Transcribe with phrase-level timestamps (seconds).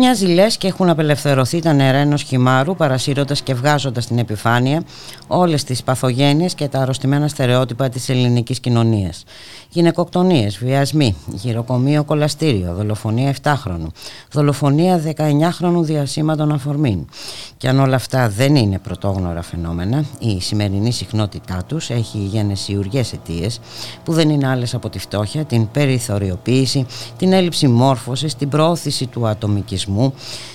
[0.00, 4.82] Μοιάζει λες και έχουν απελευθερωθεί τα νερά ενός χυμάρου, παρασύροντα και βγάζοντας στην επιφάνεια
[5.26, 9.24] όλες τις παθογένειες και τα αρρωστημένα στερεότυπα της ελληνικής κοινωνίας.
[9.70, 13.86] Γυναικοκτονίες, βιασμοί, γυροκομείο κολαστήριο, δολοφονία 7χρονου,
[14.32, 17.06] δολοφονία 19χρονου διασύματων αφορμήν.
[17.58, 23.60] Και αν όλα αυτά δεν είναι πρωτόγνωρα φαινόμενα, η σημερινή συχνότητά τους έχει γενεσιουργές αιτίες
[24.04, 26.86] που δεν είναι άλλες από τη φτώχεια, την περιθωριοποίηση,
[27.16, 30.14] την έλλειψη μόρφωσης, την προώθηση του ατομικισμού,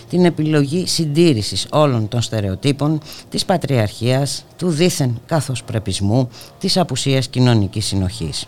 [0.10, 6.30] την επιλογή συντήρησης όλων των στερεοτύπων της πατριαρχίας, του δίθεν καθώς πρεπισμού,
[6.60, 8.48] της απουσίας κοινωνικής συνοχής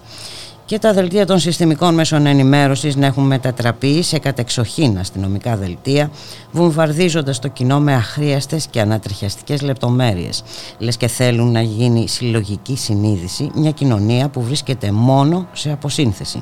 [0.65, 6.11] και τα δελτία των συστημικών μέσων ενημέρωσης να έχουν μετατραπεί σε κατεξοχήν αστυνομικά δελτία,
[6.51, 10.43] βομβαρδίζοντας το κοινό με αχρίαστες και ανατριχιαστικές λεπτομέρειες.
[10.77, 16.41] Λες και θέλουν να γίνει συλλογική συνείδηση μια κοινωνία που βρίσκεται μόνο σε αποσύνθεση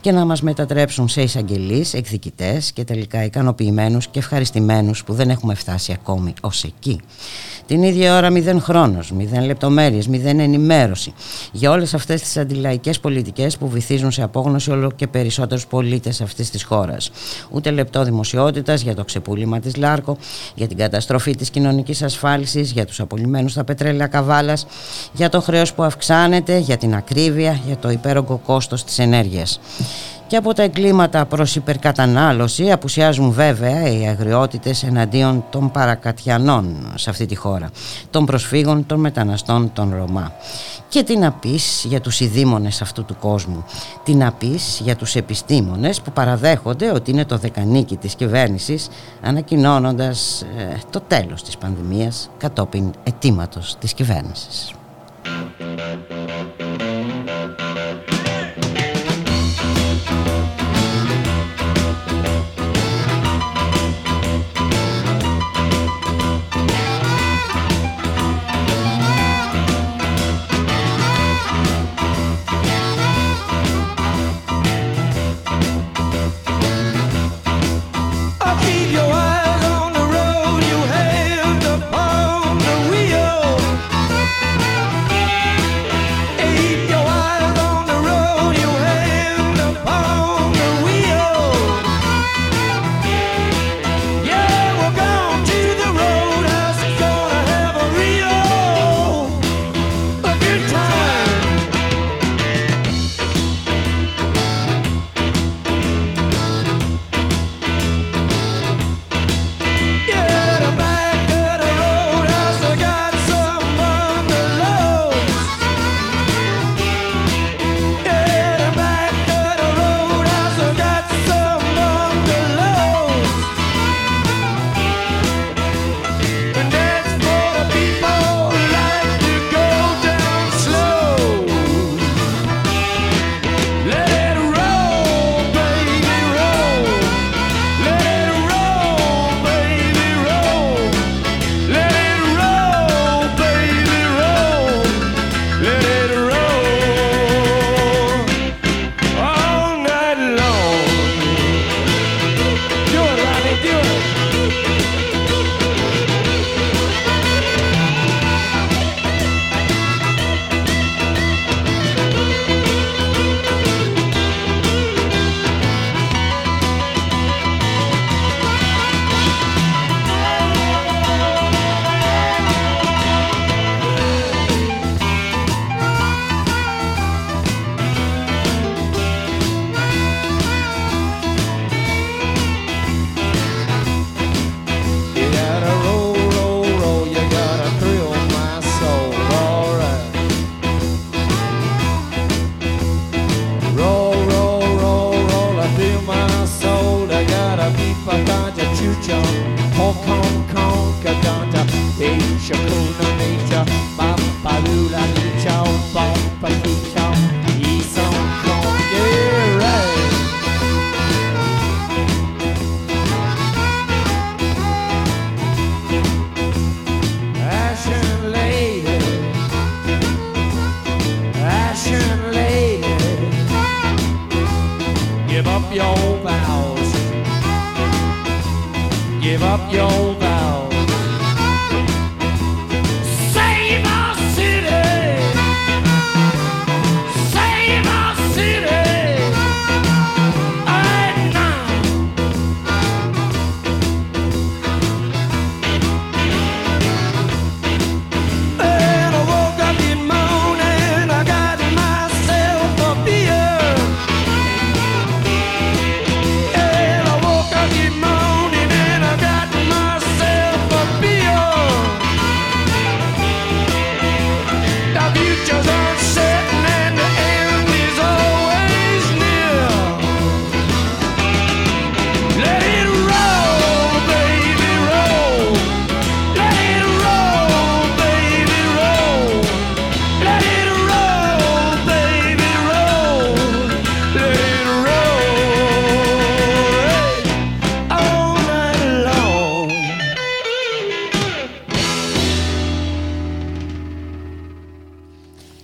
[0.00, 5.54] και να μας μετατρέψουν σε εισαγγελείς, εκδικητές και τελικά ικανοποιημένους και ευχαριστημένους που δεν έχουμε
[5.54, 7.00] φτάσει ακόμη ως εκεί.
[7.66, 11.12] Την ίδια ώρα μηδέν χρόνος, μηδέν λεπτομέρειες, μηδέν ενημέρωση
[11.52, 16.50] για όλες αυτές τις αντιλαϊκές πολιτικές που βυθίζουν σε απόγνωση όλο και περισσότερους πολίτες αυτής
[16.50, 17.10] της χώρας.
[17.50, 20.16] Ούτε λεπτό δημοσιότητας για το ξεπούλημα της Λάρκο,
[20.54, 24.66] για την καταστροφή της κοινωνικής ασφάλισης, για τους απολυμμένους στα πετρέλαια καβάλας,
[25.12, 29.60] για το χρέος που αυξάνεται, για την ακρίβεια, για το υπέρογκο κόστος της ενέργειας.
[30.30, 37.26] Και από τα εγκλήματα προς υπερκατανάλωση απουσιάζουν βέβαια οι αγριότητες εναντίον των παρακατιανών σε αυτή
[37.26, 37.70] τη χώρα,
[38.10, 40.32] των προσφύγων, των μεταναστών, των Ρωμά.
[40.88, 43.64] Και τι να πεις για τους ειδήμονες αυτού του κόσμου,
[44.04, 48.88] τι να πεις για τους επιστήμονες που παραδέχονται ότι είναι το δεκανίκι της κυβέρνησης
[49.22, 54.74] ανακοινώνοντας ε, το τέλος της πανδημίας κατόπιν αιτήματος της κυβέρνησης.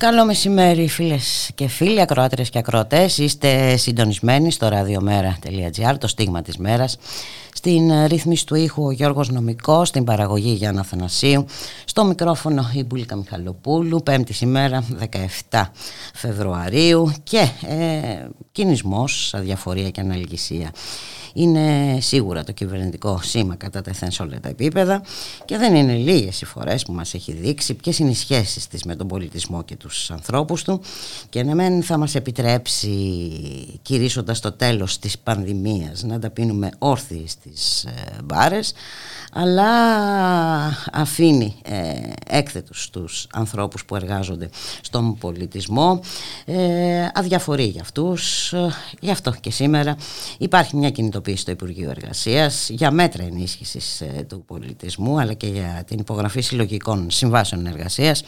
[0.07, 3.19] Καλό μεσημέρι φίλες και φίλοι, ακροάτρες και ακροατές.
[3.19, 6.99] Είστε συντονισμένοι στο radiomera.gr, το στίγμα της μέρας.
[7.55, 11.45] Στην ρύθμιση του ήχου ο Γιώργος Νομικός, στην παραγωγή Γιάννα Θανασίου,
[11.85, 14.85] στο μικρόφωνο η Μπουλίκα Μιχαλοπούλου, πέμπτη ημέρα
[15.51, 15.63] 17
[16.15, 20.71] Φεβρουαρίου και ε, κινησμός, αδιαφορία και αναλυγησία
[21.37, 25.03] είναι σίγουρα το κυβερνητικό σήμα κατά τεθέν σε όλα τα επίπεδα
[25.45, 28.85] και δεν είναι λίγες οι φορές που μας έχει δείξει ποιες είναι οι σχέσεις της
[28.85, 30.81] με τον πολιτισμό και τους ανθρώπους του.
[31.29, 32.89] Και να μεν θα μας επιτρέψει
[33.83, 38.73] κηρύσσοντας το τέλος της πανδημίας να τα πίνουμε όρθιοι στις ε, μπάρες
[39.39, 39.71] αλλά
[40.93, 44.49] αφήνει ε, έκθετους τους ανθρώπους που εργάζονται
[44.81, 46.01] στον πολιτισμό.
[46.45, 48.53] Ε, αδιαφορεί για αυτούς.
[48.53, 48.69] Ε,
[49.01, 49.97] γι' αυτό και σήμερα
[50.39, 55.85] υπάρχει μια κινητοποίηση στο Υπουργείο Εργασίας για μέτρα ενίσχυσης ε, του πολιτισμού αλλά και για
[55.87, 58.25] την υπογραφή συλλογικών συμβάσεων εργασίας.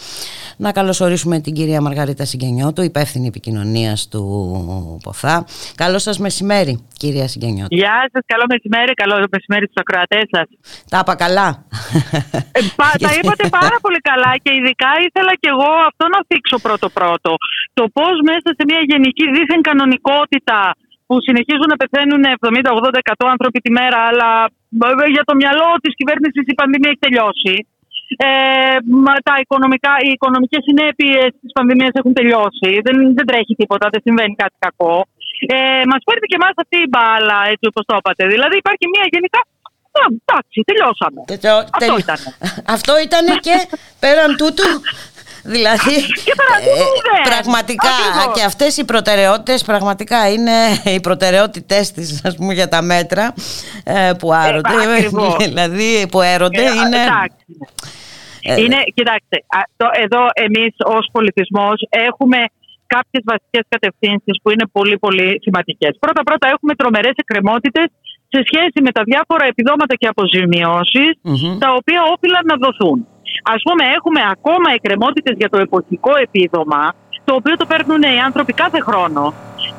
[0.56, 5.44] Να καλωσορίσουμε την κυρία Μαργαρίτα Συγγενιώτου υπεύθυνη επικοινωνίας του ΠΟΘΑ.
[5.75, 7.76] Καλό σας μεσημέρι κυρία Συγγενιώτου.
[7.76, 10.46] Γεια σας, καλό μεσημέρι, καλό μεσημέρι στους ακροατές σας
[10.99, 11.49] τα είπα καλά.
[12.59, 12.61] Ε,
[13.06, 17.31] τα είπατε πάρα πολύ καλά και ειδικά ήθελα και εγώ αυτό να θίξω πρώτο-πρώτο.
[17.79, 20.59] Το πώς μέσα σε μια γενική δίθεν κανονικότητα
[21.06, 22.23] που συνεχίζουν να πεθαίνουν
[23.25, 24.31] 70-80% άνθρωποι τη μέρα, αλλά
[25.15, 27.56] για το μυαλό της κυβέρνησης η πανδημία έχει τελειώσει.
[28.27, 28.79] Ε,
[29.29, 32.71] τα οικονομικά, οι οικονομικές συνέπειες της πανδημίας έχουν τελειώσει.
[32.87, 34.97] Δεν, δεν τρέχει τίποτα, δεν συμβαίνει κάτι κακό.
[35.55, 38.23] Ε, μας φέρνει και εμάς αυτή η μπάλα, έτσι όπως το είπατε.
[38.35, 39.41] Δηλαδή υπάρχει μια γενικά
[40.06, 41.21] εντάξει, τελειώσαμε.
[41.73, 42.19] Αυτό ήταν.
[42.77, 43.56] Αυτό ήταν και
[43.99, 44.65] πέραν τούτου
[45.45, 47.97] Δηλαδή, ε, πραγματικά
[48.35, 50.53] και αυτές οι προτεραιότητες πραγματικά είναι
[50.95, 53.35] οι προτεραιότητες της ας πούμε για τα μέτρα
[53.85, 54.75] ε, που άρονται.
[54.99, 55.09] Ε,
[55.49, 57.03] δηλαδή που έρονται ε, είναι...
[58.62, 58.77] είναι...
[58.95, 59.45] Κοιτάξτε,
[60.05, 62.39] εδώ εμείς ως πολιτισμός έχουμε
[62.87, 65.97] κάποιες βασικές κατευθύνσεις που είναι πολύ πολύ σημαντικές.
[66.00, 67.87] Πρώτα πρώτα έχουμε τρομερές εκκρεμότητες
[68.32, 71.11] σε σχέση με τα διάφορα επιδόματα και αποζημιωσεις
[71.64, 72.99] τα οποία όφυλαν να δοθούν.
[73.54, 76.82] Α πούμε, έχουμε ακόμα εκκρεμότητες για το εποχικό επίδομα,
[77.28, 79.23] το οποίο το παίρνουν οι άνθρωποι κάθε χρόνο,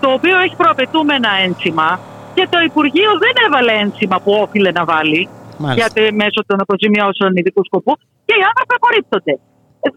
[0.03, 1.89] το οποίο έχει προαπαιτούμενα ένσημα
[2.35, 5.21] και το Υπουργείο δεν έβαλε ένσημα που όφιλε να βάλει
[5.79, 7.93] γιατί μέσω των αποζημιώσεων ειδικού σκοπού
[8.27, 9.33] και οι άνθρωποι απορρίπτονται.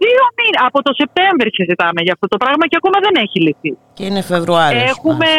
[0.05, 0.57] Δύο μήνε.
[0.69, 3.71] Από το Σεπτέμβρη συζητάμε για αυτό το πράγμα και ακόμα δεν έχει λυθεί.
[3.97, 4.83] Και είναι Φεβρουάριος.
[4.93, 5.31] Έχουμε,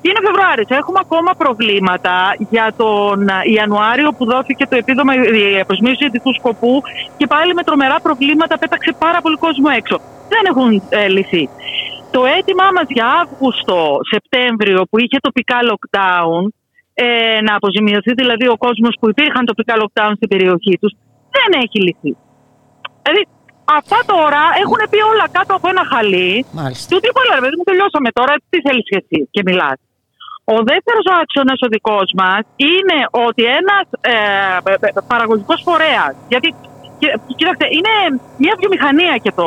[0.00, 0.64] και είναι Φεβρουάριο.
[0.68, 2.14] Έχουμε ακόμα προβλήματα
[2.50, 6.82] για τον Ιανουάριο που δόθηκε το επίδομα η αποσμίωση ειδικού σκοπού
[7.16, 9.96] και πάλι με τρομερά προβλήματα πέταξε πάρα πολύ κόσμο έξω.
[10.32, 11.48] Δεν έχουν ε, λυθεί.
[12.10, 16.42] Το αίτημά μας για Αύγουστο, Σεπτέμβριο που είχε τοπικά lockdown,
[16.94, 20.92] ε, να αποζημιωθεί δηλαδή ο κόσμος που υπήρχαν τοπικά lockdown στην περιοχή τους,
[21.36, 22.12] δεν έχει λυθεί.
[23.02, 23.22] Δηλαδή
[23.64, 26.46] Αυτά τώρα έχουν πει όλα κάτω από ένα χαλί.
[26.52, 26.86] Μάλιστα.
[26.90, 29.78] Του τύπου, αλλά δεν τελειώσαμε τώρα, τι θέλεις και εσύ και μιλάς.
[30.44, 34.16] Ο δεύτερος άξονας ο δικός μας είναι ότι ένας ε,
[35.06, 36.14] παραγωγικός φορέας.
[36.28, 36.54] Γιατί
[37.38, 37.94] Κοίταξε, είναι
[38.36, 39.46] μια βιομηχανία και το,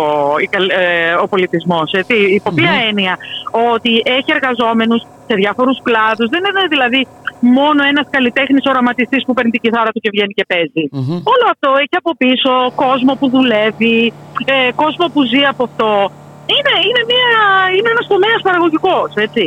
[0.81, 1.91] ε, ο πολιτισμός.
[2.39, 3.17] Υπό ποια έννοια;
[3.73, 6.27] Ότι έχει εργαζόμενους σε διάφορους κλάδους.
[6.33, 7.01] Δεν είναι δηλαδή
[7.39, 10.83] μόνο ένας καλλιτέχνης οραματιστής που παίρνει την κιθάρα του και βγαίνει και παιζει
[11.33, 12.51] Όλο αυτό έχει από πίσω
[12.83, 14.13] κόσμο που δουλεύει,
[14.45, 15.91] ε, κόσμο που ζει από αυτό.
[16.55, 17.27] Είναι, είναι, μια,
[17.75, 19.43] είναι ένας τομέας παραγωγικός, έτσι.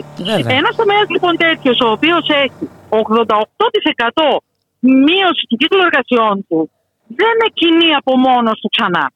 [0.60, 4.40] Ένας τομέας λοιπόν τέτοιος, ο οποίος έχει 88%
[5.06, 6.70] μείωση του κύκλου εργασιών του,
[7.18, 9.06] δεν εκκινεί από μόνος του ξανά.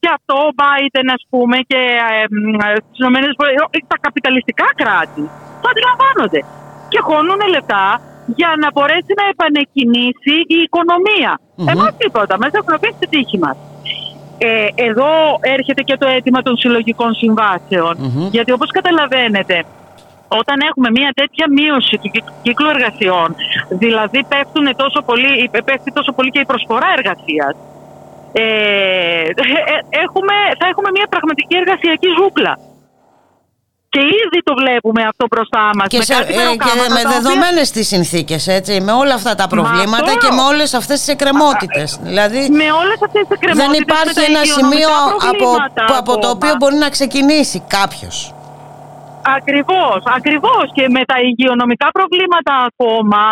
[0.00, 1.80] Και αυτό ο Biden, ας πούμε, και
[2.10, 3.46] ε, στις ΗΠΑ,
[3.92, 5.24] τα καπιταλιστικά κράτη
[5.60, 6.40] το αντιλαμβάνονται.
[6.92, 7.86] και χώνουν λεφτά
[8.38, 11.32] για να μπορέσει να επανεκκινήσει η οικονομία.
[11.56, 11.68] Μμμ.
[11.68, 13.56] Εμάς τίποτα, μέσα έχουν αφήσει τη τύχη μας.
[14.38, 17.94] Ε, εδώ έρχεται και το αίτημα των συλλογικών συμβάσεων.
[17.98, 18.28] Μμμ.
[18.36, 19.64] Γιατί όπως καταλαβαίνετε,
[20.28, 23.28] όταν έχουμε μια τέτοια μείωση του κυκ- κύκλου εργασιών,
[23.68, 27.54] δηλαδή πέφτουν τόσο πολύ, πέφτει τόσο πολύ και η προσφορά εργασίας,
[28.32, 32.54] ε, ε, έχουμε, θα έχουμε μια πραγματική εργασιακή ζούγκλα.
[33.88, 35.86] Και ήδη το βλέπουμε αυτό μπροστά μας.
[35.88, 38.92] Και, με σε, κάτι ε, μεροκάματα και με τα οποία- δεδομένες τις συνθήκες, έτσι, με
[38.92, 40.26] όλα αυτά τα προβλήματα αυτό.
[40.26, 41.98] και με όλες αυτές τις εκκρεμότητες.
[42.02, 45.84] Δηλαδή Με όλες αυτές τις εκκρεμότητες, δεν υπάρχει με τα ένα σημείο υγειονομικά από, προβλήματα
[45.86, 46.30] που- από το ακόμα.
[46.30, 48.33] οποίο μπορεί να ξεκινήσει κάποιος.
[49.38, 50.64] Ακριβώς, ακριβώς.
[50.76, 53.22] Και με τα υγειονομικά προβλήματα ακόμα,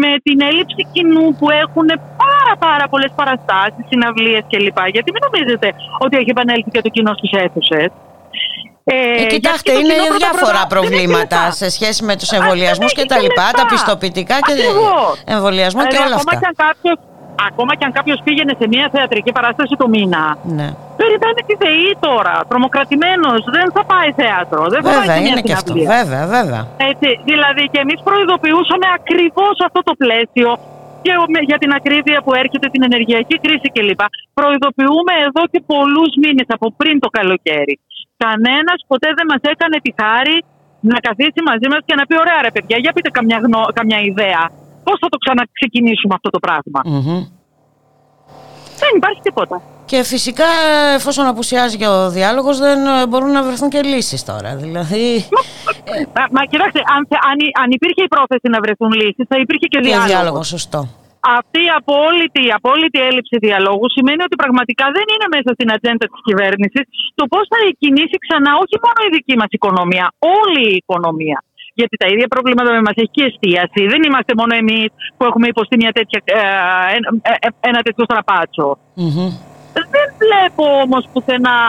[0.00, 1.88] με την έλλειψη κοινού που έχουν
[2.24, 4.78] πάρα πάρα πολλές παραστάσεις, συναυλίες κλπ.
[4.94, 5.68] Γιατί μην νομίζετε
[6.04, 7.90] ότι έχει επανέλθει και το κοινό στις αίθουσες.
[8.84, 11.58] Ε, Ε, γιατί κοιτάξτε, το είναι κοινό πρώτα διάφορα πρώτα δεν έχει προβλήματα λεφτά.
[11.60, 13.58] σε σχέση με τους Α, εμβολιασμούς δεν και έχει τα λοιπά, λεφτά.
[13.60, 15.22] τα πιστοποιητικά και Ακριβώς.
[15.34, 16.40] εμβολιασμό και Δηλαδή, όλα ακόμα αυτά.
[16.42, 16.96] Και αν κάποιος,
[17.50, 20.24] ακόμα και αν κάποιος πήγαινε σε μια θεατρική παράσταση το μήνα,
[20.58, 20.68] Ναι.
[21.00, 25.30] περιμένει τη ΔΕΗ τώρα, τρομοκρατημένος, δεν θα πάει θέατρο, δεν θα πάει Βέβαια, σε μια
[25.32, 25.72] είναι και αυτό.
[25.72, 25.88] συναυλία.
[25.98, 26.62] Βέβαια, βέβαια.
[26.90, 30.50] Έτσι, δηλαδή και εμείς προειδοποιούσαμε ακριβώς αυτό το πλαίσιο
[31.04, 34.02] και με- για την ακρίβεια που έρχεται την ενεργειακή κρίση κλπ.
[34.38, 37.74] Προειδοποιούμε εδώ και πολλούς μήνες από πριν το καλοκαίρι.
[38.24, 40.36] Κανένας ποτέ δεν μας έκανε τη χάρη
[40.92, 43.60] να καθίσει μαζί μας και να πει ωραία ρε παιδιά, για πείτε καμιά, γνω...
[43.78, 44.42] καμιά ιδέα.
[44.84, 47.20] Πώς θα το ξαναξεκινήσουμε αυτό το πράγμα; Μμμ.
[48.82, 49.56] Δεν υπάρχει τίποτα.
[49.90, 50.48] Και φυσικά
[50.98, 54.50] εφόσον απουσιάζει και ο διάλογος δεν ε, μπορούν να βρεθούν και λύσεις τώρα.
[54.64, 55.04] Δηλαδή
[56.16, 59.66] Μα, μα κοιτάξτε, αν, θε- αν, αν υπήρχε η πρόθεση να βρεθούν λύσεις, θα υπήρχε
[59.72, 60.10] και και διάλογος.
[60.12, 60.80] διάλογος, σωστό.
[61.38, 66.06] Αυτή η απόλυτη, η απόλυτη έλλειψη διαλόγου σημαίνει ότι πραγματικά δεν είναι μέσα στην ατζέντα
[66.12, 66.84] της κυβέρνησης
[67.18, 70.06] το πώς θα κινήσει ξανά όχι μόνο η δική μας οικονομία,
[70.38, 71.38] όλη η οικονομία.
[71.78, 73.82] Γιατί τα ίδια προβλήματα με μας έχει και εστίαση.
[73.92, 76.40] Δεν είμαστε μόνο εμείς που έχουμε υποστεί μια τέτοια, ε,
[76.96, 78.68] ένα, ε, ένα τέτοιο στραπάτσο.
[78.94, 79.30] Μμμ.
[79.94, 81.60] Δεν βλέπω όμως πουθενά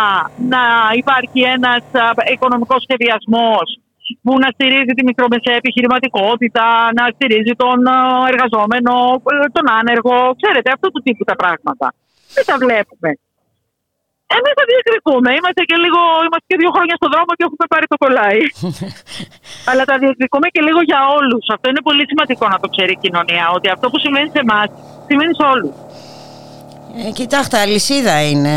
[0.54, 0.64] να
[1.02, 3.68] υπάρχει ένας α, οικονομικός σχεδιασμός
[4.24, 6.66] που να στηρίζει τη μικρομεσαία επιχειρηματικότητα,
[6.98, 7.98] να στηρίζει τον α,
[8.32, 8.94] εργαζόμενο,
[9.34, 11.88] ε, τον άνεργο, ξέρετε, αυτού του τύπου τα πράγματα.
[12.36, 13.10] Δεν τα βλέπουμε.
[14.38, 15.30] Εμείς θα διεκδικούμε.
[15.40, 18.42] Είμαστε και λίγο, είμαστε και δύο χρόνια στον δρόμο και έχουμε πάρει το κολλάι.
[19.70, 21.44] Αλλά τα διεκδικούμε και λίγο για όλους.
[21.56, 23.46] Αυτό είναι πολύ σημαντικό να το ξέρει η κοινωνία.
[23.58, 24.68] Ότι αυτό που συμβαίνει σε εμάς
[25.10, 25.74] συμβαίνει σε όλους.
[27.02, 28.56] Ε, κοιτάξτε, αλυσίδα είναι,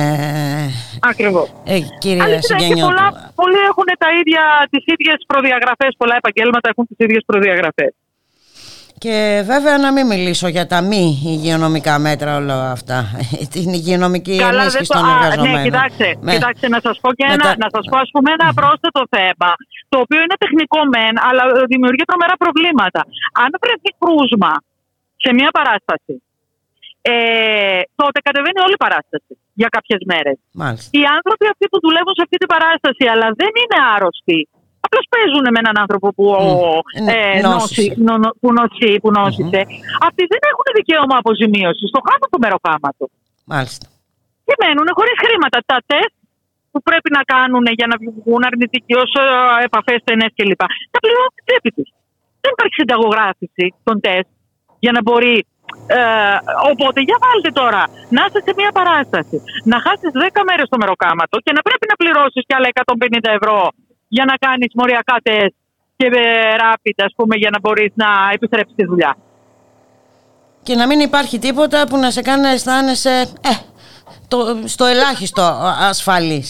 [1.11, 1.47] Ακριβώς.
[1.65, 2.87] ε, κύριε Αλήθεια, και Συγγενιώτου.
[2.89, 3.07] πολλά,
[3.41, 4.43] πολλοί έχουν τα ίδια,
[4.73, 7.93] τις ίδιες προδιαγραφές, πολλά επαγγέλματα έχουν τις ίδιες προδιαγραφές.
[9.05, 12.99] Και βέβαια να μην μιλήσω για τα μη υγειονομικά μέτρα όλα αυτά.
[13.55, 15.61] Την υγειονομική ενίσχυση των α, εργαζομένων.
[15.61, 18.11] Ναι, κοιτάξτε, Με- κοιτάξτε να σας πω και με ένα, τα- να σας πω ας
[18.15, 19.51] πούμε ένα πρόσθετο θέμα,
[19.93, 23.01] το οποίο είναι τεχνικό μεν, αλλά δημιουργεί τρομερά προβλήματα.
[23.43, 24.53] Αν βρεθεί κρούσμα
[25.25, 26.15] σε μια παράσταση,
[27.15, 27.15] ε,
[28.01, 30.37] τότε κατεβαίνει όλη η παράσταση για κάποιες μέρες.
[30.63, 30.91] Μάλιστα.
[30.99, 34.41] Οι άνθρωποι αυτοί που δουλεύουν σε αυτή την παράσταση, αλλά δεν είναι άρρωστοι.
[34.87, 36.49] Απλώς παίζουν με έναν άνθρωπο που, Μμ.
[36.99, 37.49] ε, Ναι, νόσησε.
[37.49, 39.61] νόση, νο, νο- που νοσεί, που νόσησε.
[40.09, 41.89] Αυτοί δεν έχουν δικαίωμα αποζημίωσης.
[41.95, 43.11] Το χάνουν το μεροκάματος.
[43.53, 43.87] Μάλιστα.
[44.47, 45.59] Και μένουν χωρίς χρήματα.
[45.73, 46.15] Τα τεστ
[46.73, 49.11] που πρέπει να κάνουν για να βγουν αρνητικοί ως
[49.69, 50.63] επαφές στενές κλπ.
[50.95, 51.89] Τα πληρώνουν την τσέπη τους.
[52.43, 54.29] Δεν υπάρχει συνταγογράφηση των τεστ
[54.85, 55.37] για να μπορεί.
[55.99, 55.99] Ε,
[56.71, 57.83] οπότε, για βάλτε τώρα
[58.15, 59.37] να είσαι σε μια παράσταση,
[59.71, 63.57] να χάσεις 10 μέρες το μεροκάματο και να πρέπει να πληρώσεις κι άλλα 150 ευρώ
[64.17, 65.55] για να κάνεις μοριακά τεστ
[65.99, 69.13] και ε, rapid, ας πούμε, για να μπορείς να επιστρέψεις στη δουλειά.
[70.67, 73.15] Και να μην υπάρχει τίποτα που να σε κάνει να αισθάνεσαι
[73.51, 73.53] ε,
[74.33, 74.39] το,
[74.75, 75.45] στο ελάχιστο
[75.91, 76.49] ασφαλής.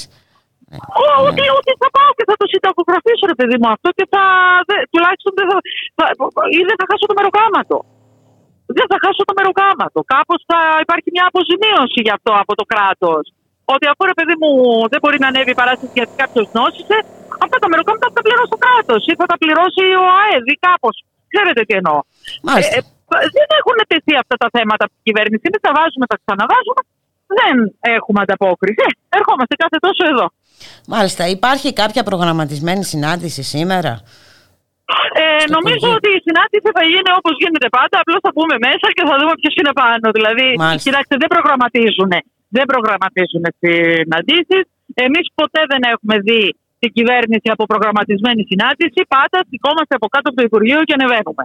[1.00, 4.22] Ω, Ότι, ότι θα πάω και θα το συνταγογραφήσω, ρε παιδί μου, αυτό και θα.
[4.68, 5.56] Δε, τουλάχιστον δεν θα,
[5.98, 7.78] θα, ή δεν θα χάσω το μεροκάματο.
[8.78, 9.98] Δεν θα χάσω το μεροκάματο.
[10.14, 13.24] Κάπως θα υπάρχει μια αποζημίωση γι' αυτό από το κράτος.
[13.74, 14.50] Ότι αφού ρε παιδί μου
[14.92, 16.96] δεν μπορεί να ανέβει η παράσταση γιατί κάποιος νόσησε,
[17.44, 20.56] αυτά τα μεροκάματα θα τα πληρώσει το κράτος ή θα τα πληρώσει ο ΑΕΔ ή
[20.66, 20.96] κάπως.
[21.32, 21.98] Ξέρετε τι εννοώ.
[22.48, 22.74] Μάλιστα.
[22.78, 22.80] Ε,
[23.24, 25.42] ε, δεν έχουν τεθεί αυτά τα θέματα από την κυβέρνηση.
[25.48, 26.80] Εμείς τα βάζουμε, τα ξαναβάζουμε.
[27.38, 27.54] Δεν
[27.96, 28.80] έχουμε ανταπόκριση.
[28.86, 30.26] Ε, ερχόμαστε κάθε τόσο εδώ.
[30.94, 31.22] Μάλιστα.
[31.36, 33.92] Υπάρχει κάποια προγραμματισμένη συνάντηση σήμερα;
[35.20, 35.98] Ε, Στο νομίζω Υπουργείο.
[36.00, 37.96] ότι η συνάντηση θα γίνει όπως γίνεται πάντα.
[38.02, 40.06] Απλώς θα μπούμε μέσα και θα δούμε ποιος είναι πάνω.
[40.18, 40.84] Δηλαδή, Μάλιστα.
[40.86, 42.10] κοιτάξτε, δεν προγραμματίζουν.
[42.56, 44.64] Δεν προγραμματίζουν συναντήσεις.
[45.06, 46.42] Εμείς ποτέ δεν έχουμε δει
[46.86, 49.00] την κυβέρνηση από προγραμματισμένη συνάντηση.
[49.14, 51.44] Πάντα σηκώμαστε από κάτω από το Υπουργείο και ανεβαίνουμε.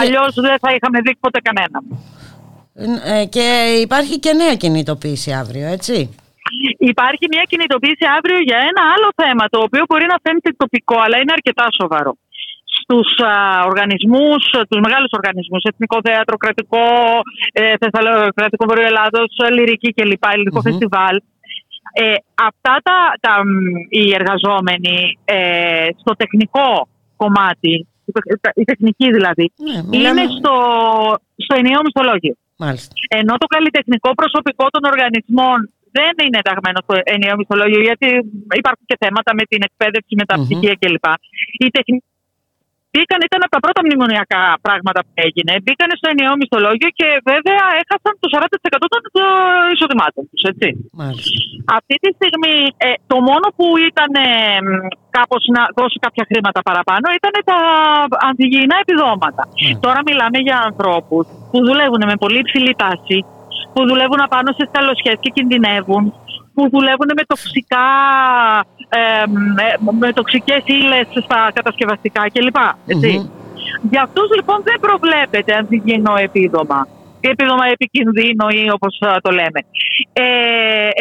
[0.00, 1.82] Αλλιώς δεν θα είχαμε δει ποτέ κανέναν.
[3.14, 3.46] Ε, και
[3.86, 5.96] υπάρχει και νέα κινητοποίηση αύριο, έτσι;
[6.92, 11.16] Υπάρχει μια κινητοποίηση αύριο για ένα άλλο θέμα, το οποίο μπορεί να φαίνεται τοπικό, αλλά
[11.20, 12.12] είναι αρκετά σοβαρό.
[12.80, 13.34] στους α,
[13.70, 16.84] οργανισμούς, τους μεγάλους οργανισμούς, Εθνικό Θέατρο, Κρατικό,
[17.52, 20.66] ε, Θεσσαλο- Κρατικό Βορείο Ελλάδος, Λυρική κλπ, ελληνικο Μμμ.
[20.68, 21.16] φεστιβάλ.
[22.02, 22.14] Ε,
[22.50, 23.48] αυτά τα, τα, μ,
[23.98, 26.68] οι εργαζόμενοι ε, στο τεχνικό
[27.22, 27.72] κομμάτι,
[28.08, 30.54] η τεχ- η τεχνική δηλαδή, Ναι, μιλάμε- είναι στο,
[31.44, 32.34] στο ενιαίο μισθολόγιο.
[32.64, 32.92] Μάλιστα.
[33.20, 35.58] Ενώ το καλλιτεχνικό προσωπικό των οργανισμών
[35.96, 38.06] δεν είναι ενταγμένο στο ενιαίο μισθολόγιο, γιατί
[38.60, 40.44] υπάρχουν και θέματα με την εκπαίδευση, με τα Μμμ.
[40.44, 41.06] πτυχία κλπ.
[41.62, 42.08] Οι τεχνικοί
[42.94, 45.52] μπήκαν, ήταν από τα πρώτα μνημονιακά πράγματα που έγινε.
[45.62, 49.26] Μπήκαν στο ενιαίο μισθολόγιο και βέβαια έχασαν το 40% των ε,
[49.72, 50.42] εισοδημάτων τους.
[50.52, 50.68] Έτσι.
[51.00, 51.36] Μάλιστα.
[51.78, 54.28] Αυτή τη στιγμή ε, το μόνο που ήταν ε,
[54.66, 54.68] μ,
[55.16, 57.58] κάπως να δώσει κάποια χρήματα παραπάνω ήταν τα
[58.28, 59.42] αντιγυηνά επιδόματα.
[59.48, 59.70] Ναι.
[59.84, 63.18] Τώρα μιλάμε για ανθρώπους που δουλεύουν με πολύ υψηλή τάση,
[63.72, 66.04] που δουλεύουν απάνω σε σκαλωσιές και κινδυνεύουν,
[66.54, 67.88] που δουλεύουν με τοξικά,
[68.88, 72.58] ε, μ, ε, με τοξικές ύλες στα κατασκευαστικά κλπ.
[72.86, 73.10] Έτσι.
[73.18, 73.42] Μμμ.
[73.90, 76.80] Για αυτούς λοιπόν δεν προβλέπεται αντιγυηνό επίδομα.
[77.32, 79.60] Επίδομα επικινδύνο ή όπως α, το λέμε.
[80.24, 80.24] Ε,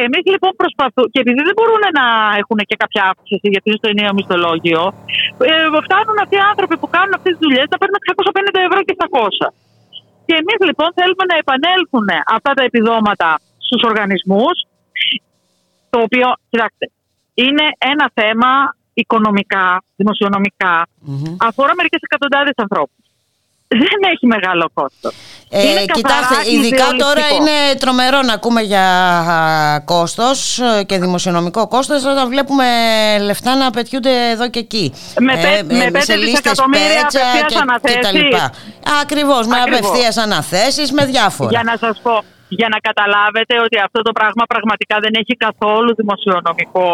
[0.05, 2.05] εμείς λοιπόν προσπαθούμε, και επειδή δεν μπορούν να
[2.41, 4.83] έχουν και κάποια αύξηση γιατί είναι στο ενιαίο μισθολόγιο,
[5.49, 5.55] ε,
[5.85, 9.47] φτάνουν αυτοί οι άνθρωποι που κάνουν αυτές τις δουλειές να παίρνουν 650 ευρώ και 700.
[10.27, 13.29] Και εμείς λοιπόν θέλουμε να επανέλθουν αυτά τα επιδόματα
[13.65, 14.55] στους οργανισμούς,
[15.93, 16.85] το οποίο, κοιτάξτε,
[17.33, 18.51] είναι ένα θέμα
[18.93, 21.35] οικονομικά, δημοσιονομικά, Μμμ.
[21.39, 22.95] αφορά μερικές εκατοντάδες ανθρώπους.
[23.67, 25.13] Δεν έχει μεγάλο κόστος.
[25.49, 27.35] Ε, Είναι καθαρά κοιτάξτε, ειδικά τώρα ιδεολειπτικό.
[27.41, 28.85] είναι τρομερό να ακούμε για
[29.19, 32.65] α, κόστος ε, και δημοσιονομικό κόστος όταν βλέπουμε
[33.21, 34.93] λεφτά να πετιούνται εδώ και εκεί.
[35.19, 38.21] Με πέ- με σε πέντε λίστες δισεκατομμύρια πέτσα απευθείας και- και τα αναθέσεις.
[38.21, 38.51] λοιπά.
[39.01, 39.79] Ακριβώς, με Ακριβώς.
[39.89, 41.49] απευθείας αναθέσεις, με διάφορα.
[41.49, 42.23] Για να σας πω,
[42.59, 46.87] για να καταλάβετε ότι αυτό το πράγμα πραγματικά δεν έχει καθόλου δημοσιονομικό.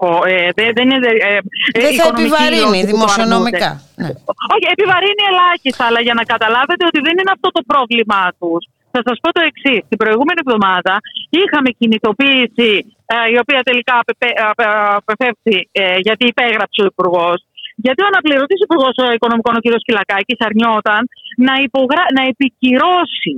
[0.00, 1.40] κο- Ε, δεν, δεν είναι, ε, ε,
[1.84, 3.70] Δεν θα οικονομικοί επιβαρύνει λόγοι που το δημοσιονομικά.
[3.72, 4.02] αρνούνται.
[4.02, 4.10] Ναι.
[4.54, 8.62] Όχι, επιβαρύνει ελάχιστα, αλλά για να καταλάβετε ότι δεν είναι αυτό το πρόβλημά τους.
[8.94, 9.80] Θα σας πω το εξής.
[9.90, 10.94] Την προηγούμενη εβδομάδα
[11.40, 12.70] είχαμε κινητοποίηση,
[13.14, 17.38] ε, η οποία τελικά απεπέ- απε- απεφεύθη ε, γιατί υπέγραψε ο Υπουργός.
[17.84, 19.66] Γιατί ο αναπληρωτής Υπουργός Οικονομικών, ο κ.
[19.86, 21.02] Κυλακάκης, αρνιόταν
[21.46, 22.02] να, υπογρα...
[22.16, 23.32] να επικυρώσει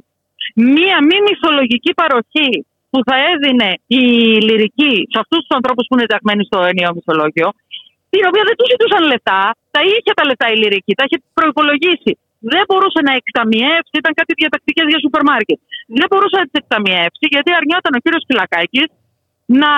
[0.54, 2.50] μία μη μισθολογική παροχή
[2.90, 4.02] που θα έδινε η
[4.48, 7.48] λυρική σε αυτούς τους ανθρώπους που είναι ενταγμένοι στο ενιαίο μισθολόγιο,
[8.12, 9.40] την οποία δεν τους ζητούσαν λεφτά,
[9.74, 12.12] τα είχε τα λεφτά η λυρική, τα είχε προπολογίσει.
[12.52, 15.58] Δεν μπορούσε να εκταμιεύσει, ήταν κάτι διατακτικές για σούπερ μάρκετ.
[15.98, 18.88] Δεν μπορούσε να τις εκταμιεύσει γιατί αρνιόταν ο κύριος Φυλακάκης
[19.62, 19.72] να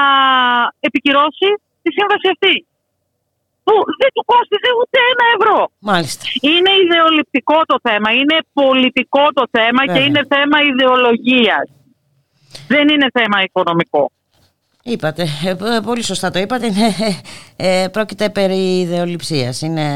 [0.89, 1.49] επικυρώσει
[1.83, 2.55] τη σύμβαση αυτή.
[3.66, 5.59] Που δεν του κόστιζε ούτε ένα ευρώ.
[5.90, 6.24] Μάλιστα.
[6.50, 10.07] Είναι ιδεολειπτικό το θέμα, είναι πολιτικό το θέμα και Βέβαια.
[10.07, 11.66] είναι θέμα ιδεολογίας.
[12.72, 14.11] Δεν είναι θέμα οικονομικό.
[14.92, 16.88] Είπατε, ε, π- πολύ σωστά το είπατε, είναι,
[17.57, 19.87] ε, πρόκειται περί ιδεολειψίας, είναι,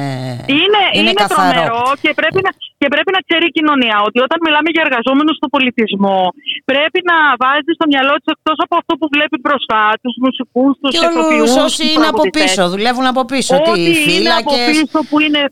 [0.58, 1.50] Είναι, είναι, καθαρό.
[1.50, 2.50] τρομερό και πρέπει, να,
[2.80, 6.18] και πρέπει να ξέρει η κοινωνία ότι όταν μιλάμε για εργαζόμενους στον πολιτισμό
[6.70, 10.90] πρέπει να βάζει στο μυαλό της εκτός από αυτό που βλέπει μπροστά, τους μουσικούς, τους
[10.94, 12.42] Και όλους ηθοποιούς, όσοι τους είναι από τραγουδιστές.
[12.42, 13.80] πίσω, δουλεύουν από πίσω, Ό,τι τι
[14.14, 15.42] είναι από φύλακες, πίσω που είναι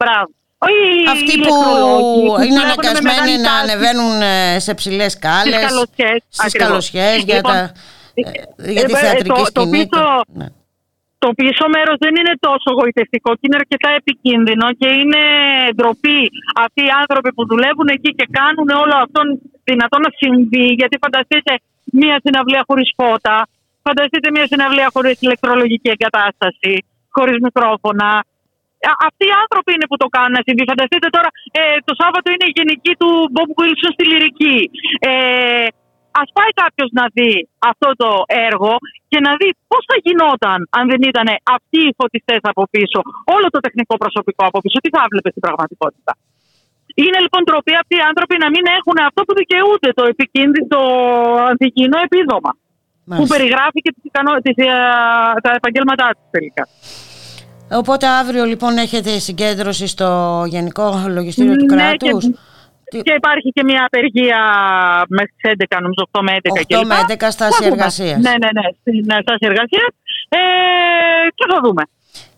[0.00, 0.30] μπράβο.
[0.66, 3.62] Όχι οι αυτοί που ηλεκτρολόγοι, που είναι δουλεύουν με αναγκασμένοι μεγάλη να τάση.
[3.62, 6.68] ανεβαίνουν ε, σε ψηλές σκάλες, Στις καλοσιές, στις ακριβώς.
[6.68, 7.72] καλοσιές για, Λοιπόν, τα, ε,
[8.74, 9.70] για τη ε, ε, θεατρική το- το σκηνή.
[9.78, 10.48] πίσω- Ναι.
[11.22, 15.22] το πίσω μέρος δεν είναι τόσο γοητευτικό και είναι αρκετά επικίνδυνο και είναι
[15.76, 16.20] ντροπή
[16.64, 19.20] αυτοί οι άνθρωποι που δουλεύουν εκεί και κάνουν όλο αυτό
[19.70, 21.52] δυνατό να συμβεί γιατί φανταστείτε
[22.00, 23.36] μια συναυλία χωρίς φώτα,
[23.86, 26.74] φανταστείτε μια συναυλία χωρίς ηλεκτρολογική εγκατάσταση,
[27.16, 28.10] χωρίς μικρόφωνα.
[28.90, 30.64] Α- Αυτοί οι άνθρωποι είναι που το κάνουν να συμβεί.
[30.72, 34.56] Φανταστείτε τώρα, ε, το Σάββατο είναι η γενική του Bob Wilson στη Λυρική.
[35.10, 35.66] Ε,
[36.20, 37.32] ας πάει κάποιος να δει
[37.70, 38.10] αυτό το
[38.48, 38.72] έργο
[39.10, 42.98] και να δει πώς θα γινόταν αν δεν ήταν αυτοί οι φωτιστές από πίσω,
[43.36, 46.12] όλο το τεχνικό προσωπικό από πίσω, τι θα έβλεπε στην πραγματικότητα.
[47.04, 50.82] Είναι λοιπόν τροπή αυτοί οι άνθρωποι να μην έχουν αυτό που δικαιούνται το επικίνδυνο, το
[51.52, 52.50] αντικεινό επίδομα.
[52.54, 53.36] Που Μάλιστα.
[53.36, 54.70] περιγράφει και τις, ικανό- τις, ε,
[55.44, 56.64] τα επαγγέλματά τους τελικά.
[57.80, 60.08] Οπότε αύριο λοιπόν έχετε συγκέντρωση στο
[60.46, 62.24] Γενικό Λογιστήριο του Ναι, Κράτους.
[62.24, 62.38] και- Τι-
[63.02, 64.40] Και υπάρχει και μια απεργία
[65.08, 66.86] μέχρι τις 11, νομίζω 8 με 11 8 κλπ.
[66.86, 67.66] με 11 στάση Θα δούμε.
[67.66, 68.18] εργασίας.
[68.26, 69.90] Ναι, ναι, ναι, στην ε, στάση εργασίας.
[70.28, 70.38] Ε,
[71.34, 71.82] και θα δούμε.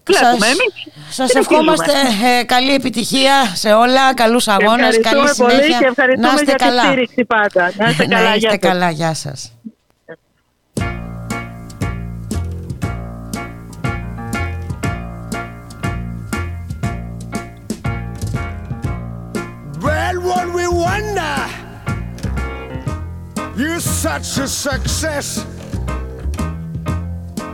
[0.08, 0.72] Βλέπουμε εμείς.
[1.08, 1.40] σας συνεχίζουμε.
[1.40, 1.92] ευχόμαστε
[2.40, 5.78] ε, καλή επιτυχία σε όλα, καλούς αγώνες, καλή Ευχαριστούμε πολύ συνέχεια.
[5.78, 6.80] και ευχαριστούμε να είστε για καλά.
[6.82, 7.72] τη στήριξη πάντα.
[7.76, 8.22] Να είστε καλά.
[8.22, 8.58] να γεια είστε σας.
[8.58, 9.55] καλά, γεια σας.
[20.06, 21.36] Well, what we wonder,
[23.56, 25.44] you're such a success.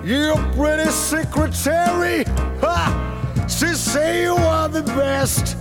[0.05, 2.25] You're pretty secretary,
[2.61, 3.13] ha!
[3.63, 5.57] bosses say you are the best.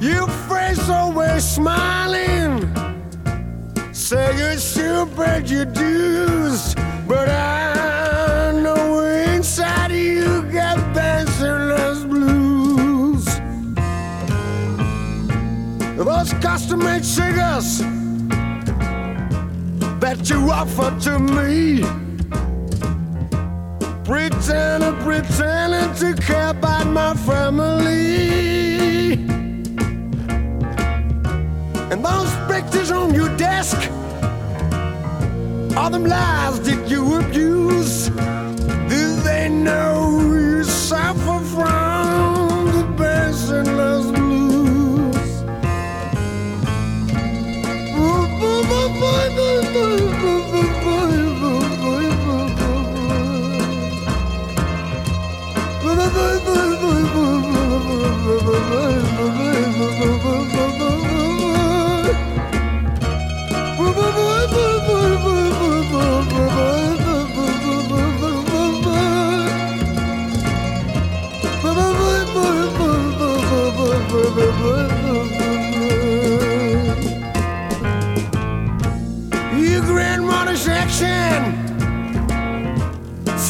[0.00, 2.68] Your face always smiling.
[3.92, 6.74] Say you should pay your dues,
[7.06, 10.91] but I know inside you got
[16.04, 17.78] Those custom-made cigars
[20.00, 21.82] that you offer to me.
[24.04, 29.12] Pretending, pretending to care about my family.
[31.90, 33.76] And those pictures on your desk
[35.76, 38.08] are them lies that you abuse.
[38.88, 41.81] Do they know you suffer from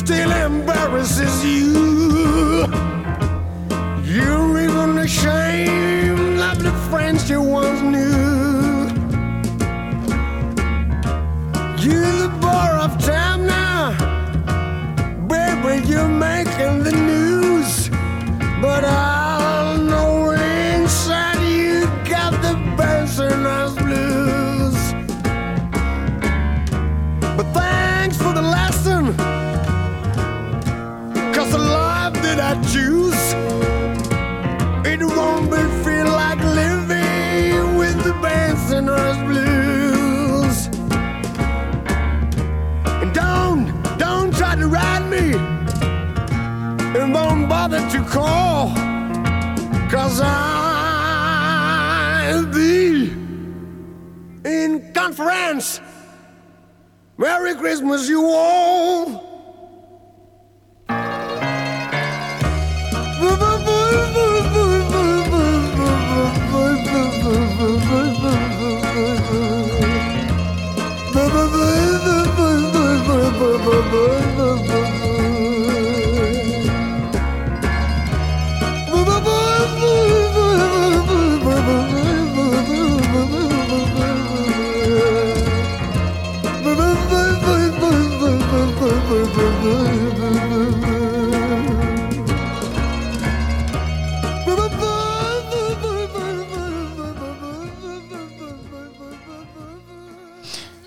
[0.05, 1.92] still embarrasses you.
[48.13, 48.69] Call.
[49.91, 50.45] Cause I'll
[52.47, 53.11] be
[54.45, 55.81] in conference.
[57.17, 59.22] Merry Christmas, you all.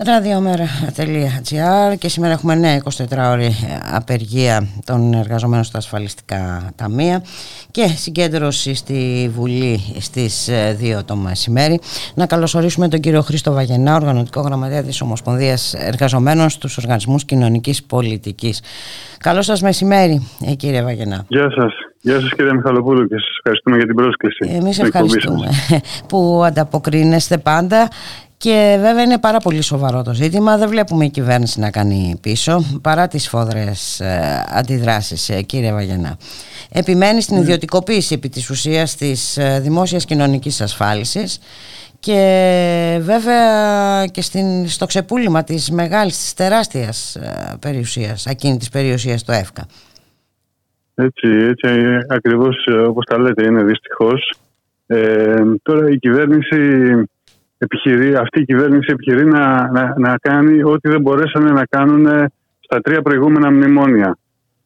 [0.06, 3.50] Ραδιομέρα.gr και σήμερα έχουμε νέα 24ωρη
[3.94, 7.24] απεργία των εργαζομένων στα ασφαλιστικά ταμεία
[7.72, 10.50] και συγκέντρωση στη Βουλή στις
[10.98, 11.80] 2 το μεσημέρι.
[12.16, 18.62] Να καλωσορίσουμε τον κύριο Χρήστο Βαγενά, οργανωτικό γραμματέα της Ομοσπονδίας Εργαζομένων στους Οργανισμούς Κοινωνικής Πολιτικής.
[19.20, 21.26] Καλό σας μεσημέρι ε, κύριε Βαγενά.
[21.28, 21.74] Γεια σας.
[22.02, 24.56] Γεια σας κύριε Μιχαλοπούλου και σας ευχαριστούμε για την πρόσκληση.
[24.56, 25.48] Εμείς ευχαριστούμε
[26.10, 27.88] που ανταποκρίνεστε πάντα
[28.46, 30.58] και βέβαια είναι πάρα πολύ σοβαρό το ζήτημα.
[30.58, 36.18] Δεν βλέπουμε η κυβέρνηση να κάνει πίσω παρά τις φόδρες ε, αντιδράσεις ε, κύριε Βαγενά.
[36.72, 41.40] Επιμένει στην ιδιωτικοποίηση επί της ουσίας της ε, δημόσιας κοινωνικής ασφάλισης
[42.00, 49.32] και βέβαια και στην, στο ξεπούλημα της μεγάλης, της τεράστιας ε, περιουσίας, ακίνητης περιουσίας στο
[49.32, 49.66] ΕΦΚΑ.
[50.96, 54.34] Έτσι, έτσι ακριβώς ε, όπως τα λέτε είναι δυστυχώς.
[54.88, 56.58] Ε, τώρα η κυβέρνηση
[57.58, 62.06] επιχειρεί, αυτή η κυβέρνηση επιχειρεί να, να, να κάνει ό,τι δεν μπορέσανε να κάνουν
[62.60, 64.18] στα τρία προηγούμενα μνημόνια.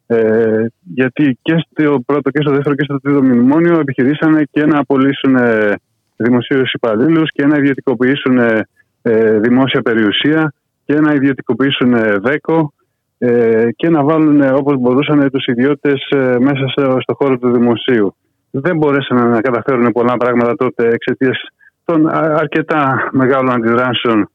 [0.08, 4.80] Ε, γιατί και στο πρώτο και στο δεύτερο και στο τρίτο μνημόνιο επιχειρήσανε και να
[4.80, 5.73] απολύσουν ε,
[6.15, 8.62] δημοσίου υπαλλήλους και να ιδιωτικοποιήσουν ε,
[9.02, 10.54] ε, δημόσια περιουσία
[10.86, 12.73] και να ιδιωτικοποιήσουν ε, δέκο
[13.17, 16.08] ε, και να βάλουν όπως μπορούσαν τους ιδιώτες
[16.39, 16.67] μέσα
[16.99, 18.15] στο χώρο του δημοσίου.
[18.52, 21.38] Δεν μπορέσαν να καταφέρουν πολλά πράγματα τότε εξαιτίας
[21.91, 24.30] των αρκετά μεγάλων αντιδράσεων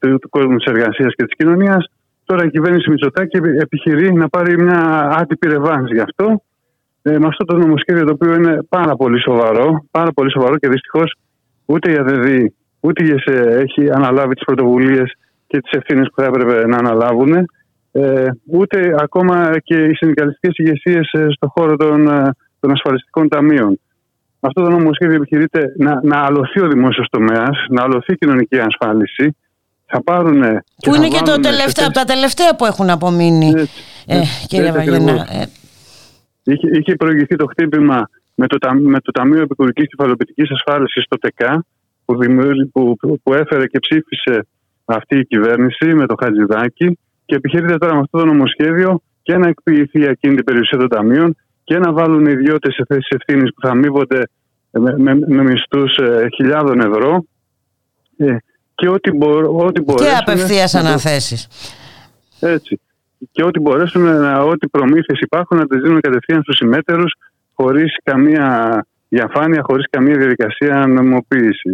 [0.00, 1.86] του, του κόσμου της εργασίας και της κοινωνίας
[2.26, 6.42] Τώρα η κυβέρνηση Μητσοτάκη επιχειρεί να πάρει μια άτυπη ρευάνση γι' αυτό.
[7.02, 10.68] Ε, με αυτό το νομοσχέδιο το οποίο είναι πάρα πολύ σοβαρό, πάρα πολύ σοβαρό και
[10.68, 11.14] δυστυχώς
[11.64, 12.26] ούτε η ΑΔΔ
[12.80, 15.12] ούτε η ΕΣΕ έχει αναλάβει τις πρωτοβουλίες
[15.46, 17.34] και τις ευθύνες που θα έπρεπε να αναλάβουν.
[17.34, 17.44] Ε,
[17.92, 23.80] ε, ούτε ακόμα και οι συνδικαλιστικές ηγεσίες στον χώρο των, ε, των ασφαλιστικών ταμείων.
[24.40, 29.36] Αυτό το νομοσχέδιο επιχειρείται να, να αλωθεί ο δημόσιος τομέας, να αλωθεί η κοινωνική ασφάλιση.
[29.86, 30.40] Θα πάρουν.
[30.84, 34.68] Που είναι και το τελευταίο, από τα τελευταία που έχουν απομείνει, Έτσι, ε, έτσι, κύριε
[34.68, 35.12] έτσι Βαγενά.
[35.12, 35.42] ακριβώς.
[35.42, 35.48] Ε,
[36.52, 41.16] Είχε, είχε προηγηθεί το χτύπημα με το, Ταμ- με το Ταμείο Επικουρικής Κεφαλοποιητική Ασφάλισης στο
[41.18, 41.64] ΤΕΚΑ,
[42.04, 44.46] που, δημιούργη- που, που, που έφερε και ψήφισε
[44.84, 49.48] αυτή η κυβέρνηση με το Χατζηδάκι και επιχειρείται τώρα με αυτό το νομοσχέδιο και να
[49.48, 54.20] εκποιηθεί ακίνητη περιουσία των ταμείων και να βάλουν ιδιώτες σε θέσεις ευθύνης που θα αμείβονται
[54.70, 55.98] με, με, με μισθούς
[56.34, 57.24] χιλιάδων ευρώ.
[58.16, 58.36] Ε,
[58.74, 61.48] και ό,τι, μπο, ό,τι και μπορέσουν απευθείας να το- αναθέσεις.
[62.40, 62.80] έτσι.
[63.32, 67.14] Και ό,τι μπορέσουν, να, ό,τι προμήθειες υπάρχουν, να τις δίνουν κατευθείαν στους συμμέτερους,
[67.54, 71.72] χωρίς καμία διαφάνεια, χωρίς καμία διαδικασία νομιμοποίηση.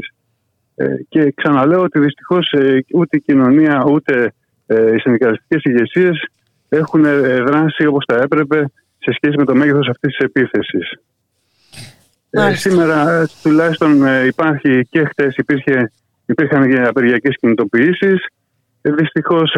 [0.75, 2.55] Ε, και ξαναλέω ότι δυστυχώς
[2.95, 4.33] ούτε η κοινωνία ούτε
[4.67, 6.27] ε, οι συνδικαλιστικές ηγεσίες
[6.69, 8.65] έχουν ε, δράσει όπως θα έπρεπε
[9.05, 10.91] σε σχέση με το μέγεθος αυτής της επίθεσης.
[12.31, 12.71] Ε, Μάλιστα.
[12.71, 15.37] σήμερα ε, τουλάχιστον ε, υπάρχει και χτες
[16.27, 18.27] υπήρχαν και απεργιακές κινητοποιήσεις.
[18.83, 19.57] Δυστυχώς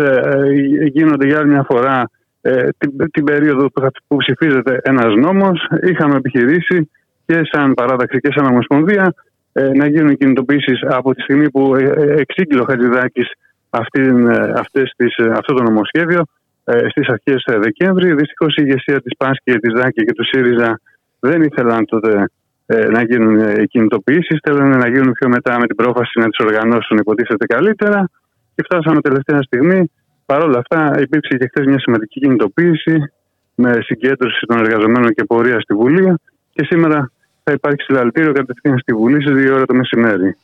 [0.93, 5.67] γίνονται για άλλη μια φορά ε, την, την περίοδο που, θα- που ψηφίζεται ένας νόμος.
[5.83, 6.91] Είχαμε επιχειρήσει
[7.27, 9.15] και σαν παράταξη και σαν Ομοσπονδία
[9.53, 13.31] ε, να γίνουν κινητοποιήσεις από τη στιγμή που ε, ε, εξήγηλε ο Χατζηδάκης
[13.71, 16.23] αυτήν, ε, αυτές τις, ε, αυτό το νομοσχέδιο
[16.65, 18.15] ε, στις αρχές ε, Δεκέμβρη.
[18.15, 20.81] Δυστυχώς η ηγεσία της Πάσκη, της ΔΑΚη και του ΣΥΡΙΖΑ
[21.21, 22.27] δεν ήθελαν τότε
[22.67, 26.29] ε, να γίνουν ε, οι κινητοποιήσεις, θέλανε να γίνουν πιο μετά με την πρόφαση να
[26.29, 28.11] τις οργανώσουν υποτίθεται καλύτερα
[28.55, 29.91] και φτάσαμε τελευταία στιγμή.
[30.27, 33.13] Παρ' όλα αυτά υπήρξε και χθες μια σημαντική κινητοποίηση
[33.55, 36.15] με συγκέντρωση των εργαζομένων και πορεία στη Βουλή
[36.53, 37.11] και σήμερα
[37.45, 40.37] θα υπάρξει συλλαλητήριο κατευθείαν στη Βουλή στις 2 ώρα το μεσημέρι.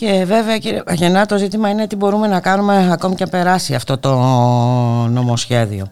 [0.00, 3.98] Και βέβαια κύριε Βαγενά το ζήτημα είναι τι μπορούμε να κάνουμε ακόμη και περάσει αυτό
[3.98, 4.10] το
[5.18, 5.86] νομοσχέδιο.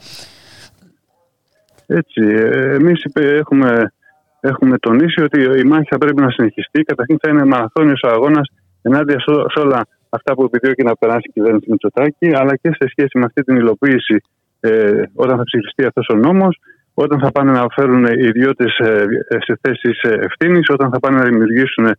[1.86, 3.92] Έτσι, ε, εμείς είπε- έχουμε,
[4.40, 6.82] έχουμε τονίσει ότι η μάχη θα πρέπει να συνεχιστεί.
[6.82, 8.48] Καταρχήν θα είναι μαραθώνιος ο αγώνας
[8.82, 12.68] ενάντια σε ό- σε όλα αυτά που επιδιώκει να περάσει η κυβέρνηση Μητσοτάκη, αλλά και
[12.68, 14.16] σε σχέση με αυτή την υλοποίηση
[14.60, 16.58] ε, όταν θα ψηφιστεί αυτός ο νόμος,
[16.94, 19.04] όταν θα πάνε να φέρουν οι ιδιώτες ε,
[19.44, 21.90] σε θέσεις ευθύνης, όταν θα πάνε να δημιουργήσουν ε,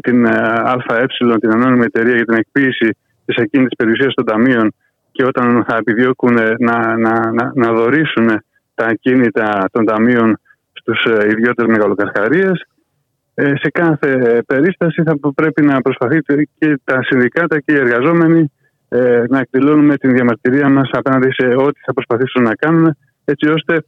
[0.00, 0.30] την ε,
[0.88, 1.06] ΑΕ,
[1.40, 4.74] την ανώνυμη εταιρεία για την εκποίηση της ακίνητης περιουσίας των ταμείων
[5.12, 8.26] και όταν θα επιδιώκουν ε, να, να, να, να δωρήσουν
[8.74, 10.38] τα ακίνητα των ταμείων
[10.72, 12.66] στους ε, ιδιώτες μεγαλοκαρχαρίες.
[13.34, 18.52] Ε, σε κάθε ε, περίσταση θα πρέπει να προσπαθείτε και τα συνδικάτα και οι εργαζόμενοι
[18.88, 23.84] ε, να εκδηλώνουμε την διαμαρτυρία μας απέναντι σε ό,τι θα προσπαθήσουν να κάνουν έτσι ώστε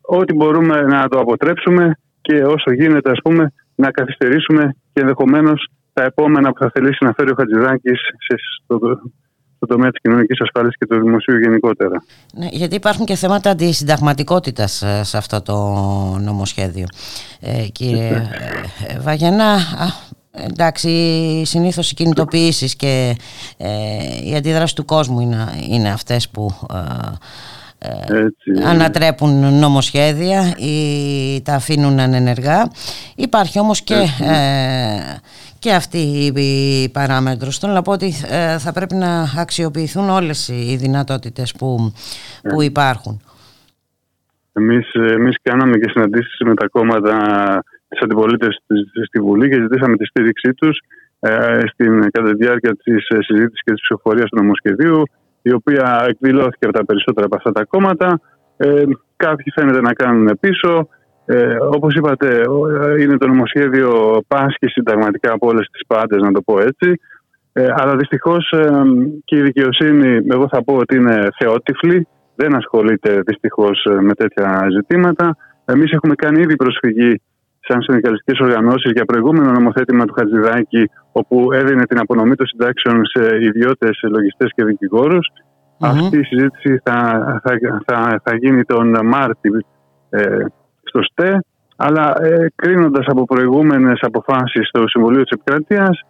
[0.00, 6.02] ό,τι μπορούμε να το αποτρέψουμε και όσο γίνεται ας πούμε να καθυστερήσουμε και ενδεχομένως τα
[6.02, 8.78] επόμενα που θα θελήσει να φέρει ο Χατζηδάκης σε, στο,
[9.56, 12.04] στο τομέα της κοινωνικής ασφάλισης και του δημοσίου γενικότερα.
[12.34, 15.54] Ναι, γιατί υπάρχουν και θέματα αντισυνταγματικότητας ε, σε αυτό το
[16.20, 16.86] νομοσχέδιο.
[17.40, 18.08] Ε, κύριε
[18.88, 19.86] ε, Βαγενά, α,
[20.30, 23.16] εντάξει, συνήθως οι κινητοποιήσεις και
[23.56, 23.68] ε,
[24.24, 27.16] η αντίδραση του κόσμου είναι, είναι αυτές που ε, ε,
[28.08, 28.62] Έτσι.
[28.64, 32.70] ανατρέπουν νομοσχέδια ή τα αφήνουν ανενεργά.
[33.16, 35.18] Υπάρχει όμως και, ε,
[35.58, 35.98] και αυτή
[36.36, 37.58] η παράμετρος.
[37.58, 41.92] Θέλω να πω ότι ε, θα πρέπει να αξιοποιηθούν όλες οι δυνατότητες που,
[42.48, 43.20] που υπάρχουν.
[44.52, 47.16] Εμείς, εμείς κάναμε και συναντήσεις με τα κόμματα
[47.88, 50.78] της αντιπολίτευσης της- στη Βουλή και ζητήσαμε τη στήριξή τους
[51.20, 55.02] ε, στην, κατά τη διάρκεια της ε, συζήτησης και της ψηφοφορίας του νομοσχεδίου
[55.48, 58.20] η οποία εκδηλώθηκε από τα περισσότερα από αυτά τα κόμματα.
[58.56, 58.82] Ε,
[59.16, 60.88] κάποιοι φαίνεται να κάνουν πίσω.
[61.26, 66.32] Ε, όπως είπατε, ο- ε, είναι το νομοσχέδιο πάσχει συνταγματικά από όλες τις πάντες, να
[66.32, 67.00] το πω έτσι.
[67.52, 68.70] Ε, αλλά δυστυχώς ε,
[69.24, 74.66] και η δικαιοσύνη, εγώ θα πω ότι είναι θεότυφλη, δεν ασχολείται δυστυχώς ε, με τέτοια
[74.76, 75.36] ζητήματα.
[75.64, 77.22] Εμείς έχουμε κάνει ήδη προσφυγή
[77.68, 83.22] σαν συνδικαλιστικές οργανώσεις για προηγούμενο νομοθέτημα του Χατζηδάκη όπου έδινε την απονομή των συντάξεων σε
[83.40, 85.26] ιδιώτες, σε λογιστές και δικηγόρους.
[85.78, 85.88] Μμμ.
[85.88, 86.96] Αυτή η συζήτηση θα,
[87.44, 87.52] θα,
[87.86, 89.50] θα, θα γίνει τον Μάρτι
[90.10, 90.44] ε,
[90.82, 91.44] στο ΣΤΕ
[91.76, 96.00] αλλά ε, κρίνοντας από προηγούμενες αποφάσεις του Συμβουλίου της Επικρατείας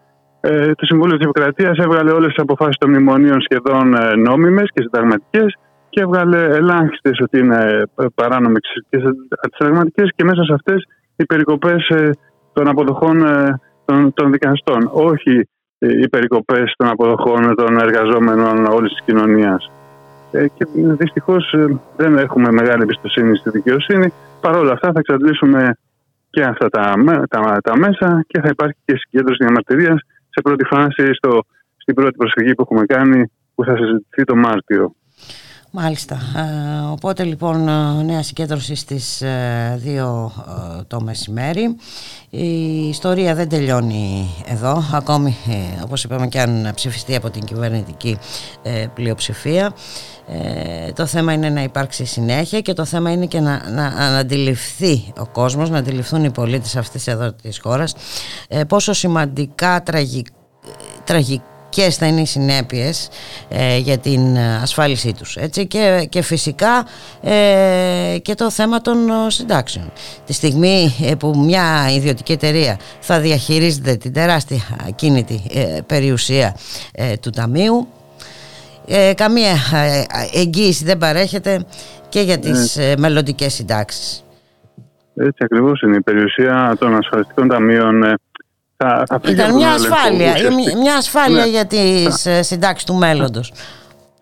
[0.49, 4.83] ε, το Συμβούλιο της Επικρατείας έβγαλε όλες τις αποφάσεις των μνημονίων σχεδόν ε, νόμιμες και
[4.83, 5.57] συνταγματικές
[5.89, 8.99] και έβγαλε ελάχιστες ότι είναι ε, παράνομες και
[9.57, 10.85] συνταγματικές και μέσα σε αυτές
[11.17, 12.11] οι περικοπές ε,
[12.53, 14.91] των αποδοχών ε, των, των δικαστών.
[14.93, 15.49] Όχι
[15.79, 19.71] ε, οι περικοπές των αποδοχών των εργαζόμενων όλης της κοινωνίας.
[20.33, 24.13] Ε, και δυστυχώς ε, δεν έχουμε μεγάλη εμπιστοσύνη στη δικαιοσύνη.
[24.41, 25.77] Παρ' όλα αυτά θα εξαντλήσουμε
[26.31, 30.65] και αυτά τα, με- τα, τα μέσα και θα υπάρχει και συγκέντρωση διαμαρτυρίας σε πρώτη
[30.65, 31.41] φάση στο,
[31.77, 34.95] στην πρώτη προσφυγή που έχουμε κάνει που θα συζητηθεί το Μάρτιο.
[35.79, 36.19] Μάλιστα.
[36.37, 41.77] Ε, οπότε λοιπόν ε, νέα συγκέντρωση στις 2 ε, το μεσημέρι.
[42.31, 45.37] Η ιστορία δεν τελειώνει εδώ, ακόμη
[45.85, 48.19] όπως είπαμε και αν ψηφιστεί από την κυβερνητική
[48.95, 49.73] πλειοψηφία.
[50.95, 55.13] το θέμα είναι να υπάρξει συνέχεια και το θέμα είναι και να, να, να αντιληφθεί
[55.19, 57.95] ο κόσμος, να αντιληφθούν οι πολίτες αυτής εδώ της χώρας
[58.69, 63.09] πόσο σημαντικά τραγικά ποιε θα είναι οι συνέπειες
[63.49, 66.87] ε, για την ασφάλισή τους έτσι, και, και φυσικά
[67.23, 68.99] ε, και το θέμα των
[69.29, 69.93] συντάξεων
[70.27, 74.63] τη στιγμή ε, που μια ιδιωτική εταιρεία θα διαχειρίζεται την τεράστια
[74.95, 75.43] κίνητη
[75.87, 76.57] περιουσία
[77.21, 77.89] του Ταμείου
[79.15, 79.57] καμία
[80.35, 81.65] εγγύηση δεν παρέχεται
[82.09, 82.93] και για τις ναι.
[82.99, 84.25] μελλοντικές συντάξεις.
[85.15, 85.97] Έτσι ακριβώς είναι.
[85.97, 88.05] Η περιουσία των ασφαλιστικών ταμείων
[88.77, 90.33] θα, θα Ήταν μια ασφάλεια,
[90.83, 91.51] μια ασφάλεια ναι.
[91.51, 92.31] για τις θα...
[92.31, 93.53] Ε, συντάξεις του μέλλοντος.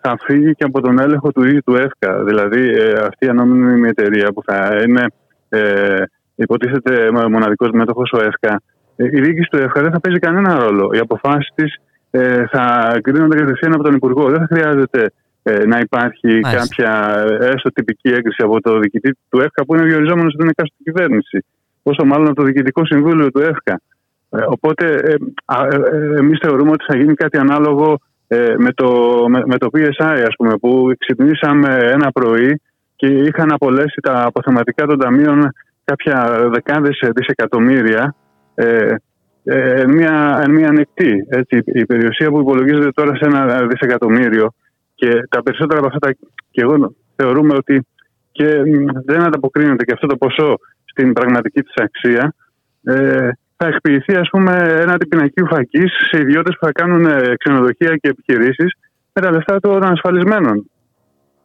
[0.00, 2.24] Θα φύγει και από τον έλεγχο του ίδιου του ΕΦΚΑ.
[2.24, 5.06] Δηλαδή ε, αυτή η ανώμενη εταιρεία που θα είναι
[5.48, 6.02] ε,
[6.34, 8.60] υποτίθεται μοναδικός μέτοχος ο ΕΦΚΑ
[8.96, 10.90] ε, η διοίκηση του ΕΦΚΑ δεν θα παίζει κανένα ρόλο.
[10.94, 11.76] Οι αποφάσεις της
[12.10, 14.30] ε, θα κρίνονται κατευθείαν από τον Υπουργό.
[14.30, 15.10] Δεν θα χρειάζεται
[15.42, 16.56] ε, να υπάρχει Μάλιστα.
[16.56, 21.44] κάποια έστω τυπική έγκριση από το διοικητή του ΕΦΚΑ που είναι διοριζόμενος στην εκάστοτε κυβέρνηση.
[21.82, 23.80] Πόσο μάλλον από το Διοικητικό Συμβούλιο του ΕΦΚΑ.
[24.37, 25.14] Ε, οπότε ε,
[25.92, 27.99] ε, εμείς θεωρούμε ότι θα γίνει κάτι ανάλογο
[28.59, 28.88] με το,
[29.47, 32.61] με, το PSI ας πούμε, που ξυπνήσαμε ένα πρωί
[32.97, 35.53] και είχαν απολέσει τα αποθεματικά των ταμείων
[35.85, 38.14] κάποια δεκάδες δισεκατομμύρια
[38.55, 38.94] ε,
[39.44, 41.27] εν, μια, εν μια ανεκτή.
[41.29, 44.53] Έτσι, η περιουσία που υπολογίζεται τώρα σε ένα δισεκατομμύριο
[44.94, 46.12] και τα περισσότερα από αυτά τα,
[46.51, 47.87] και εγώ θεωρούμε ότι
[48.33, 48.61] και
[49.05, 52.35] δεν ανταποκρίνεται και αυτό το ποσό στην πραγματική της αξία
[52.83, 53.29] ε,
[53.64, 58.09] θα εκποιηθεί ας πούμε, ένα αντιπινακίου φακή σε ιδιώτες που θα κάνουν ε, ξενοδοχεία και
[58.09, 58.72] επιχειρήσεις
[59.12, 60.70] με τα λεφτά των ασφαλισμένων.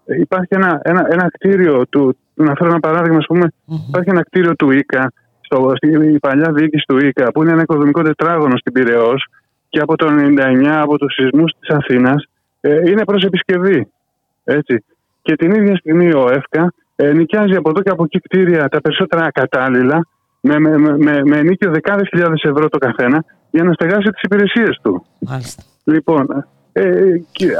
[0.05, 3.51] Ε, υπάρχει ένα, ένα, ένα κτίριο του, να φέρω ένα παράδειγμα, ας πούμε,
[3.88, 5.73] υπάρχει ένα κτίριο του ΙΚΑ, στο,
[6.13, 9.13] η παλιά διοίκηση του ΙΚΑ, που είναι ένα οικοδομικό τετράγωνο στην Πυραιό
[9.69, 12.23] και από το 1999, από τους σεισμούς της Αθήνας,
[12.62, 13.88] ε, είναι προς επισκευή.
[14.43, 14.84] Έτσι.
[15.21, 18.82] Και την ίδια στιγμή ο ΕΦΚΑ ε, νοικιάζει από εδώ και από εκεί κτίρια τα
[18.82, 20.08] περισσότερα ακατάλληλα
[20.57, 24.79] με, με, με, με ενίκιο δεκάδες χιλιάδες ευρώ το καθένα για να στεγάσει τις υπηρεσίες
[24.81, 25.05] του.
[25.19, 25.63] Μάλιστα.
[25.83, 27.15] Λοιπόν, ε,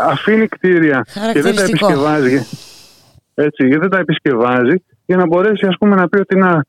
[0.10, 2.46] αφήνει κτίρια και δεν τα επισκευάζει.
[3.34, 6.66] Έτσι, και δεν τα επισκευάζει για να μπορέσει ας πούμε, να πει ότι να,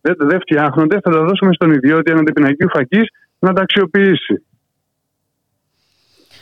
[0.00, 4.44] δεν, δεν φτιάχνονται, θα τα δώσουμε στον ιδιώτη έναν τεπινακίου φακής να τα αξιοποιήσει.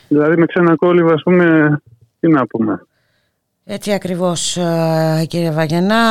[0.09, 1.77] Δηλαδή με ξένα κόλληβα, ας πούμε,
[2.21, 2.87] τι να πούμε.
[3.73, 6.03] Έτσι ακριβώς ε, κύριε Βαγενά,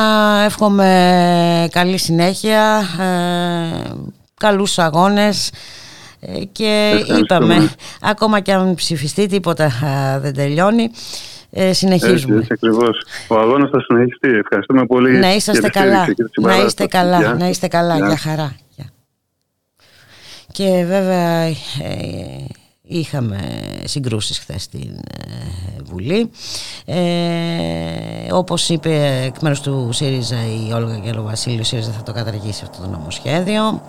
[0.44, 3.90] εύχομαι καλή συνέχεια, ε,
[4.34, 5.52] καλούς αγώνες
[6.20, 7.70] ε, και είπαμε
[8.00, 9.70] ακόμα και αν ψηφιστεί τίποτα
[10.22, 10.90] δεν τελειώνει.
[11.70, 12.36] συνεχίζουμε.
[12.36, 13.04] Έτσι, έτσι ακριβώς.
[13.28, 14.28] Ο αγώνας θα συνεχιστεί.
[14.28, 15.18] Ευχαριστούμε πολύ.
[15.18, 16.06] Να είσαστε καλά.
[16.40, 17.34] Να είστε καλά.
[17.34, 17.96] Να είστε καλά.
[17.96, 18.56] Για χαρά.
[20.52, 21.54] Και βέβαια
[22.92, 23.38] Είχαμε
[23.84, 26.30] συγκρούσεις χθες στην ε, Βουλή.
[26.84, 32.62] Ε, όπως είπε εκ μέρους του ΣΥΡΙΖΑ η Όλγα Γελοβασίλη, ο ΣΥΡΙΖΑ θα το καταργήσει
[32.64, 33.82] αυτό το νομοσχέδιο.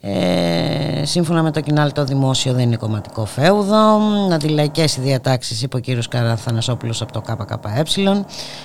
[0.00, 4.00] Ε, σύμφωνα με το κοινάλ το δημόσιο δεν είναι κομματικό φέουδο
[4.32, 8.24] αντιλαϊκές οι διατάξεις είπε ο κύριος Καραθανασόπουλος από το ΚΚΕ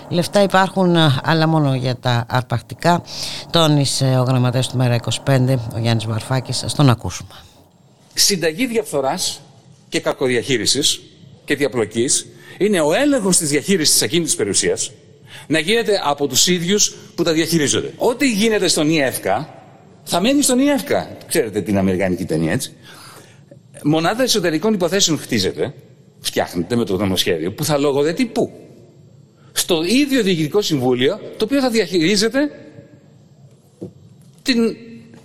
[0.09, 3.01] λεφτά υπάρχουν αλλά μόνο για τα αρπακτικά
[3.49, 7.33] τόνισε ο γραμματέας του ΜΕΡΑ25 ο Γιάννης Βαρφάκης ας τον ακούσουμε
[8.13, 9.41] Συνταγή διαφθοράς
[9.93, 11.01] και κακοδιαχείρισης
[11.45, 12.27] και διαπλοκής
[12.58, 14.91] είναι ο έλεγχος της διαχείρισης της ακίνητη περιουσίας
[15.47, 17.93] να γίνεται από τους ίδιους που τα διαχειρίζονται.
[17.97, 19.63] Ό,τι γίνεται στον ΙΕΦΚΑ
[20.03, 21.17] θα μένει στον ΙΕΦΚΑ.
[21.27, 22.73] Ξέρετε την Αμερικανική ταινία έτσι.
[23.84, 25.73] Μονάδα εσωτερικών υποθέσεων χτίζεται,
[26.19, 28.51] φτιάχνεται με το νομοσχέδιο, που θα λογοδετεί πού;
[29.52, 32.52] Στο ίδιο διοικητικό συμβούλιο, το οποίο θα διαχειρίζεται
[34.41, 34.75] την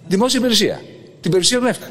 [0.08, 0.80] δημόσια υπηρεσία,
[1.20, 1.90] την περιουσία του ΕΦΚΑ.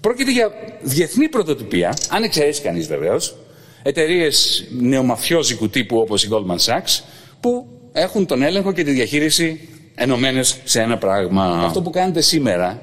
[0.00, 0.50] Πρόκειται για
[0.82, 3.36] διεθνή πρωτοτυπία, αν εξαιρέσεις κανείς βεβαίως,
[3.82, 7.02] εταιρείες νεομαφιόζικου τύπου όπως η Goldman Sachs,
[7.40, 11.62] που έχουν τον έλεγχο και τη διαχείριση ενωμένες σε ένα πράγμα.
[11.64, 12.82] Αυτό που κάνετε σήμερα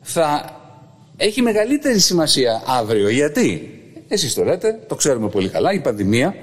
[0.00, 0.54] θα
[1.16, 3.08] έχει μεγαλύτερη σημασία αύριο.
[3.08, 3.70] Γιατί,
[4.08, 6.34] εσείς το λέτε, το ξέρουμε πολύ καλά, η πανδημία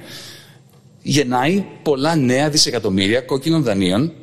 [1.01, 4.13] γεννάει πολλά νέα δισεκατομμύρια κόκκινων δανείων,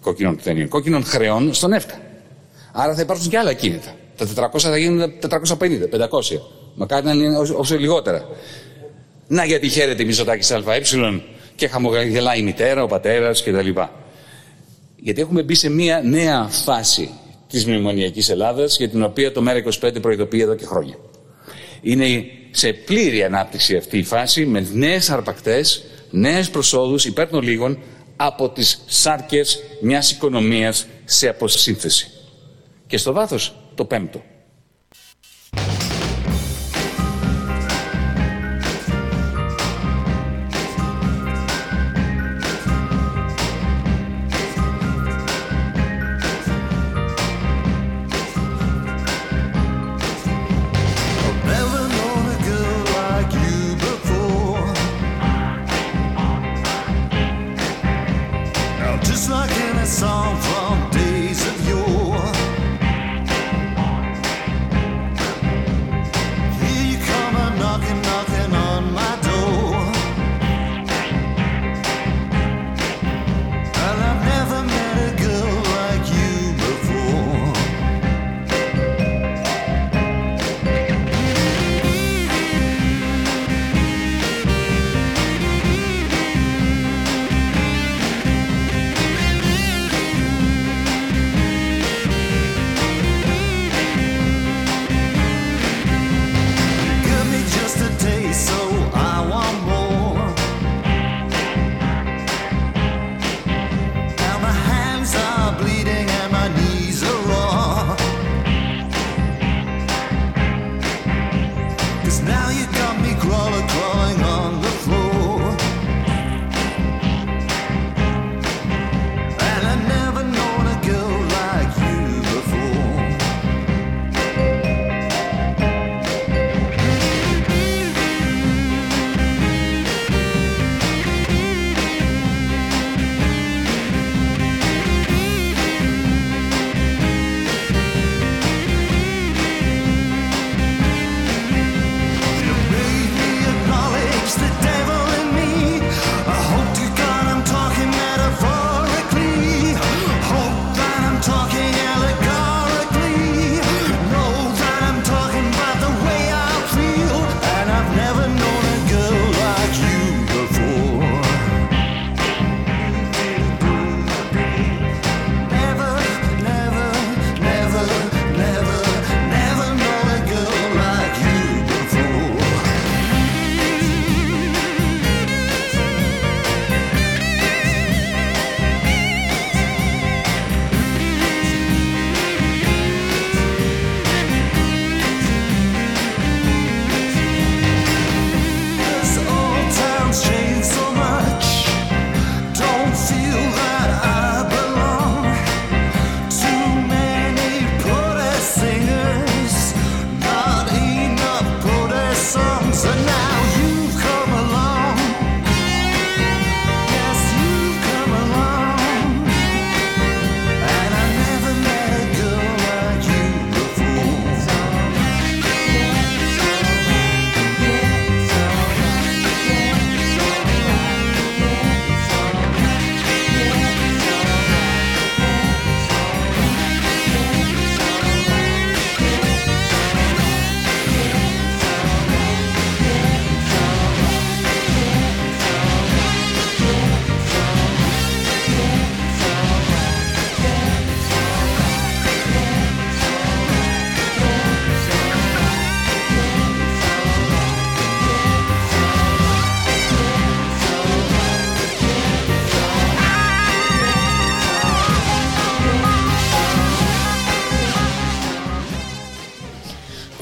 [0.00, 2.00] κόκκινων, δανείων, κόκκινων χρεών στον ΕΦΚΑ.
[2.72, 3.94] Άρα θα υπάρξουν και άλλα κίνητα.
[4.18, 6.40] Τα 400 θα γίνουν 450, 500.
[6.74, 8.28] Μακάρι να είναι όσο λιγότερα.
[9.28, 10.80] Να γιατί χαίρεται η Μισοτάκη ΑΕ
[11.54, 13.68] και χαμογελάει η μητέρα, ο πατέρας κτλ.
[14.96, 17.10] Γιατί έχουμε μπει σε μια νέα φάση
[17.48, 20.94] της μνημονιακής Ελλάδας για την οποία το ΜΕΡΑ25 προειδοποιεί εδώ και χρόνια.
[21.80, 27.78] Είναι σε πλήρη ανάπτυξη αυτή η φάση με νέες αρπακτές, νέες προσόδους υπέρ των λίγων
[28.16, 32.10] από τις σάρκες μιας οικονομίας σε αποσύνθεση.
[32.86, 34.22] Και στο βάθος το πέμπτο.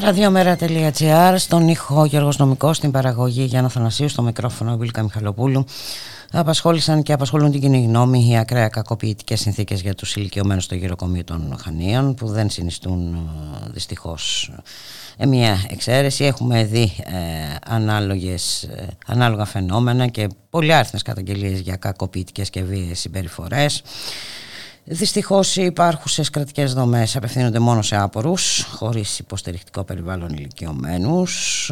[0.07, 5.65] Ραδιομέρα.gr Στον ήχο Γιώργος Νομικός Στην παραγωγή Γιάννα Θανασίου Στο μικρόφωνο Βίλκα Μιχαλοπούλου
[6.33, 11.25] Απασχόλησαν και απασχολούν την κοινή γνώμη οι ακραία κακοποιητικές συνθήκες για τους ηλικιωμένους στο γυροκομείο
[11.25, 14.53] των Χανίων που δεν συνιστούν ε, δυστυχώς
[15.17, 16.25] ε, μια εξαίρεση.
[16.25, 20.73] Έχουμε δει ε, ανάλογες, ε, ανάλογα φαινόμενα και πολλοί
[21.05, 23.83] καταγγελίες για κακοποιητικές και βίαιες συμπεριφορές.
[24.89, 31.71] Δυστυχώς οι υπάρχουσες κρατικές δομές απευθύνονται μόνο σε άπορους, χωρίς υποστηρικτικό περιβάλλον ηλικιωμένους.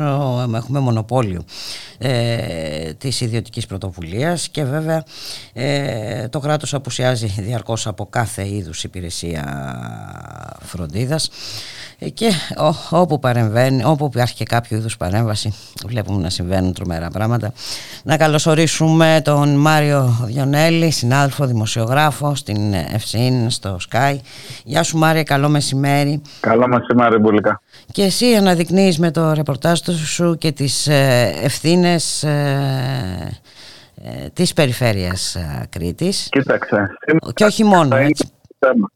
[0.54, 1.44] Έχουμε μονοπόλιο
[1.98, 5.04] ε, της ιδιωτικής πρωτοβουλίας και βέβαια
[5.52, 9.44] ε, το κράτος απουσιάζει διαρκώς από κάθε είδους υπηρεσία
[10.62, 11.30] φροντίδας.
[12.14, 12.30] Και
[12.90, 15.54] ό, όπου παρεμβαίνει, όπου υπάρχει και κάποιο είδους παρέμβαση
[15.86, 17.52] βλέπουμε να συμβαίνουν τρομερά πράγματα.
[18.02, 24.14] Να καλωσορίσουμε τον Μάριο Διονέλη, συνάδελφο δημοσιογράφο στην Ευσύν, στο Sky.
[24.64, 26.22] Γεια σου Μάρια, καλό μεσημέρι.
[26.40, 27.60] Καλό μεσημέρι, Μπουλικά.
[27.92, 30.88] Και εσύ αναδεικνύεις με το ρεπορτάζ σου και τις
[31.42, 33.40] ευθύνες ε,
[34.32, 36.96] της περιφέρειας ε, Κρήτης Κοίταξε,
[37.34, 38.30] και όχι μόνο θα είναι έτσι.
[38.58, 38.90] το θέμα.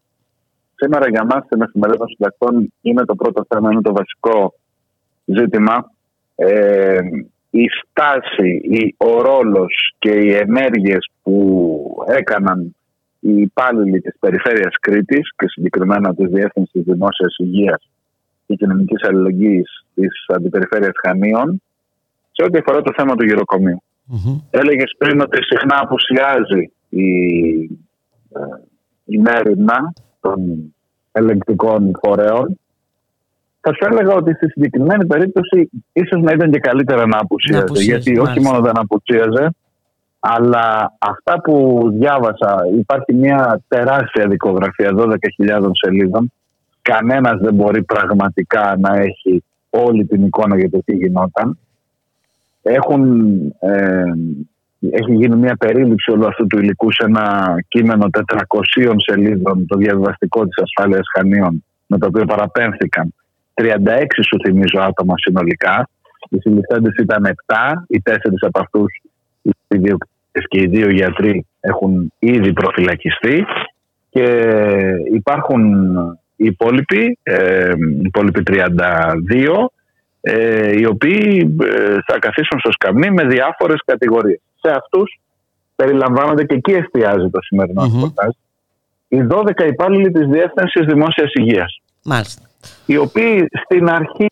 [0.74, 4.54] Σήμερα για μας στην εφημερίδα των συντακτών είναι το πρώτο θέμα, είναι το βασικό
[5.24, 5.90] ζήτημα.
[6.34, 6.98] Ε,
[7.50, 12.76] η στάση, η, ο ρόλος και οι ενέργειες που έκαναν
[13.20, 17.90] οι υπάλληλοι της Περιφέρειας Κρήτης και συγκεκριμένα της Διεύθυνσης Δημόσιας Υγείας
[18.46, 21.62] και Κοινωνικής Αλληλεγγύης της Αντιπεριφέρειας Χανίων
[22.32, 23.82] σε ό,τι αφορά το θέμα του γυροκομείου.
[24.04, 24.40] Μμμ.
[24.50, 27.08] Έλεγες πριν ότι συχνά απουσιάζει η,
[28.32, 28.40] ε,
[29.04, 30.38] η μέρημνα των
[31.12, 32.58] ελεγκτικών φορέων.
[33.60, 37.62] Θα σου έλεγα ότι στη συγκεκριμένη περίπτωση ίσως να ήταν και καλύτερα να απουσίαζε.
[37.62, 38.50] απουσίαζε, γιατί όχι μάλιστα.
[38.50, 39.54] μόνο δεν απουσίαζε,
[40.20, 46.32] αλλά αυτά που διάβασα, υπάρχει μια τεράστια δικογραφία 12.000 σελίδων.
[46.82, 51.58] Κανένας δεν μπορεί πραγματικά να έχει όλη την εικόνα για το τι γινόταν.
[52.62, 53.02] Έχουν,
[53.58, 54.02] ε,
[54.90, 60.46] έχει γίνει μια περίληψη όλου αυτού του υλικού σε ένα κείμενο 400 σελίδων, το διαβιβαστικό
[60.46, 63.14] της ασφάλειας Χανίων, με το οποίο παραπέμφθηκαν
[63.54, 65.88] 36 σου θυμίζω άτομα συνολικά.
[66.28, 69.02] Οι συλληφθέντες ήταν 7, οι τέσσερις από αυτούς
[69.48, 73.44] οι ιδιοκτήτες και οι δύο γιατροί έχουν ήδη προφυλακιστεί
[74.10, 74.26] και
[75.12, 75.94] υπάρχουν
[76.36, 79.70] οι υπόλοιποι, ε, οι υπόλοιποι 32
[80.20, 84.40] ε, οι οποίοι ε, θα καθίσουν στο σκαμνί με διάφορες κατηγορίες.
[84.60, 85.20] Σε αυτούς
[85.76, 87.94] περιλαμβάνονται και εκεί εστιάζει το σημερινό Μμμ.
[87.94, 88.30] ρεπορτάζ,
[89.08, 92.42] οι 12 υπάλληλοι της Διεύθυνσης Δημόσιας Υγείας Μάλιστα.
[92.86, 94.26] οι οποίοι στην αρχή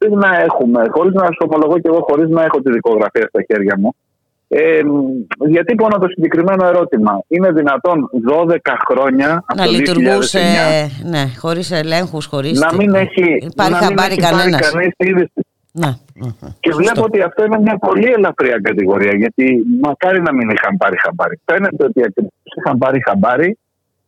[0.00, 3.42] χωρίς να έχουμε, χωρίς να σου ομολογώ και εγώ χωρίς να έχω τη δικογραφία στα
[3.48, 3.94] χέρια μου
[4.52, 4.80] ε,
[5.46, 7.22] διατύπωνα το συγκεκριμένο ερώτημα.
[7.28, 8.56] Είναι δυνατόν 12
[8.88, 10.40] χρόνια από Να το λειτουργούσε
[11.04, 12.60] 2009 ναι, χωρίς ελέγχους, χωρίς...
[12.60, 14.70] να μην έχει, Πάρει να μην χαμπάρι έχει πάρει κανένας.
[14.70, 15.40] κανείς τη είδηση.
[15.72, 15.90] Ναι.
[16.14, 16.30] Μμμ.
[16.60, 16.82] Και Σωστό.
[16.82, 19.44] βλέπω ότι αυτό είναι μια πολύ ελαφριά κατηγορία, γιατί
[19.82, 21.40] μακάρι να μην είχαν πάρει χαμπάρι.
[21.44, 23.58] Φαίνεται ότι ακριβώς είχαν πάρει χαμπάρι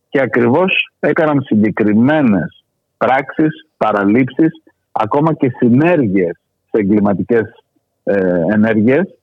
[0.09, 2.63] και ακριβώς έκαναν συγκεκριμένες
[2.97, 4.62] πράξεις, παραλήψεις,
[4.93, 6.39] ακόμα και συνέργειες
[6.69, 7.63] σε εγκληματικές
[8.03, 9.15] ε, ενέργειες.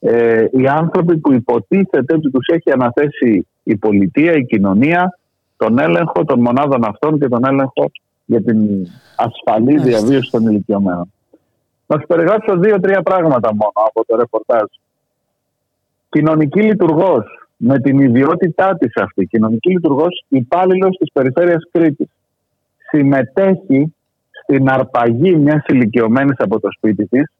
[0.00, 5.18] Ε, οι άνθρωποι που υποτίθεται ότι τους έχει αναθέσει η πολιτεία, η κοινωνία,
[5.56, 7.90] τον έλεγχο των μονάδων αυτών και τον έλεγχο
[8.24, 9.88] για την ασφαλή Μάλιστα.
[9.88, 11.12] διαβίωση των ηλικιωμένων.
[11.86, 14.64] Να σου περιγράψω δύο-τρία πράγματα μόνο από το ρεπορτάζ.
[16.08, 22.08] Κοινωνική λειτουργός με την ιδιότητά της αυτή, κοινωνική λειτουργός υπάλληλος της περιφέρειας Κρήτης,
[22.88, 23.94] συμμετέχει
[24.50, 27.32] στην αρπαγή μιας ηλικιωμένης από το σπίτι της,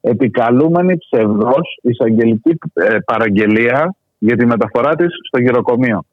[0.00, 6.04] επικαλούμενη ψευδός εισαγγελική ε, παραγγελία για τη μεταφορά της στο γυροκομείο.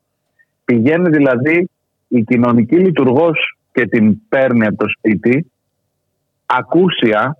[0.66, 1.70] Πηγαίνει δηλαδή
[2.08, 5.52] η κοινωνική λειτουργός και την παίρνει από το σπίτι
[6.46, 7.38] ακούσια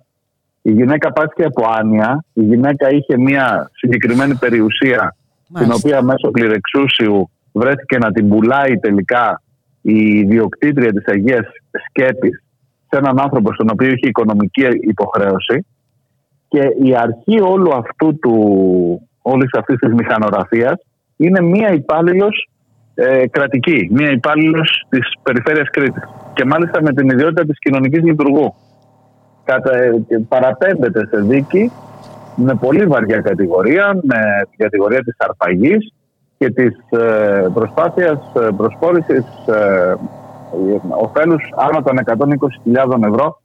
[0.62, 5.74] η γυναίκα πάσχει από άνοια η γυναίκα είχε μια συγκεκριμένη περιουσία την Μάλιστα.
[5.74, 9.42] οποία μέσω πληρεξούσιου βρέθηκε να την πουλάει τελικά
[9.80, 11.46] η ιδιοκτήτρια της Αγίας
[11.88, 12.42] Σκέπης
[12.90, 15.66] σε έναν άνθρωπο στον οποίο είχε οικονομική υποχρέωση
[16.48, 18.34] και η αρχή όλου αυτού του,
[19.22, 20.74] όλης αυτής της μηχανογραφίας
[21.16, 22.48] είναι μία υπάλληλος
[22.94, 28.54] ε, κρατική, μία υπάλληλος της περιφέρειας Κρήτης και μάλιστα με την ιδιότητα της κοινωνικής λειτουργού.
[29.44, 31.70] Κατα, ε, και παραπέμπεται σε δίκη
[32.36, 34.18] με πολύ βαριά κατηγορία, με
[34.50, 35.92] την κατηγορία της αρπαγής
[36.38, 39.24] και της ε, προσπάθειας ε, προσφόρησης
[40.52, 43.42] ε, ωφέλους άνω των 120.000 ευρώ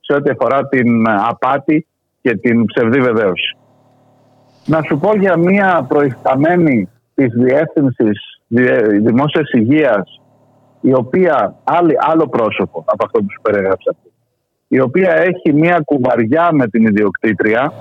[0.00, 1.86] σε ό,τι αφορά την απάτη
[2.20, 3.56] και την ψευδή βεβαίωση.
[4.66, 10.20] Να σου πω για μία προϊσταμένη της Διεύθυνσης Διε- Δημόσιας Υγείας
[10.80, 13.94] η οποία, άλλη, άλλο πρόσωπο από αυτό που σου περιγράψα
[14.68, 17.72] η οποία έχει μία κουβαριά με την ιδιοκτήτρια.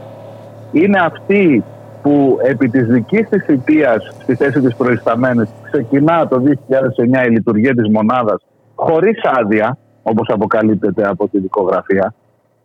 [0.72, 1.64] Είναι αυτή
[2.02, 7.74] που επί της δικής της θητείας στη θέση της προϊσταμένης ξεκινά το 2009 η λειτουργία
[7.74, 8.42] της μονάδας
[8.76, 12.14] χωρίς άδεια όπως αποκαλύπτεται από τη δικογραφία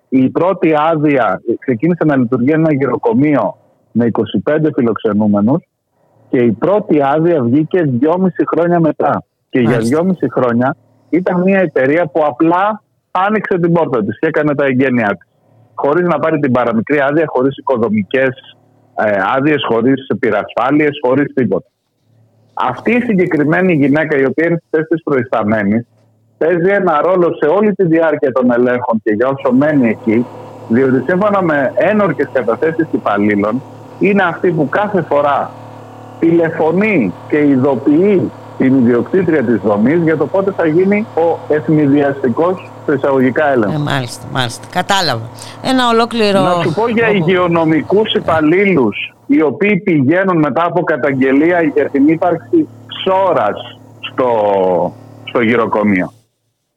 [0.09, 3.57] η πρώτη άδεια ξεκίνησε να λειτουργεί ένα γυροκομείο
[3.93, 4.11] με
[4.47, 5.69] 25 φιλοξενούμενους
[6.29, 8.11] και η πρώτη άδεια βγήκε 2,5
[8.51, 9.25] χρόνια μετά.
[9.51, 9.83] Και Μάλιστα.
[9.83, 10.77] για 2,5 χρόνια
[11.11, 15.29] ήταν μια εταιρεία που απλά άνοιξε την πόρτα της και έκανε τα εγγένειά της.
[15.75, 18.57] Χωρίς να πάρει την παραμικρή άδεια, χωρίς οικοδομικές
[19.05, 21.67] ε, άδειες, χωρίς πυρασφάλειες, χωρίς τίποτα.
[22.55, 25.87] Αυτή η συγκεκριμένη γυναίκα η οποία είναι στη θέση της προϊσταμένης
[26.39, 30.26] παίζει ένα ρόλο σε όλη τη διάρκεια των ελέγχων και για όσο μένει εκεί,
[30.68, 33.62] διότι σύμφωνα με ένορκες καταθέσεις υπαλλήλων,
[33.99, 35.51] είναι αυτή που κάθε φορά
[36.20, 42.95] τηλεφωνεί και ειδοποιεί την ιδιοκτήτρια της δομής για το πότε θα γίνει ο ευνηδιαστικός σε
[42.95, 43.74] εισαγωγικά έλεγχος.
[43.74, 44.66] Ε, μάλιστα, μάλιστα.
[44.72, 45.22] Κατάλαβα.
[45.62, 46.41] Ένα ολόκληρο...
[46.41, 47.16] Να σου πω για Οχο.
[47.16, 54.30] υγειονομικούς υπαλλήλους οι οποίοι πηγαίνουν μετά από καταγγελία για την ύπαρξη ψώρας στο,
[55.24, 56.12] στο γυροκομείο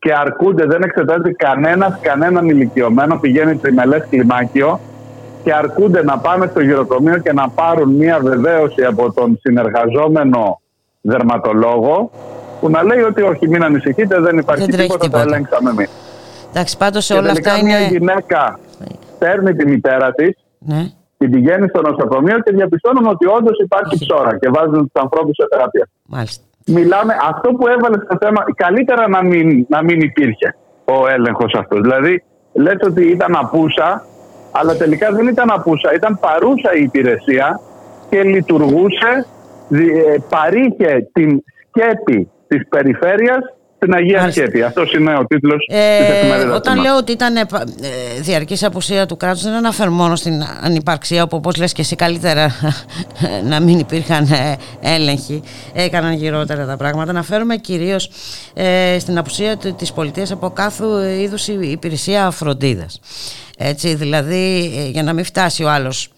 [0.03, 4.79] και αρκούνται, δεν εξετάζεται κανένας, κανέναν ηλικιωμένο, πηγαίνει τριμελές κλιμάκιο
[5.43, 10.61] και αρκούνται να πάνε στο γυροκομείο και να πάρουν μια βεβαίωση από τον συνεργαζόμενο
[11.01, 12.11] δερματολόγο
[12.59, 15.35] που να λέει ότι όχι μην ανησυχείτε δεν υπάρχει Δεν τρέχει τίποτα, το τίποτα.
[15.35, 15.89] ελέγξαμε εμείς.
[16.49, 17.97] Εντάξει, πάντως σε Και όλα τελικά αυτά μια είναι...
[17.97, 18.59] γυναίκα
[19.19, 20.83] παίρνει τη μητέρα της Ναι.
[21.17, 25.47] την πηγαίνει στο νοσοκομείο και διαπιστώνουν ότι όντως υπάρχει ψώρα και βάζουν τους ανθρώπους σε
[25.51, 25.87] θεραπεία.
[26.05, 26.43] Μάλιστα.
[26.67, 30.55] Μιλάμε, αυτό που έβαλες στο θέμα, καλύτερα να μην, να μην υπήρχε
[30.85, 31.81] ο έλεγχος αυτός.
[31.81, 34.05] Δηλαδή, λες ότι ήταν απούσα,
[34.51, 37.59] αλλά τελικά δεν ήταν απούσα, ήταν παρούσα η υπηρεσία
[38.09, 39.25] και λειτουργούσε,
[39.67, 44.41] δι- ε, παρήχε την σκέπη της περιφέρειας στην Αγία Μάλιστα.
[44.41, 44.61] Σκέπη.
[44.63, 46.85] Αυτός είναι ο τίτλος της Ε, εφημερίδας όταν μας.
[46.85, 47.63] λέω ότι ήταν ε, πα-
[48.17, 51.95] ε, διαρκής απουσία του κράτους δεν αναφέρω μόνο στην ανυπαρξία όπου όπως λες και εσύ
[51.95, 52.51] καλύτερα
[53.49, 58.09] να μην υπήρχαν ε, έλεγχοι έκαναν γυρότερα τα πράγματα αναφέρομαι κυρίως
[58.53, 60.85] ε, στην απουσία του- της πολιτείας από κάθε
[61.21, 62.99] είδους η- υπηρεσία φροντίδας
[63.57, 66.09] έτσι δηλαδή ε, για να μην φτάσει ο άλλος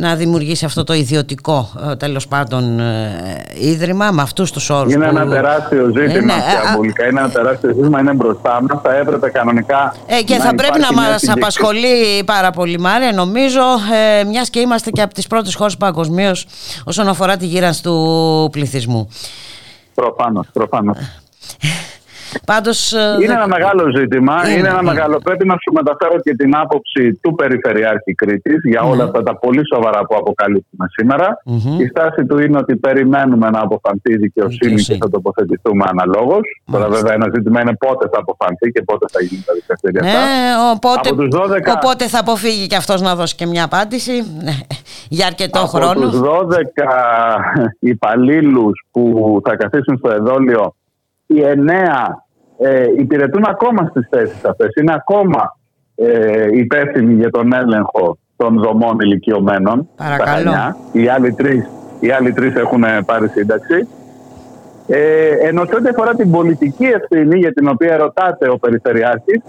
[0.00, 5.08] να δημιουργήσει αυτό το ιδιωτικό ε, τέλος πάντων ε, ίδρυμα με αυτούς τους όρους Είναι
[5.08, 7.06] που- ένα τεράστιο ζήτημα Ε, ναι, πια, α- Μπουλικά.
[7.06, 8.80] Είναι ένα τεράστιο ζήτημα, είναι μπροστά μας.
[8.82, 9.94] Θα έπρεπε κανονικά.
[10.06, 13.60] Ε, και θα πρέπει να υπάρχει μια μας συγκεκρι- απασχολεί πάρα πολύ Μάρια νομίζω
[14.20, 16.46] ε, μιας και είμαστε και από τις πρώτες χώρες παγκοσμίως
[16.84, 19.08] όσον αφορά τη γύρανση του πληθυσμού.
[19.94, 20.96] Προφανώς, προφανώς.
[22.46, 24.34] Πάντως ε, Είναι δεν- ένα μεγάλο ζήτημα.
[24.44, 24.90] Είναι, Είναι, ένα είναι.
[24.92, 25.18] μεγάλο.
[25.24, 29.62] Πρέπει να σου μεταφέρω και την άποψη του Περιφερειάρχη Κρήτης για όλα αυτά τα πολύ
[29.74, 31.26] σοβαρά που αποκαλύπτουμε σήμερα.
[31.44, 31.80] Μμμ.
[31.80, 34.98] Η στάση του είναι ότι περιμένουμε να αποφανθεί η δικαιοσύνη και Δικαιοσύνη.
[34.98, 36.44] θα τοποθετηθούμε αναλόγως.
[36.72, 40.18] Τώρα, βέβαια, ένα ζήτημα είναι πότε θα αποφανθεί και πότε θα γίνει τα δικαστήρια αυτά.
[40.18, 44.12] Ναι, οπότε, Από τους 12 οπότε θα αποφύγει και αυτός να δώσει και μια απάντηση
[44.42, 44.56] ναι,
[45.08, 46.00] για αρκετό από χρόνο.
[46.00, 46.28] τους 12
[47.78, 49.02] υπαλλήλους που
[49.44, 50.74] θα καθίσουν στο εδόλιο,
[51.28, 52.16] οι 9
[52.58, 54.74] ε, υπηρετούν ακόμα στις θέσεις αυτές.
[54.80, 55.56] Είναι ακόμα
[55.94, 59.88] ε, υπεύθυνοι για τον έλεγχο των δομών ηλικιωμένων.
[59.96, 60.40] Παρακαλώ.
[60.40, 60.76] στα Χανιά.
[60.92, 61.68] Οι άλλοι τρεις,
[62.00, 63.88] οι άλλοι τρεις έχουν ε, πάρει σύνταξη.
[64.86, 69.40] Ε, ενώ σε ό,τι αφορά την πολιτική ευθύνη για την οποία ρωτάτε ο Περιφερειάρχης,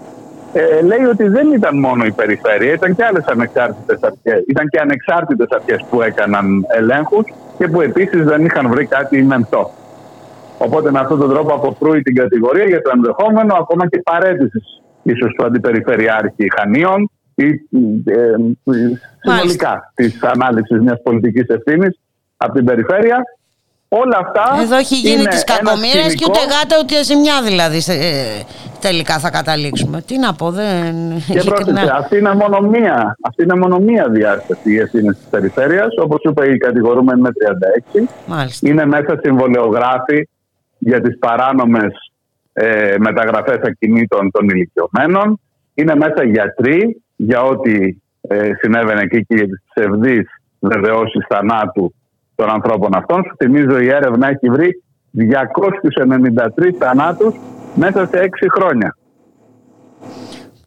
[0.52, 4.80] ε, λέει ότι δεν ήταν μόνο η περιφέρεια, ήταν και άλλες ανεξάρτητες αρχές, ήταν και
[4.80, 7.24] ανεξάρτητες αρχές που έκαναν ελέγχους
[7.58, 9.70] και που επίσης δεν είχαν βρει κάτι μεντό.
[10.64, 14.64] Οπότε με αυτόν τον τρόπο αποκρούει την κατηγορία για το ενδεχόμενο ακόμα και παρέτησης
[15.02, 18.34] ίσως του Αντιπεριφερειάρχη Χανίων ή ε, ε,
[19.20, 21.98] συνολικά της ανάληψης μιας πολιτικής ευθύνης
[22.36, 23.18] από την περιφέρεια.
[23.88, 27.42] Όλα αυτά Εδώ έχει γίνει είναι τις ένα κακομοίρες και σκηνικό- ούτε γάτα ούτε ζημιά
[27.42, 28.42] δηλαδή σε- ε,
[28.80, 30.02] τελικά θα καταλήξουμε.
[30.06, 30.94] Τι να πω, δεν...
[31.26, 31.54] Και ειλικρινά.
[31.64, 35.88] πρόσεξε, αυτή είναι μόνο μία, αυτή είναι μόνο μία διάσταση η ευθύνη της περιφέρειας.
[36.02, 37.30] Όπως είπα, η κατηγορούμενη είναι
[38.02, 38.08] 36.
[38.26, 38.68] Μάλιστα.
[38.68, 40.28] Είναι μέσα συμβολεογράφοι
[40.80, 42.12] για τις παράνομες
[42.52, 45.40] ε, μεταγραφές ακινήτων των ηλικιωμένων.
[45.74, 50.28] Είναι μέσα γιατροί για ό,τι ε, συνέβαινε εκεί και για τις ψευδείς
[50.60, 51.94] βεβαιώσεις θανάτου
[52.34, 53.24] των ανθρώπων αυτών.
[53.24, 54.82] Σου θυμίζω η έρευνα έχει βρει
[55.16, 57.34] 293 θανάτους
[57.74, 58.94] μέσα σε 6 χρόνια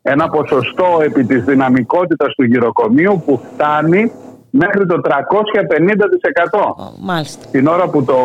[0.04, 4.12] ένα ποσοστό επί της δυναμικότητας του γυροκομείου που φτάνει
[4.56, 5.10] μέχρι το 350%.
[6.60, 7.46] Ω, Μάλιστα.
[7.52, 8.18] Την ώρα που το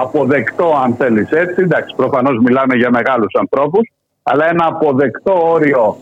[0.00, 5.96] αποδεκτό, αν θέλεις έτσι, εντάξει, προφανώς μιλάμε για μεγάλους ανθρώπους, αλλά ένα αποδεκτό όριο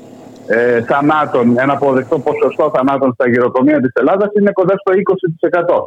[0.47, 5.83] ε, θανάτων, ένα αποδεκτό ποσοστό θανάτων στα γυροκομεία της Ελλάδας είναι κοντά στο 20%.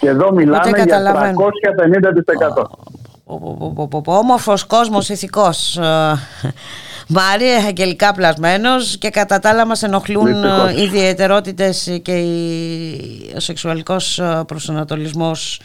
[0.00, 1.48] Και εδώ μιλάμε για καταλαβαίνω.
[2.56, 2.62] 350%.
[3.24, 4.12] Πω, πω, πω, πω, πω, πω.
[4.12, 6.14] Όμορφος κόσμος ηθικός ε,
[7.08, 10.70] Μάρι, αγγελικά πλασμένος και κατά τα άλλα μας ενοχλούν Δυστυχώς.
[10.70, 15.60] ε, οι ιδιαιτερότητες και η- ο σεξουαλικός ε, προσανατολισμός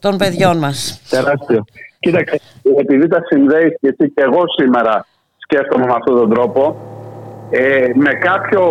[0.00, 1.00] των παιδιών μας.
[1.10, 1.64] Τεράστιο.
[2.00, 2.40] Κοίταξε,
[2.80, 5.06] επειδή τα συνδέεις και εσύ και εγώ σήμερα
[5.38, 6.76] σκέφτομαι με αυτόν τον τρόπο,
[7.50, 8.62] ε, με κάποιο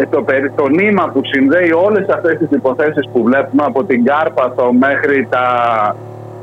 [0.00, 4.04] ε, το, περι- το νήμα που συνδέει όλες αυτές τις υποθέσεις που βλέπουμε από την
[4.04, 5.46] Κάρπαθο μέχρι τα,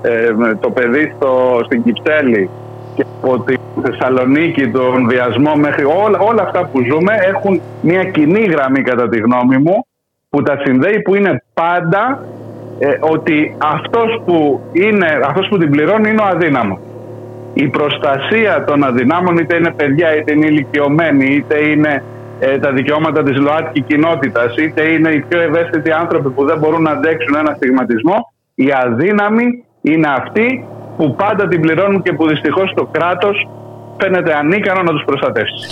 [0.01, 2.49] ε, με το παιδί στο, στην Κυψέλη
[2.96, 8.42] και από τη Θεσσαλονίκη τον βιασμό μέχρι όλα, όλα αυτά που ζούμε έχουν μια κοινή
[8.42, 9.86] γραμμή κατά τη γνώμη μου
[10.30, 12.26] που τα συνδέει που είναι πάντα
[12.80, 16.80] ε, ότι αυτός που, είναι, αυτός που την πληρώνει είναι ο αδύναμος.
[17.54, 22.04] Η προστασία των αδυνάμων είτε είναι παιδιά είτε είναι ηλικιωμένοι είτε είναι
[22.39, 26.82] ε, τα δικαιώματα της ΛΟΑΤΚΙ κοινότητας είτε είναι οι πιο ευαίσθητοι άνθρωποι που δεν μπορούν
[26.82, 28.16] να αντέξουν ένα στιγματισμό
[28.56, 30.66] οι αδύναμοι είναι αυτοί
[30.98, 33.50] που πάντα την πληρώνουν και που δυστυχώς το κράτος
[33.98, 35.70] φαίνεται ανίκανο να τους προστατεύσει.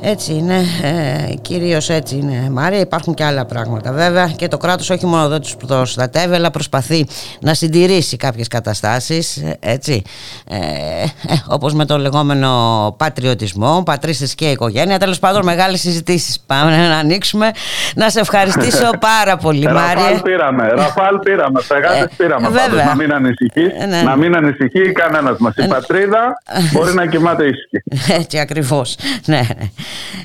[0.00, 4.90] Έτσι είναι, ε, κυρίως έτσι είναι Μάρια, υπάρχουν και άλλα πράγματα βέβαια και το κράτος
[4.90, 7.06] όχι μόνο δεν τους προστατεύει αλλά προσπαθεί
[7.40, 10.02] να συντηρήσει κάποιες καταστάσεις ε, έτσι
[10.48, 16.88] ε, ε, όπως με το λεγόμενο πατριωτισμό, πατρίστες και οικογένεια τέλος πάντων μεγάλες συζητήσεις πάμε
[16.88, 17.50] να ανοίξουμε
[17.94, 22.68] να σε ευχαριστήσω πάρα πολύ Μάρια Ραφάλ πήραμε, Ραφάλ πήραμε, Φεγάτες Ε, πήραμε βέβαια.
[22.68, 24.02] πάντως, να μην ανησυχεί, Ε, ναι.
[24.02, 25.54] να μην ανησυχεί κανένας μας.
[25.56, 26.42] Η πατρίδα
[26.72, 27.82] μπορεί να κοιμάται ήσυχη.
[28.20, 29.40] Έτσι ακριβώς ναι.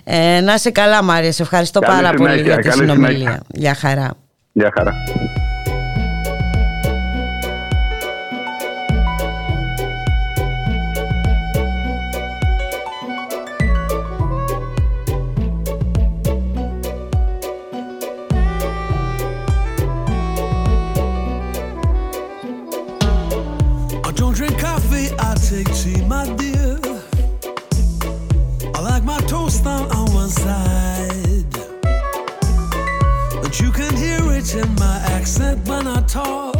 [0.03, 0.35] Ναι.
[0.37, 3.15] Ε, να είσαι καλά Μάρια, σε ευχαριστώ Καλή πάρα πολύ συνέχεια, για τη καλή συνομιλία
[3.15, 3.41] συνέχεια.
[3.47, 4.13] Γεια χαρά
[4.51, 4.93] Γεια χαρά.
[33.41, 36.52] But you can hear it in my accent when I talk.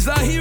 [0.00, 0.39] He's the hero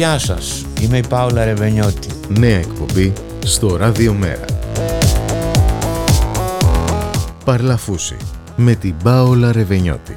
[0.00, 2.08] Γεια σας, είμαι η Πάολα Ρεβενιώτη.
[2.38, 3.12] Νέα εκπομπή
[3.44, 4.44] στο Ραδιομέρα.
[7.44, 8.16] Παρλαφούσι
[8.56, 10.16] με την Πάολα Ρεβενιώτη.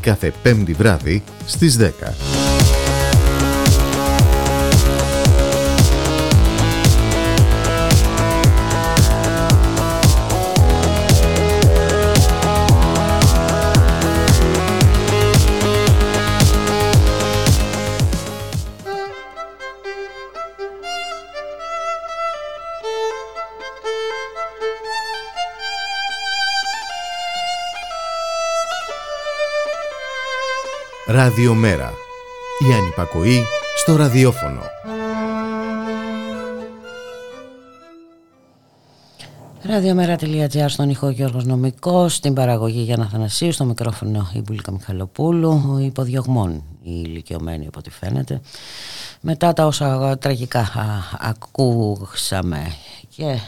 [0.00, 1.90] Κάθε πέμπτη βράδυ στις 10.
[31.26, 31.92] Ραδιομέρα.
[32.68, 33.42] Η ανυπακοή
[33.76, 34.60] στο ραδιόφωνο.
[39.62, 46.50] Ραδιομέρα.gr στον ηχό Γιώργος Νομικός, στην παραγωγή Γιάννα Θανασίου, στο μικρόφωνο η Μπουλίκα Μιχαλοπούλου, υποδιωγμών
[46.82, 48.40] η ηλικιωμένη από ό,τι φαίνεται.
[49.20, 50.84] Μετά τα όσα τραγικά α,
[51.18, 52.72] ακούσαμε
[53.16, 53.38] και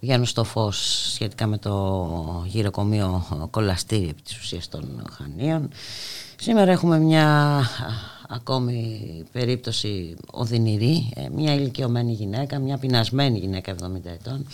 [0.00, 5.68] βγαίνουν στο φως σχετικά με το γυροκομείο κολαστήρι επί της ουσίας των Χανίων.
[6.42, 7.62] Σήμερα έχουμε μια α,
[8.28, 9.00] ακόμη
[9.32, 14.46] περίπτωση οδυνηρή, ε, μια ηλικιωμένη γυναίκα, μια πεινασμένη γυναίκα 70 ετών.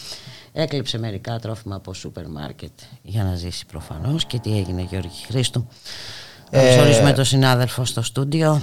[0.52, 2.70] Έκλειψε μερικά τρόφιμα από σούπερ μάρκετ
[3.02, 4.24] για να ζήσει προφανώς.
[4.24, 5.68] Και τι έγινε Γιώργη Χρήστου.
[6.50, 6.80] Ε, Ε...
[6.80, 8.60] ορίσουμε τον συνάδελφο στο στούντιο.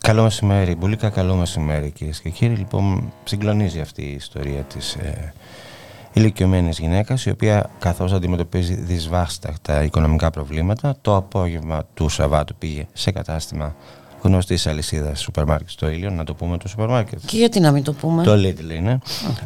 [0.00, 2.54] Καλό μεσημέρι, Μπουλίκα, καλό μεσημέρι κυρίες και κύριοι.
[2.54, 5.32] Λοιπόν, συγκλονίζει αυτή η ιστορία της ε,
[6.12, 13.10] ηλικιωμένης γυναίκας, η οποία καθώς αντιμετωπίζει δυσβάσταχτα οικονομικά προβλήματα, το απόγευμα του Σαββάτου πήγε σε
[13.10, 13.74] κατάστημα
[14.22, 17.18] γνωστή αλυσίδας σούπερ μάρκετ στο ήλιο, να το πούμε το σούπερ μάρκετ.
[17.26, 18.98] Και γιατί να μην το πούμε; Το Lidl είναι.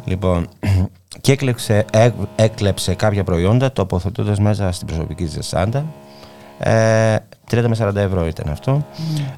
[0.05, 0.47] Λοιπόν,
[1.21, 5.85] και έκλεψε, έ- έκλεψε κάποια προϊόντα τοποθετώντας μέσα στην προσωπική της σάντα.
[6.59, 7.15] Ε,
[7.51, 8.85] 30 με 40 ευρώ ήταν αυτό.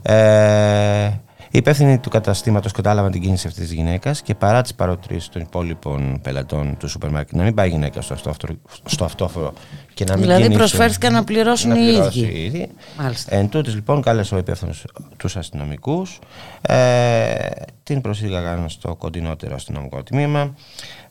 [0.02, 1.10] Ε,
[1.52, 5.42] οι υπεύθυνοι του καταστήματος κατάλαβαν την κίνηση αυτής της γυναίκας και παρά τις παροτρήσει των
[5.42, 8.54] υπόλοιπων πελατών του σούπερ μάρκετ να μην πάει η γυναίκα στο, αυτόφορο,
[8.86, 9.54] στο αυτόφορο
[9.94, 12.38] και να μην Δηλαδή κινήσουν- προσφέρθηκαν να πληρώσουν να οι πληρώσει ίδιοι.
[12.40, 12.70] οι ίδιοι.
[13.00, 13.36] Μάλιστα.
[13.36, 14.86] Εν τούτης, λοιπόν κάλεσε ο υπεύθυνος
[15.18, 16.20] τους αστυνομικούς
[16.62, 17.36] ε,
[17.84, 20.56] την προσήγαγαν στο κοντινότερο αστυνομικό τμήμα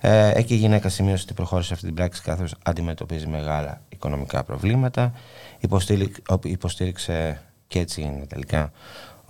[0.00, 5.12] ε, εκεί η γυναίκα σημείωσε ότι προχώρησε αυτή την πράξη καθώς αντιμετωπίζει μεγάλα οικονομικά προβλήματα
[5.60, 8.72] Υποστήριξε, υποστήριξε και έτσι είναι τελικά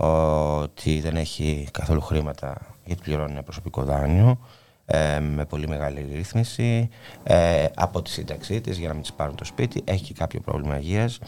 [0.00, 4.38] ότι δεν έχει καθόλου χρήματα γιατί πληρώνει ένα προσωπικό δάνειο
[4.86, 6.88] ε, με πολύ μεγάλη ρύθμιση
[7.22, 10.40] ε, από τη σύνταξή της για να μην της πάρουν το σπίτι έχει και κάποιο
[10.40, 11.18] πρόβλημα υγείας.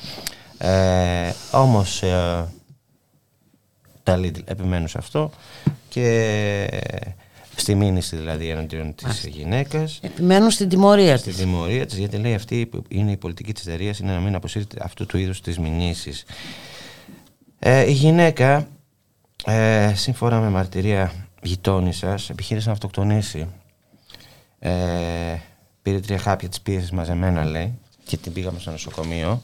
[0.58, 2.48] Ε, όμως ε,
[4.02, 5.30] τα Lidl επιμένουν σε αυτό
[5.88, 6.68] και
[7.56, 11.40] στη μήνυση δηλαδή εναντίον της γυναίκας Επιμένουν στην τιμωρία στην της.
[11.40, 15.06] τιμωρία της γιατί λέει αυτή είναι η πολιτική της εταιρείας είναι να μην αποσύρεται αυτού
[15.06, 16.24] του είδους τις μηνύσεις
[17.62, 18.68] ε, η γυναίκα
[19.44, 23.46] ε, σύμφωνα με μαρτυρία γειτόνισσας επιχείρησε να αυτοκτονήσει.
[24.58, 25.38] Ε,
[25.82, 29.42] πήρε τρία χάπια της πίεσης μαζεμένα λέει και την πήγαμε στο νοσοκομείο.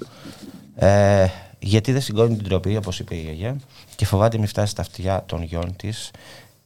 [0.77, 1.27] Ε,
[1.59, 3.57] γιατί δεν σηκώνει την τροπή όπως είπε η γιαγιά
[3.97, 6.11] και φοβάται μην φτάσει στα αυτιά των γιών της.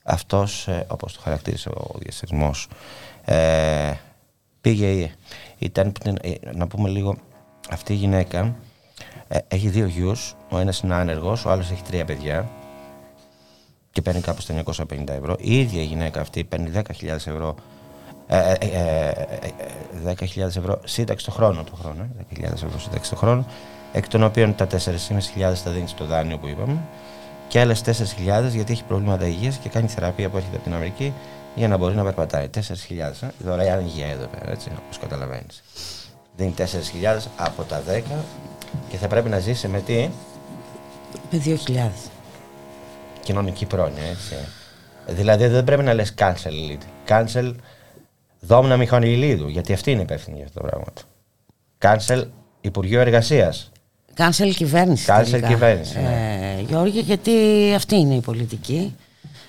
[0.02, 2.68] Αυτός ε, όπως το χαρακτήρισε ο διαστασμός
[3.24, 3.92] ε,
[4.60, 5.10] πήγε
[5.58, 7.16] ήταν, ε, να πούμε λίγο
[7.70, 8.54] αυτή η γυναίκα ε,
[9.48, 12.48] έχει δύο γιους ο ένας είναι άνεργος ο άλλος έχει τρία παιδιά
[13.92, 15.36] και παίρνει κάπου στα 950 ευρώ.
[15.38, 17.54] Η ίδια η γυναίκα αυτή παίρνει 10.000 ευρώ.
[18.26, 19.08] Ε, ε, ε,
[20.06, 21.64] ε, 10.000 ευρώ σύνταξη το χρόνο.
[21.64, 23.46] Το χρόνο ε, 10.000 ευρώ σύνταξη το χρόνο.
[23.92, 24.76] Εκ των οποίων τα 4.500
[25.64, 26.78] τα δίνεις στο δάνειο που είπαμε.
[27.48, 27.92] Και άλλες 4.000
[28.50, 31.12] γιατί έχει προβλήματα υγείας και κάνει θεραπεία που έρχεται από την Αμερική
[31.54, 32.50] για να μπορεί να περπατάει.
[32.54, 32.60] 4.000
[33.20, 35.62] ε, δωρεάν υγεία εδώ πέρα, έτσι όπως καταλαβαίνεις.
[36.36, 36.64] Δίνει 4.000
[37.36, 38.00] από τα 10
[38.88, 40.08] και θα πρέπει να ζήσει με τι;
[41.30, 41.90] Με 2.000.
[43.22, 44.34] κοινωνική πρόνοια, έτσι.
[45.06, 46.78] Δηλαδή δεν πρέπει να λες cancel lead.
[47.08, 47.54] Cancel
[48.40, 50.86] Δόμνα Μιχανηλίδου, γιατί αυτή είναι υπεύθυνη για αυτό το πράγμα.
[51.78, 52.28] Cancel
[52.60, 53.70] Υπουργείο Εργασίας.
[54.14, 55.06] Κάνσελ κυβέρνηση.
[55.08, 55.48] Cancel τελικά.
[55.48, 56.54] κυβέρνηση, ναι.
[56.58, 57.32] Ε, Γιώργη, γιατί
[57.76, 58.96] αυτή είναι η πολιτική.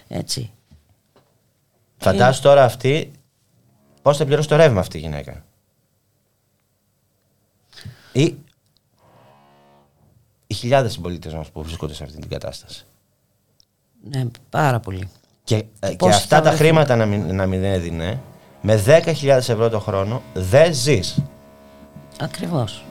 [0.08, 0.52] Έτσι.
[1.98, 3.12] Φαντάσου τώρα αυτή
[4.02, 5.44] πώς θα πληρώσει το ρεύμα αυτή η γυναίκα.
[8.12, 8.36] Ή
[10.52, 12.86] οι χιλιάδες συμπολίτες μας που βρίσκονται σε αυτή την κατάσταση.
[14.04, 15.10] Ναι, πάρα πολύ.
[15.44, 16.58] Και, ε, και Πώς αυτά θα τα βρεθούν.
[16.58, 18.22] χρήματα να μην, να μην έδινε,
[18.62, 21.18] με 10.000 ευρώ το χρόνο δεν ζεις.
[22.20, 22.84] Ακριβώς.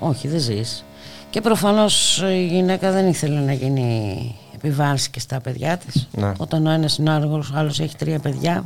[0.00, 0.84] Όχι, δεν ζεις.
[1.30, 6.08] Και προφανώς η γυναίκα δεν ήθελε να γίνει επιβάρηση και στα παιδιά της.
[6.12, 6.32] Ναι.
[6.38, 8.64] Όταν ο ένας είναι άργος, ο άλλος έχει τρία παιδιά.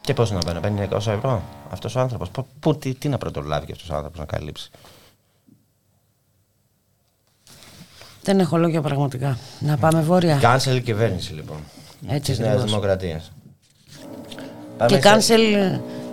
[0.00, 2.30] Και πώ να παίρνει, παίρνει 900 ευρώ αυτός ο άνθρωπος.
[2.60, 4.70] Πού, τι, τι να πρωτολάβει και αυτός ο άνθρωπος να καλύψει.
[8.26, 9.38] Δεν έχω λόγια πραγματικά.
[9.58, 10.36] Να πάμε βόρεια.
[10.36, 11.56] Κάνσελ κυβέρνηση λοιπόν.
[12.08, 12.70] Έτσι της Νέας ακριβώς.
[12.70, 13.32] Δημοκρατίας.
[14.86, 15.42] Και κάνσελ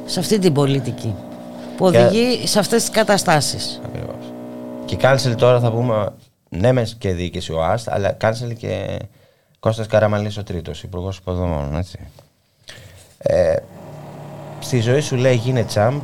[0.05, 1.15] σε αυτή την πολιτική.
[1.77, 3.81] που οδηγεί σε αυτές τις καταστάσεις.
[3.85, 4.15] Ακριβώς.
[4.85, 6.05] Και cancel τώρα θα πούμε,
[6.49, 8.99] ναι μες και διοίκηση ο ΑΣΤ, αλλά cancel και
[9.59, 11.99] Κώστας Καραμαλής ο τρίτος, υπουργός υποδομών, έτσι.
[13.17, 13.55] Ε,
[14.59, 16.01] στη ζωή σου λέει γίνε τσάμπ.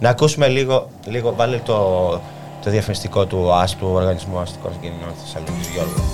[0.00, 2.20] Να ακούσουμε λίγο, λίγο βάλε το,
[2.64, 6.04] το διαφημιστικό του ΑΣΤ, του Οργανισμού Αστικών Συγκοινωνιών της Θεσσαλονίκης, Γιώργο.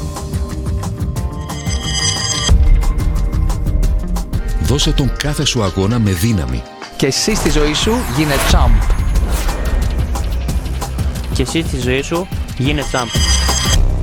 [4.63, 6.63] Δώσε τον κάθε σου αγώνα με δύναμη.
[6.97, 8.71] Και εσύ στη ζωή σου γίνε τσάμπ.
[11.33, 12.29] Και εσύ στη ζωή σου
[12.59, 13.09] γίνε τσάμπ.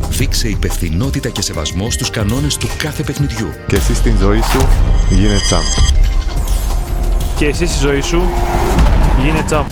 [0.09, 3.47] Δείξε υπευθυνότητα και σεβασμό στους κανόνες του κάθε παιχνιδιού.
[3.67, 4.67] Και εσύ στην ζωή σου
[5.09, 5.63] γίνε τσάμπ.
[7.35, 8.21] Και εσύ στη ζωή σου
[9.23, 9.65] γίνε τσάμπ.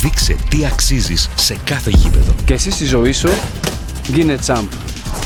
[0.00, 2.32] Δείξε τι αξίζεις σε κάθε γήπεδο.
[2.44, 3.28] Και εσύ στη ζωή σου
[4.06, 4.66] γίνε τσάμπ.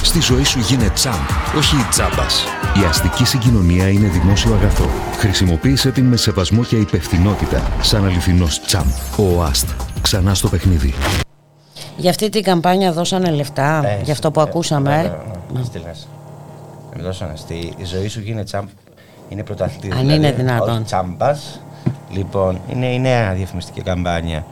[0.02, 1.20] Στη ζωή σου γίνε τσάμπ,
[1.56, 2.44] όχι η τσάμπας.
[2.82, 4.88] Η αστική συγκοινωνία είναι δημόσιο αγαθό.
[5.18, 8.86] Χρησιμοποίησε την με σεβασμό και υπευθυνότητα σαν αληθινός τσάμπ.
[9.16, 9.68] Ο ΟΑΣΤ.
[10.00, 10.94] Ξανά στο παιχνίδι.
[11.96, 14.96] Για αυτή την καμπάνια δώσανε λεφτά, Ε, για αυτό που ε, ακούσαμε.
[14.96, 15.66] ναι, ναι, ναι.
[15.72, 16.08] Τι λες.
[16.96, 17.32] Με δώσανε.
[17.36, 18.66] Στη η ζωή σου γίνεται τσάμπ.
[19.28, 19.92] Είναι πρωταθλητής.
[19.98, 20.74] Αν είναι δυνατόν.
[20.74, 21.60] Όχι τσάμπας.
[22.10, 24.46] Λοιπόν, είναι η νέα διαφημιστική καμπάνια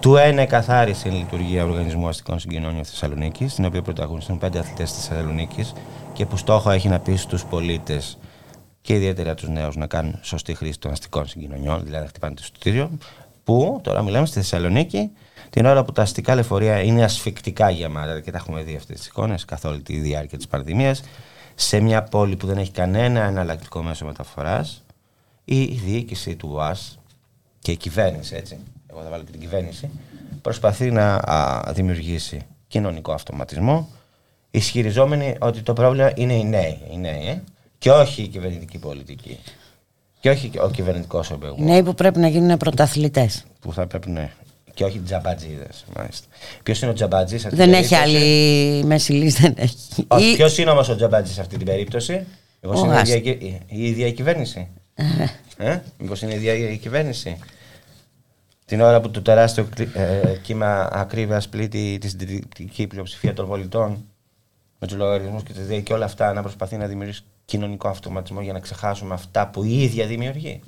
[0.00, 5.06] του ΕΝΕ καθάρισε η λειτουργία Οργανισμού Αστικών Συγκοινωνιών Θεσσαλονίκης, στην οποία πρωταγωνιστούν πέντε αθλητές της
[5.06, 5.72] Θεσσαλονίκης
[6.12, 8.18] και που στόχο έχει να πει στου πολίτες
[8.80, 12.40] και ιδιαίτερα τους νέους να κάνουν σωστή χρήση των αστικών συγκοινωνιών, δηλαδή να χτυπάνε το
[12.44, 12.90] εισιτήριο.
[13.44, 15.10] Που τώρα μιλάμε στη Θεσσαλονίκη,
[15.50, 19.06] την ώρα που τα αστικά λεωφορεία είναι ασφικτικά γεμάτα και τα έχουμε δει αυτές τις
[19.06, 21.02] εικόνες καθ' όλη τη διάρκεια της πανδημίας,
[21.54, 24.84] σε μια πόλη που δεν έχει κανένα εναλλακτικό μέσο μεταφοράς,
[25.44, 26.98] η διοίκηση του ΟΑΣ
[27.58, 28.58] και η κυβέρνηση, έτσι,
[28.98, 29.90] εγώ θα βάλω και την κυβέρνηση,
[30.42, 33.88] προσπαθεί να α, δημιουργήσει κοινωνικό αυτοματισμό,
[34.50, 37.40] ισχυριζόμενοι ότι το πρόβλημα είναι οι νέοι, οι νέοι ε,
[37.78, 39.38] και όχι η κυβερνητική πολιτική.
[40.20, 41.64] Και όχι ο κυβερνητικός Οι ομπεγμό.
[41.64, 43.44] νέοι που πρέπει να γίνουν πρωταθλητές.
[43.60, 44.30] Που θα πρέπει να.
[44.74, 46.26] Και όχι τζαμπατζίδες, μάλιστα.
[46.62, 50.04] Ποιος είναι ο τζαμπατζής αυτή Δεν την έχει περίπτωση; άλλη μέση λύση, δεν έχει.
[50.08, 52.26] Όχι, Ή- ποιος είναι όμως ο τζαμπατζής σε αυτή την περίπτωση;
[52.60, 53.14] Εγώ Ο είναι η Άστ.
[53.14, 54.68] ίδια, η- η ίδια η κυβέρνηση.
[55.56, 57.38] ε; Μήπως είναι η ίδια η κυβέρνηση;
[58.68, 64.04] Την ώρα που το τεράστιο κλι- ε, κύμα ακρίβεια πλήττει τη συντηρητική πλειοψηφία των πολιτών
[64.78, 68.40] με τους λογαριασμούς και, τα ΔΕΗ και όλα αυτά να προσπαθεί να δημιουργήσει κοινωνικό αυτοματισμό
[68.40, 70.60] για να ξεχάσουμε αυτά που η ίδια δημιουργεί.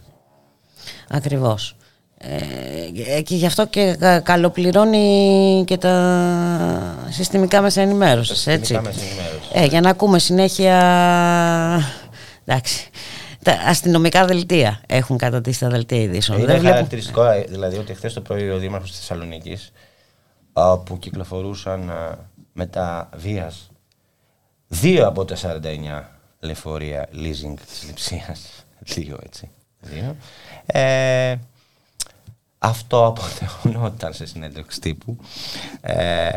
[1.08, 1.76] Ακριβώς.
[2.18, 5.94] Ε, και γι' αυτό και κα- καλοπληρώνει και τα
[7.10, 8.64] συστημικά μέσα ενημέρωσης, Τα έτσι.
[8.74, 9.50] συστημικά μέσα ενημέρωσης.
[9.52, 10.76] Ε, για να ακούμε συνέχεια...
[12.44, 12.88] Εντάξει.
[13.42, 16.38] Τα αστυνομικά δελτία έχουν κατατήσει τα δελτία ειδήσεων.
[16.38, 19.72] Είναι Δεν βλέπω- χαρακτηριστικό ε, δηλαδή ότι χθες το πρωί ο Δήμαρχος της Θεσσαλονίκης
[20.84, 22.18] που κυκλοφορούσαν α,
[22.52, 23.70] μετά βίας
[24.68, 26.02] δύο από τα 49
[26.40, 28.64] λεωφορεία leasing της λειψίας.
[28.94, 29.50] δύο έτσι.
[29.80, 30.16] Δύο.
[30.66, 31.36] Ε,
[32.58, 35.16] αυτό αποτελωνόταν σε συνέντευξη τύπου
[35.80, 36.28] ε,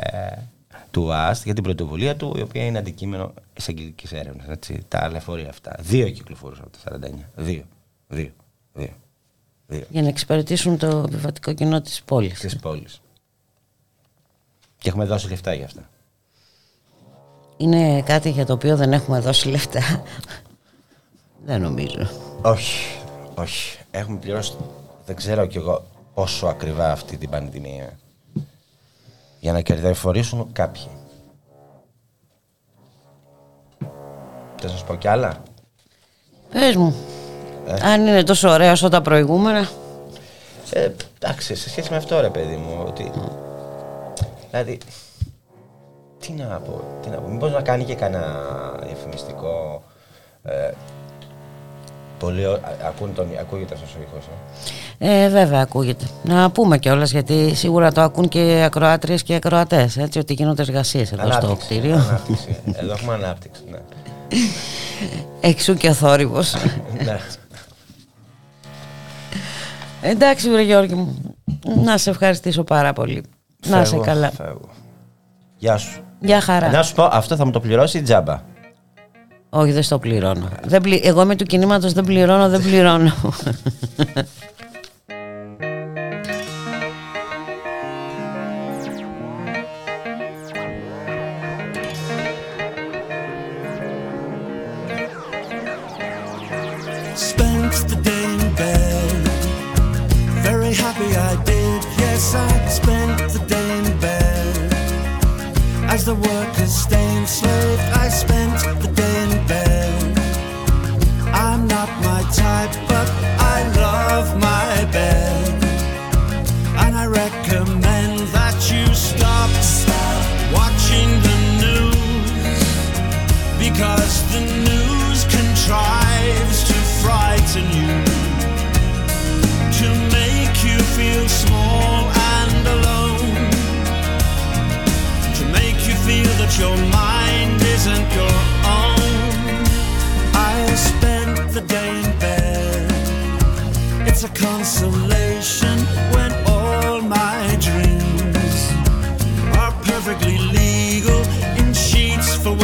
[0.93, 4.57] του ΑΣΤ για την πρωτοβουλία του, η οποία είναι αντικείμενο εισαγγελικής έρευνας.
[4.87, 5.75] Τα λεωφορεία αυτά.
[5.79, 7.29] Δύο κυκλοφορούσαν από τα 49.
[7.35, 7.63] Δύο.
[8.07, 8.31] Δύο.
[8.73, 8.93] Δύο.
[9.67, 9.83] Δύο.
[9.89, 12.39] Για να εξυπηρετήσουν το επιβατικό κοινό της πόλης.
[12.39, 13.01] Της πόλης.
[14.77, 15.89] Και έχουμε δώσει λεφτά για αυτά.
[17.57, 20.03] Είναι κάτι για το οποίο δεν έχουμε δώσει λεφτά.
[21.45, 22.09] δεν νομίζω.
[22.41, 22.99] Όχι,
[23.35, 23.77] όχι.
[23.91, 24.53] Έχουμε πληρώσει,
[25.05, 27.97] δεν ξέρω κι εγώ πόσο ακριβά αυτή την πανδημία.
[29.43, 30.87] Για να κερδοφορήσουν κάποιοι.
[34.61, 35.43] Θα σας πω κι άλλα;
[36.51, 36.95] Πες μου,
[37.67, 37.87] Ε.
[37.87, 39.69] αν είναι τόσο ωραία όσο τα προηγούμενα.
[40.73, 40.89] Ε,
[41.19, 43.11] εντάξει, σε σχέση με αυτό ρε παιδί μου, ότι...
[44.49, 44.77] Δηλαδή,
[46.19, 48.35] τι να πω, τι να πω, μήπως να κάνει και κανένα
[48.85, 49.83] διαφημιστικό...
[50.43, 50.71] Ε,
[52.23, 54.25] πολύ, ω- α- ακούν τον, ακούγεται αυτός ο ήχος,
[54.97, 56.05] ε; Ε, βέβαια ακούγεται.
[56.23, 59.97] Να πούμε κιόλας γιατί σίγουρα το ακούν και ακροάτριες και ακροατές.
[59.97, 61.95] Έτσι, ότι γίνονται εργασίες εδώ στο Ανάπτυξη, κτίριο.
[61.95, 62.57] Ανάπτυξη.
[62.73, 63.77] Εδώ έχουμε ανάπτυξη, ναι.
[65.49, 66.53] Εξού και ο θόρυβος.
[67.05, 67.19] ναι.
[70.01, 71.35] Εντάξει, βρε Γιώργη μου.
[71.83, 73.23] Να σε ευχαριστήσω πάρα πολύ.
[73.67, 74.31] Να σε Φεύγω, καλά.
[74.31, 74.69] φεύγω.
[75.57, 76.01] Γεια σου.
[76.19, 76.69] Γεια χαρά.
[76.71, 78.41] Να σου πω, αυτό θα μου το πληρώσει η τζάμπα.
[79.55, 80.49] Όχι, δεν στο πληρώνω.
[80.63, 81.01] Δεν πλη...
[81.03, 83.13] Εγώ είμαι του κινήματος δεν πληρώνω, δεν πληρώνω.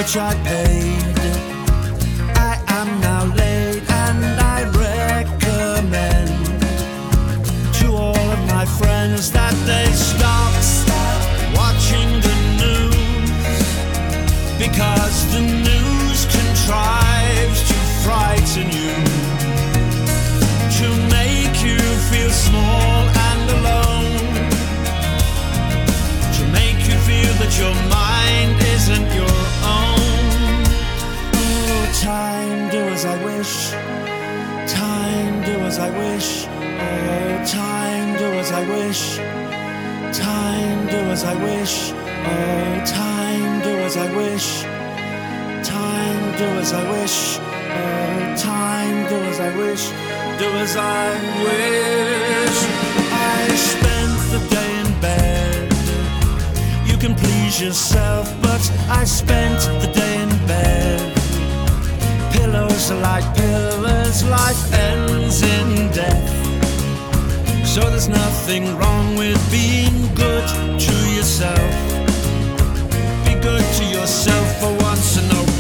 [0.09, 1.19] sheets I paid.
[2.35, 4.23] I am now late and
[4.55, 6.29] I recommend
[7.79, 10.53] to all of my friends that they stop
[11.55, 13.59] watching the news
[14.57, 18.95] because the news contrives to frighten you
[20.79, 20.87] to
[21.17, 21.79] make you
[22.09, 22.95] feel small
[23.29, 24.17] and alone
[26.37, 29.38] to make you feel that your mind isn't your
[32.99, 33.71] as i wish.
[34.73, 36.47] Time do as i wish.
[36.47, 39.17] Oh time do as i wish.
[40.17, 41.93] Time do as i wish.
[41.93, 44.63] Oh time do as i wish.
[45.63, 47.39] Time do as i wish.
[47.39, 49.83] Oh time do as i wish.
[50.41, 51.07] Do as I
[51.45, 52.57] wish.
[53.37, 55.71] I spent the day in bed.
[56.85, 61.28] You can please yourself, but I spent the day in bed.
[62.51, 66.29] Pillows like pillars, life ends in death.
[67.63, 70.47] So there's nothing wrong with being good
[70.79, 71.71] to yourself.
[73.23, 75.58] Be good to yourself for once and bus,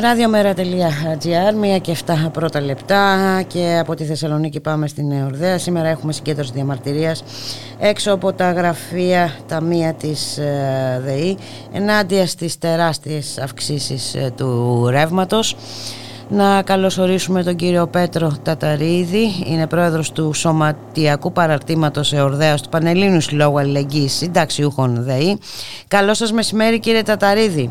[0.00, 5.58] Ραδιομέρα.gr, μία και 7 πρώτα λεπτά και από τη Θεσσαλονίκη πάμε στην Νεορδέα.
[5.58, 7.24] Σήμερα έχουμε συγκέντρωση διαμαρτυρίας
[7.78, 11.36] έξω από τα γραφεία ταμεία της ε, ΔΕΗ
[11.72, 15.56] ενάντια στις τεράστιες αυξήσεις ε, του ρεύματος.
[16.28, 23.58] Να καλωσορίσουμε τον κύριο Πέτρο Ταταρίδη, είναι πρόεδρος του Σωματιακού Παραρτήματος Εορδέας του Πανελλήνιους Συλλόγου
[23.58, 25.38] Αλληλεγγύης Συνταξιούχων ΔΕΗ.
[25.88, 27.70] Καλό σας μεσημέρι κύριε Ταταρίδη.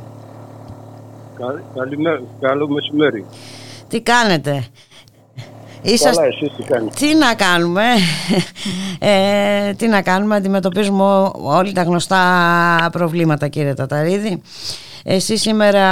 [1.39, 3.25] Κα- Καλημέρα, καλό μεσημέρι.
[3.87, 4.65] Τι κάνετε;
[6.03, 7.83] Καλά, εσείς τι κάνετε; Τι να κάνουμε,
[8.99, 14.41] ε, τι να κάνουμε, αντιμετωπίζουμε ό- όλοι τα γνωστά προβλήματα κύριε Ταταρίδη.
[15.03, 15.85] Εσείς σήμερα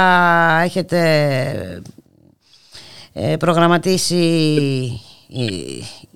[0.64, 1.00] έχετε
[3.12, 4.14] ε, προγραμματίσει
[5.28, 5.44] ή,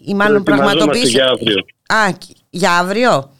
[0.04, 1.10] ή μάλλον Ετοιμαζόμαστε πραγματοποιήσει...
[1.10, 1.58] για αύριο.
[1.86, 2.16] Α,
[2.50, 3.30] για αύριο;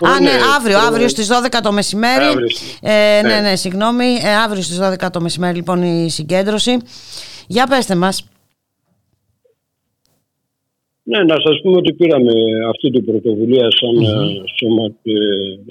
[0.00, 2.24] Ω, Α, ναι, ναι, αύριο, το- αύριο στις 12 το μεσημέρι.
[2.24, 2.46] Αύριο.
[2.80, 3.40] Ε, ναι, Ναι.
[3.40, 4.04] ναι, συγγνώμη.
[4.24, 6.76] Ε, αύριο στις 12 το μεσημέρι λοιπόν η συγκέντρωση.
[7.46, 8.24] Για πέστε μας.
[11.02, 12.32] Ναι, να σας πούμε ότι πήραμε
[12.68, 15.12] αυτή την πρωτοβουλία σαν ε, σωμα, ε,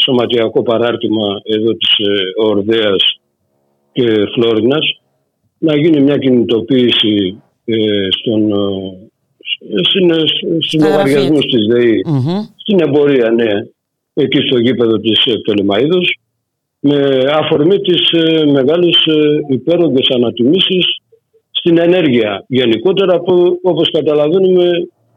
[0.03, 3.19] σωματιακό παράρτημα εδώ της ε, Ορδέας
[3.91, 4.05] και
[4.35, 5.01] Φλόρινας
[5.57, 11.53] να γίνει μια κινητοποίηση ε, στον, ε, στην, ε, στους Στα γραφεία λογαριασμούς της.
[11.53, 12.45] της ΔΕΗ Μμμ.
[12.55, 13.51] στην εμπορία, ναι,
[14.21, 16.07] εκεί στο γήπεδο της ε, Πτολεμαΐδος
[16.79, 16.97] με
[17.33, 20.85] αφορμή τις ε, μεγάλες ε, υπέρογγες ανατιμήσεις
[21.51, 24.69] στην ενέργεια γενικότερα που όπως καταλαβαίνουμε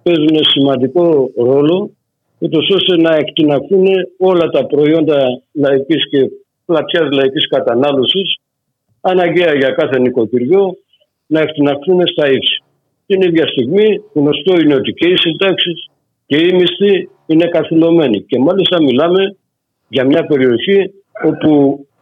[0.03, 1.91] παίζουν σημαντικό ρόλο
[2.39, 3.87] ούτως ώστε να εκτιναχθούν
[4.19, 5.19] όλα τα προϊόντα
[5.53, 6.31] λαϊκής και
[6.67, 8.37] πλατιάς λαϊκής κατανάλωσης
[9.01, 10.77] αναγκαία για κάθε νοικοκυριό
[11.27, 12.63] να εκτιναχθούν στα ύψη.
[13.07, 15.91] Την ίδια στιγμή γνωστό είναι ότι και οι συντάξεις
[16.27, 19.37] και οι μισθοί είναι καθυλωμένοι και μάλιστα μιλάμε
[19.89, 20.93] για μια περιοχή
[21.25, 21.51] όπου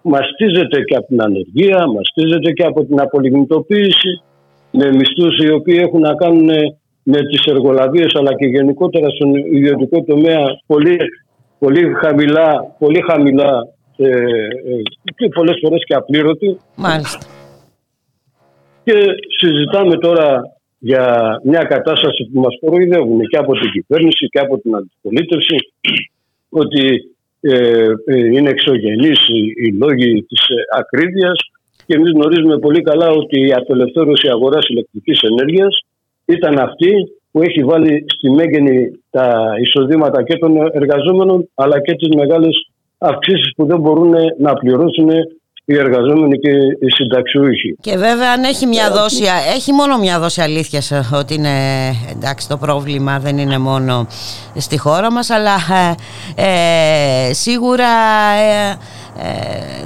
[0.02, 4.22] μαστίζεται και από την ανεργία, μαστίζεται και από την απολιγνητοποίηση
[4.70, 6.48] με μισθούς οι οποίοι έχουν να κάνουν
[7.02, 10.98] με τις εργολαβίες αλλά και γενικότερα στον ιδιωτικό τομέα πολύ,
[11.58, 14.82] πολύ χαμηλά, πολύ χαμηλά ε, ε,
[15.16, 16.58] και πολλές φορές και απλήρωτοι.
[16.76, 17.26] Μάλιστα.
[18.84, 18.94] Και
[19.38, 20.42] συζητάμε τώρα
[20.82, 21.04] για
[21.44, 25.56] μια κατάσταση που μας κοροϊδεύουν και από την κυβέρνηση και από την αντιπολίτευση
[26.48, 26.84] ότι
[27.40, 31.38] ε, ε, είναι εξωγενείς οι, οι λόγοι της ε, ακρίβειας
[31.86, 35.84] και εμείς γνωρίζουμε πολύ καλά ότι η απελευθέρωση αγοράς ηλεκτρικής ενέργειας
[36.24, 36.92] ήταν αυτή
[37.30, 43.52] που έχει βάλει στη μέγενη τα εισοδήματα και των εργαζόμενων αλλά και τις μεγάλες αυξήσεις
[43.56, 45.10] που δεν μπορούν να πληρώσουν
[45.70, 47.76] οι εργαζόμενοι και οι συνταξιούχοι.
[47.80, 49.24] Και βέβαια αν έχει μια δόση,
[49.54, 51.50] έχει μόνο μια δόση αλήθειας ότι είναι
[52.10, 54.06] εντάξει το πρόβλημα δεν είναι μόνο
[54.56, 55.54] στη χώρα μας αλλά
[56.34, 57.88] ε, ε, σίγουρα
[58.40, 58.76] ε,
[59.22, 59.28] ε,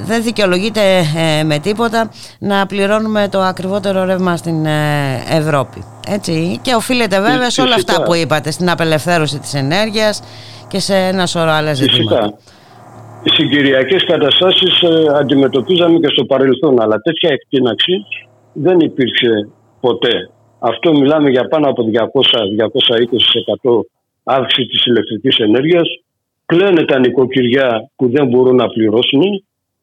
[0.05, 0.81] δεν δικαιολογείται
[1.17, 5.85] ε, με τίποτα να πληρώνουμε το ακριβότερο ρεύμα στην ε, Ευρώπη.
[6.09, 6.59] Έτσι.
[6.63, 10.23] Και οφείλεται βέβαια σε όλα αυτά που είπατε, στην απελευθέρωση της ενέργειας
[10.69, 12.17] και σε ένα σωρό άλλα ζητήματα.
[12.17, 12.54] Φυσικά.
[13.25, 17.93] Οι συγκυριακές καταστάσεις ε, αντιμετωπίζαμε και στο παρελθόν, αλλά τέτοια εκτείναξη
[18.53, 19.49] δεν υπήρξε
[19.81, 20.31] ποτέ.
[20.59, 23.81] Αυτό μιλάμε για πάνω από 200-220%
[24.25, 25.89] αύξηση της ηλεκτρικής ενέργειας.
[26.47, 29.23] Κλαίνε τα νοικοκυριά που δεν μπορούν να πληρώσουν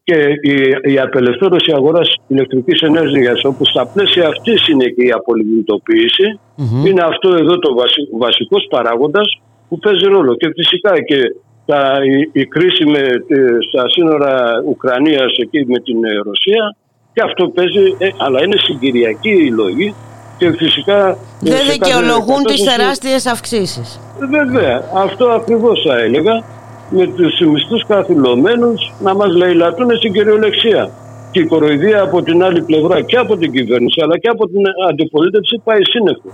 [0.03, 0.55] και η,
[0.93, 6.39] η απελευθέρωση αγοράς ηλεκτρικής ενέργειας όπου στα πλαίσια αυτής είναι και η απολυμνητοποίηση
[6.85, 11.17] είναι αυτό εδώ το βασι, βασικός παράγοντας που παίζει ρόλο και φυσικά και
[11.65, 13.39] τα, η, η κρίση με, ε,
[13.69, 16.75] στα σύνορα Ουκρανίας εκεί με την ε, Ρωσία
[17.13, 19.93] και αυτό παίζει, ε, αλλά είναι συγκυριακή η λόγη
[20.37, 21.07] και φυσικά...
[21.09, 23.99] ε, Δεν σε κάθε δικαιολογούν τις κατάσταση- τεράστιες αυξήσεις.
[24.29, 26.43] Βέβαια, αυτό ακριβώς θα έλεγα
[26.89, 30.91] με τους μισθούς καθυλωμένους να μας λαιλατούν στην κυριολεξία.
[31.31, 34.61] Και η κοροϊδία από την άλλη πλευρά και από την κυβέρνηση αλλά και από την
[34.89, 36.29] αντιπολίτευση πάει σύννεφο.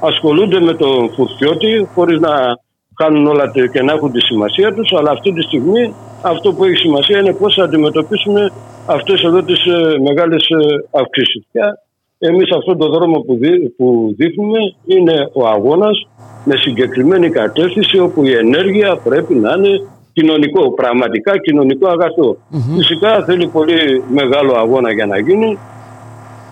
[0.00, 2.30] Ασχολούνται με τον φουρτιώτη χωρίς να
[2.94, 6.64] κάνουν όλα τε- και να έχουν τη σημασία τους αλλά αυτή τη στιγμή αυτό που
[6.64, 8.52] έχει σημασία είναι πώς θα αντιμετωπίσουμε
[8.86, 10.58] αυτές εδώ τις ε, μεγάλες ε,
[11.00, 11.44] αυξήσεις.
[11.52, 11.60] Και
[12.18, 16.06] εμείς αυτόν τον δρόμο που, δι- που δείχνουμε είναι ο αγώνας
[16.44, 19.80] με συγκεκριμένη κατεύθυνση όπου η ενέργεια πρέπει να είναι
[20.12, 22.36] κοινωνικό, πραγματικά κοινωνικό αγαθό.
[22.76, 25.58] Φυσικά θέλει πολύ μεγάλο αγώνα για να γίνει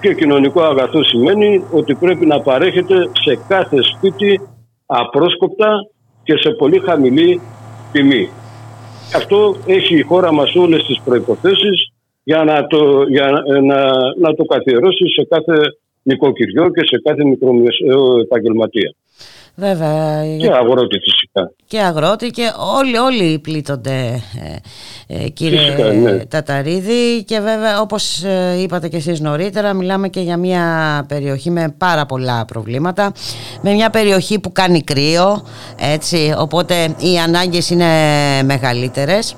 [0.00, 2.94] και κοινωνικό αγαθό σημαίνει ότι πρέπει να παρέχεται
[3.24, 4.40] σε κάθε σπίτι
[4.86, 5.68] απρόσκοπτα
[6.24, 7.40] και σε πολύ χαμηλή
[7.92, 8.28] τιμή.
[9.14, 11.92] Αυτό έχει η χώρα μας όλες τις προϋποθέσεις
[12.22, 13.30] για να το, για
[13.62, 13.84] να,
[14.18, 15.58] να το καθιερώσει σε κάθε
[16.02, 18.94] νοικοκυριό και σε κάθε μικρομεσαίο επαγγελματία.
[19.54, 20.36] Βέβαια.
[20.36, 21.52] Και αγρότη φυσικά.
[21.66, 24.22] και αγρότη και όλοι, όλοι πλήττονται
[25.06, 26.16] ε, ε, κύριε Φυσικά, ναι.
[26.24, 30.64] Ταταρίδη και βέβαια όπως ε, είπατε και εσείς νωρίτερα μιλάμε και για μια
[31.08, 33.12] περιοχή με πάρα πολλά προβλήματα
[33.60, 35.42] με μια περιοχή που κάνει κρύο
[35.78, 37.86] έτσι οπότε οι ανάγκες είναι
[38.44, 39.36] μεγαλύτερες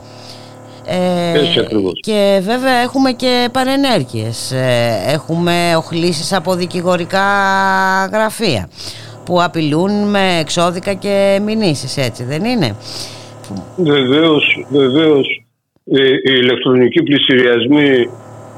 [0.86, 1.92] ε, Έτσι ακριβώς.
[2.02, 7.24] και βέβαια έχουμε και παρενέργειες Ε, έχουμε οχλήσεις από δικηγορικά
[8.12, 8.68] γραφεία
[9.24, 12.76] που απειλούν με εξώδικα και μηνύσεις έτσι δεν είναι;
[13.76, 15.44] Βεβαίως, βεβαίως
[15.84, 18.08] ε, οι ηλεκτρονικοί πληστηριασμοί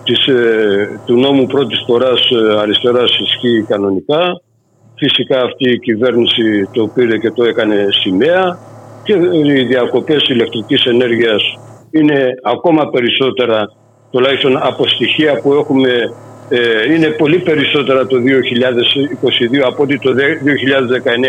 [0.05, 4.41] της, ε, του νόμου πρώτης φοράς ε, αριστεράς ισχύει κανονικά.
[4.97, 8.59] Φυσικά αυτή η κυβέρνηση το πήρε και το έκανε σημαία
[9.03, 11.43] και οι διακοπές ηλεκτρικής ενέργειας
[11.91, 13.70] είναι ακόμα περισσότερα
[14.11, 15.91] τουλάχιστον από στοιχεία που έχουμε
[16.49, 20.11] ε, είναι πολύ περισσότερα το 2022 από ότι το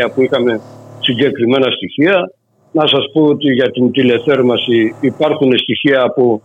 [0.07, 0.61] 2019 που είχαμε
[0.99, 2.31] συγκεκριμένα στοιχεία.
[2.71, 6.41] Να σας πω ότι για την τηλεθέρμανση υπάρχουν στοιχεία από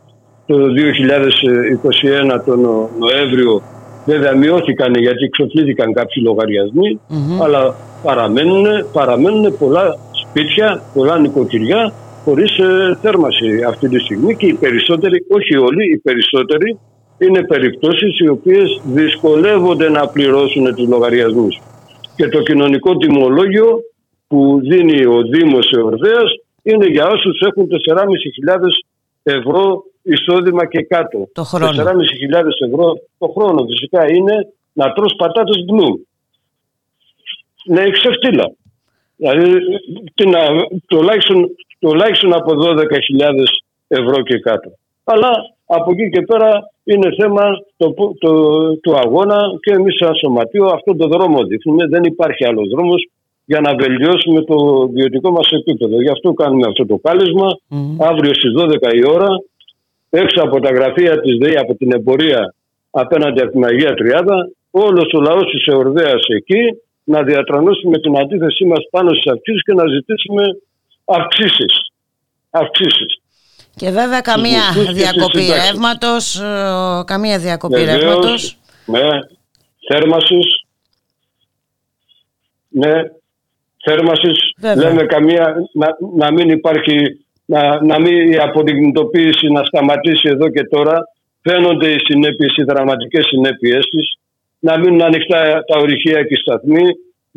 [0.47, 3.63] το 2021 τον Νο- Νοέμβριο.
[4.07, 7.01] Βέβαια μειώθηκαν γιατί εξοφλήθηκαν κάποιοι λογαριασμοί,
[7.43, 11.93] αλλά παραμένουν, παραμένουν πολλά σπίτια, πολλά νοικοκυριά
[12.25, 16.79] χωρίς ε, θέρμανση αυτή τη στιγμή και οι περισσότεροι, όχι όλοι, οι περισσότεροι
[17.21, 21.61] είναι περιπτώσεις οι οποίες δυσκολεύονται να πληρώσουν τους λογαριασμούς.
[22.17, 23.81] Και το κοινωνικό τιμολόγιο
[24.27, 26.31] που δίνει ο Δήμος Εορδέας
[26.63, 28.59] είναι για όσους έχουν 4.500
[29.23, 31.29] ευρώ εισόδημα και κάτω.
[31.33, 31.83] Το χρόνο.
[31.83, 31.93] 4.500
[32.67, 34.35] ευρώ το χρόνο φυσικά είναι
[34.73, 36.07] να τρως πατάτες μπλου.
[37.65, 38.53] Ναι, ξεφτύλα.
[39.17, 39.61] Δηλαδή
[40.15, 40.41] τι να,
[40.87, 41.49] τουλάχιστον,
[41.79, 42.85] τουλάχιστον από 12.000
[43.89, 44.73] ευρώ και κάτω.
[45.05, 45.31] Αλλά
[45.77, 46.51] από εκεί και πέρα
[46.85, 47.45] είναι θέμα
[47.77, 47.87] το,
[48.23, 48.33] το,
[48.83, 51.87] του αγώνα και εμείς σαν σωματείο αυτόν τον δρόμο δείχνουμε.
[51.87, 53.01] Δεν υπάρχει άλλος δρόμος
[53.45, 54.57] για να βελτιώσουμε το
[54.97, 56.03] βιωτικό μας επίπεδο.
[56.03, 57.49] Γι' αυτό κάνουμε αυτό το κάλεσμα.
[58.11, 59.31] Αύριο στις 12 η ώρα
[60.11, 62.55] έξω από τα γραφεία της ΔΕΗ, από την εμπορία
[62.91, 66.63] απέναντι από την Αγία Τριάδα, όλος ο λαός της Εορδέας εκεί
[67.05, 70.43] να διατρανώσουμε την αντίθεσή μας πάνω στις αυξήσεις και να ζητήσουμε
[71.05, 71.75] αυξήσεις.
[72.51, 73.20] Αυξήσεις.
[73.81, 75.71] Και βέβαια καμία μισθούς και στις διακοπή συντάξεις.
[75.71, 79.09] ρεύματος ε, καμία διακοπή Βεβαίως, ρεύματος Ναι,
[79.89, 80.47] θέρμασης.
[82.69, 82.93] Ναι,
[83.85, 84.39] θέρμασης.
[84.59, 84.89] Βέβαια.
[84.89, 86.97] Λέμε καμία, να, να μην υπάρχει,
[87.45, 90.97] να, να μην η αποδειγνητοποίηση να σταματήσει εδώ και τώρα.
[91.43, 94.07] φαίνονται οι συνέπειες, οι δραματικές συνέπειες της,
[94.59, 96.87] να μείνουν ανοιχτά τα ορυχεία και οι σταθμοί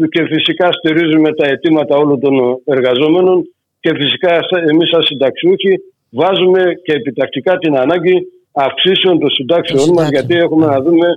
[0.10, 2.34] και φυσικά στηρίζουμε τα αιτήματα όλων των
[2.66, 3.44] εργαζόμενων
[3.80, 4.40] και φυσικά
[4.70, 5.74] εμείς σαν συνταξιούχοι
[6.14, 8.16] βάζουμε και επιτακτικά την ανάγκη
[8.52, 11.08] αυξήσεων των συντάξεων μας γιατί έχουμε να δούμε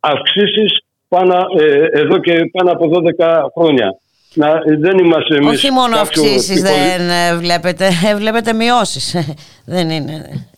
[0.00, 0.70] αυξήσεις
[1.08, 3.88] πάνω, ε, εδώ και πάνω από 12 χρόνια.
[4.34, 4.48] Να,
[4.78, 9.06] δεν είμαστε εμείς Όχι μόνο κάποιο αυξήσεις τυχόν- δεν ε, βλέπετε, ε, βλέπετε μειώσεις.
[9.74, 10.14] δεν είναι.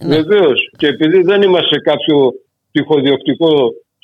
[0.07, 0.17] ναι.
[0.17, 0.71] Βεβαίως.
[0.77, 2.33] Και επειδή δεν είμαστε κάποιο
[2.73, 3.53] τυχοδιοκτικό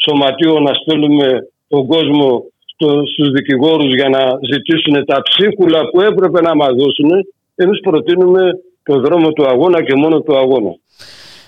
[0.04, 1.28] σωματείο να στέλνουμε
[1.68, 4.22] τον κόσμο στο, στους δικηγόρους για να
[4.52, 7.10] ζητήσουν τα ψίχουλα που έπρεπε να μας δώσουν,
[7.54, 8.42] εμείς προτείνουμε
[8.88, 10.70] το δρόμο του αγώνα και μόνο του αγώνα.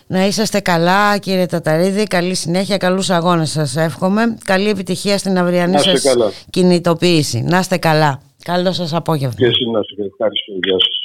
[0.07, 4.37] Να είσαστε καλά κύριε Ταταρίδη, καλή συνέχεια, καλούς αγώνες σας εύχομαι.
[4.45, 6.31] Καλή επιτυχία στην αυριανή Να είστε σας καλά.
[6.51, 7.41] κινητοποίηση.
[7.49, 8.21] Να είστε καλά.
[8.45, 9.35] Καλό σας απόγευμα.
[9.37, 10.53] Και εσύ να σας ευχαριστώ.
[10.65, 11.00] Γεια σας.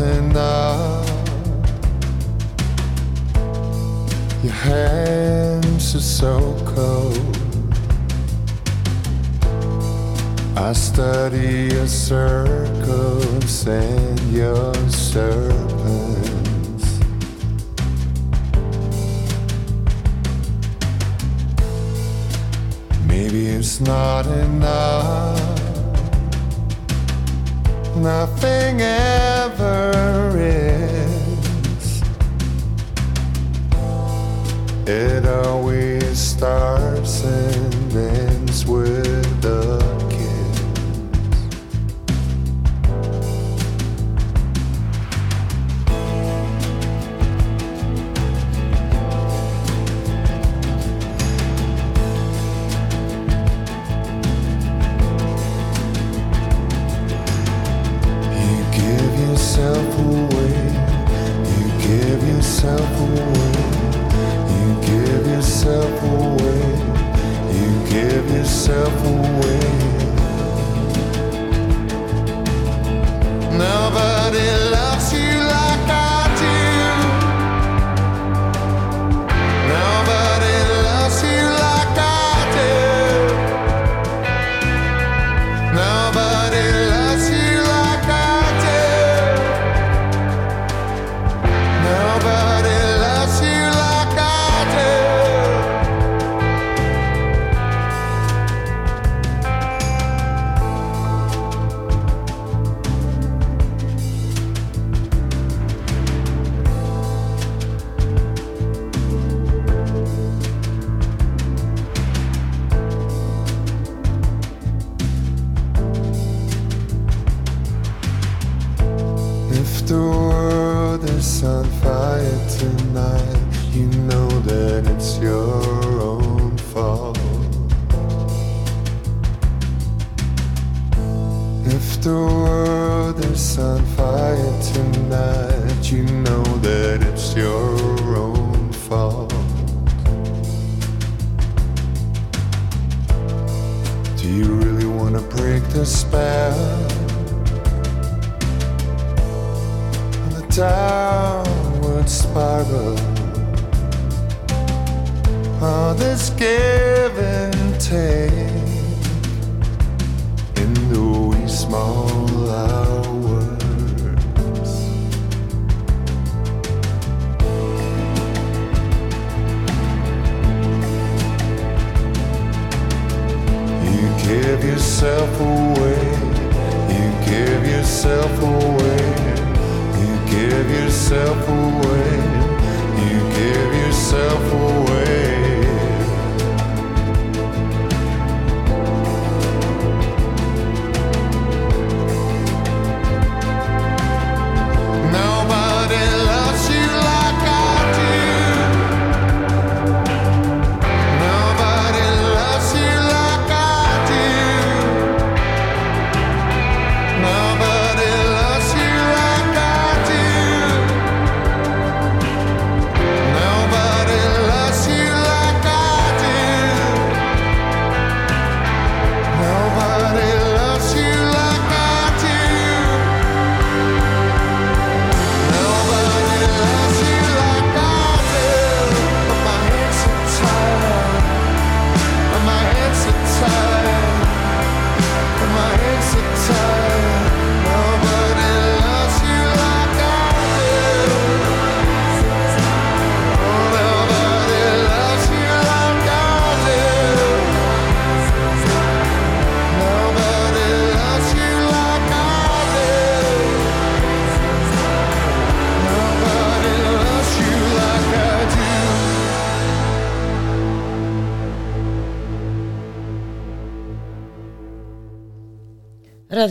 [0.00, 1.06] Up?
[4.42, 7.36] Your hands are so cold.
[10.56, 17.00] I study your circles and your serpents.
[23.06, 25.61] Maybe it's not enough.
[28.42, 32.02] Nothing ever is.
[34.84, 39.11] It always starts and ends with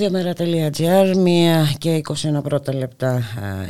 [0.02, 2.02] Ραδιομέρα.gr, μία και
[2.38, 3.22] 21 πρώτα λεπτά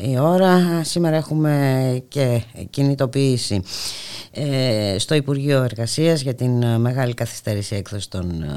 [0.01, 0.81] η ώρα.
[0.83, 3.61] Σήμερα έχουμε και κινητοποίηση
[4.31, 8.47] ε, στο Υπουργείο Εργασίας για την ε, μεγάλη καθυστέρηση έκδοση των ε,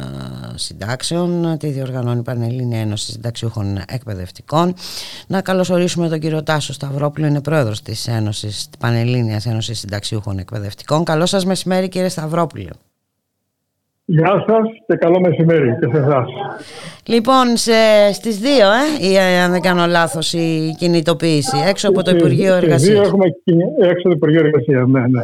[0.54, 1.56] συντάξεων.
[1.58, 4.74] Τη διοργανώνει η Πανελλήνια Ένωση Συνταξιούχων Εκπαιδευτικών.
[5.26, 11.04] Να καλωσορίσουμε τον κύριο Τάσο Σταυρόπουλο, είναι πρόεδρος της Ένωσης, Πανελλήνιας Ένωσης Συνταξιούχων Εκπαιδευτικών.
[11.04, 12.70] Καλό σας μεσημέρι κύριε Σταυρόπουλο.
[14.04, 16.26] Γεια σας και καλό μεσημέρι και σε εσάς.
[17.04, 17.72] Λοιπόν, σε,
[18.12, 18.44] στις 2,
[19.00, 22.92] ε, ή, αν δεν κάνω λάθος, η κινητοποίηση έξω από το Υπουργείο Στις Εργασίας.
[22.92, 25.22] δύο έχουμε κινη- έξω από το Υπουργείο Εργασίας, ναι, ναι.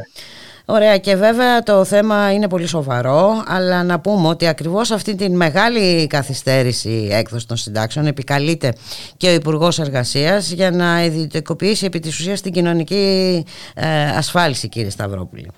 [0.65, 5.31] Ωραία και βέβαια το θέμα είναι πολύ σοβαρό αλλά να πούμε ότι ακριβώς αυτή τη
[5.31, 8.73] μεγάλη καθυστέρηση έκδοσης των συντάξεων επικαλείται
[9.17, 13.45] και ο Υπουργός Εργασίας για να ιδιωτικοποιήσει επί της ουσίας την κοινωνική
[13.75, 13.87] ε,
[14.17, 15.51] ασφάλιση κύριε Σταυρόπουλη.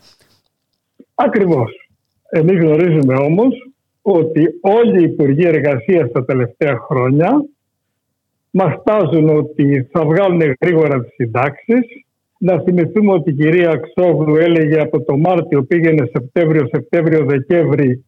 [1.15, 1.82] Ακριβώς.
[2.35, 3.55] Εμείς γνωρίζουμε όμως
[4.03, 7.45] ότι όλοι οι Υπουργοί Εργασίας τα τελευταία χρόνια
[8.51, 11.85] μας τάζουν ότι θα βγάλουν γρήγορα τις συντάξεις.
[12.39, 18.05] Να θυμηθούμε ότι η κυρία Ξόγλου έλεγε από το Μάρτιο πήγαινε Σεπτέμβριο, Σεπτέμβριο, Δεκέμβρη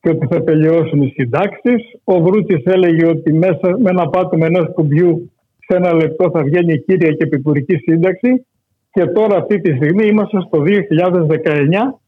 [0.00, 1.82] και ότι θα τελειώσουν οι συντάξεις.
[2.04, 5.32] Ο Βρούτσης έλεγε ότι μέσα με ένα πάτωμα ενός κουμπιού
[5.66, 8.46] σε ένα λεπτό θα βγαίνει η κύρια και επικουρική σύνταξη
[8.90, 12.05] και τώρα αυτή τη στιγμή είμαστε στο 2019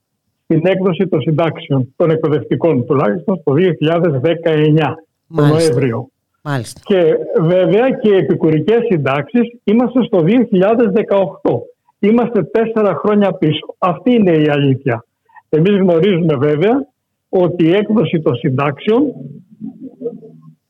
[0.48, 4.96] στην έκδοση των συντάξεων των εκπαιδευτικών τουλάχιστον στο 2019
[5.28, 5.58] το Μάλιστα.
[5.58, 6.08] Νοέμβριο.
[6.42, 6.80] Μάλιστα.
[6.84, 10.30] Και βέβαια και οι επικουρικές συντάξεις είμαστε στο 2018.
[11.98, 13.74] Είμαστε τέσσερα χρόνια πίσω.
[13.78, 15.04] Αυτή είναι η αλήθεια.
[15.48, 16.86] Εμείς γνωρίζουμε βέβαια
[17.28, 19.02] ότι η έκδοση των συντάξεων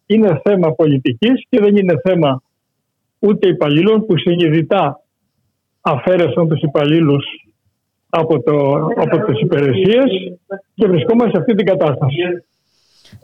[0.07, 2.43] είναι θέμα πολιτικής και δεν είναι θέμα
[3.19, 5.03] ούτε υπαλλήλων που συνειδητά
[5.81, 7.25] αφαίρεσαν τους υπαλλήλους
[8.09, 10.33] από, το, από τις υπηρεσίες
[10.75, 12.43] και βρισκόμαστε σε αυτή την κατάσταση.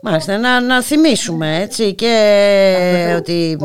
[0.01, 3.57] Μάλιστα, να, να θυμίσουμε έτσι και ότι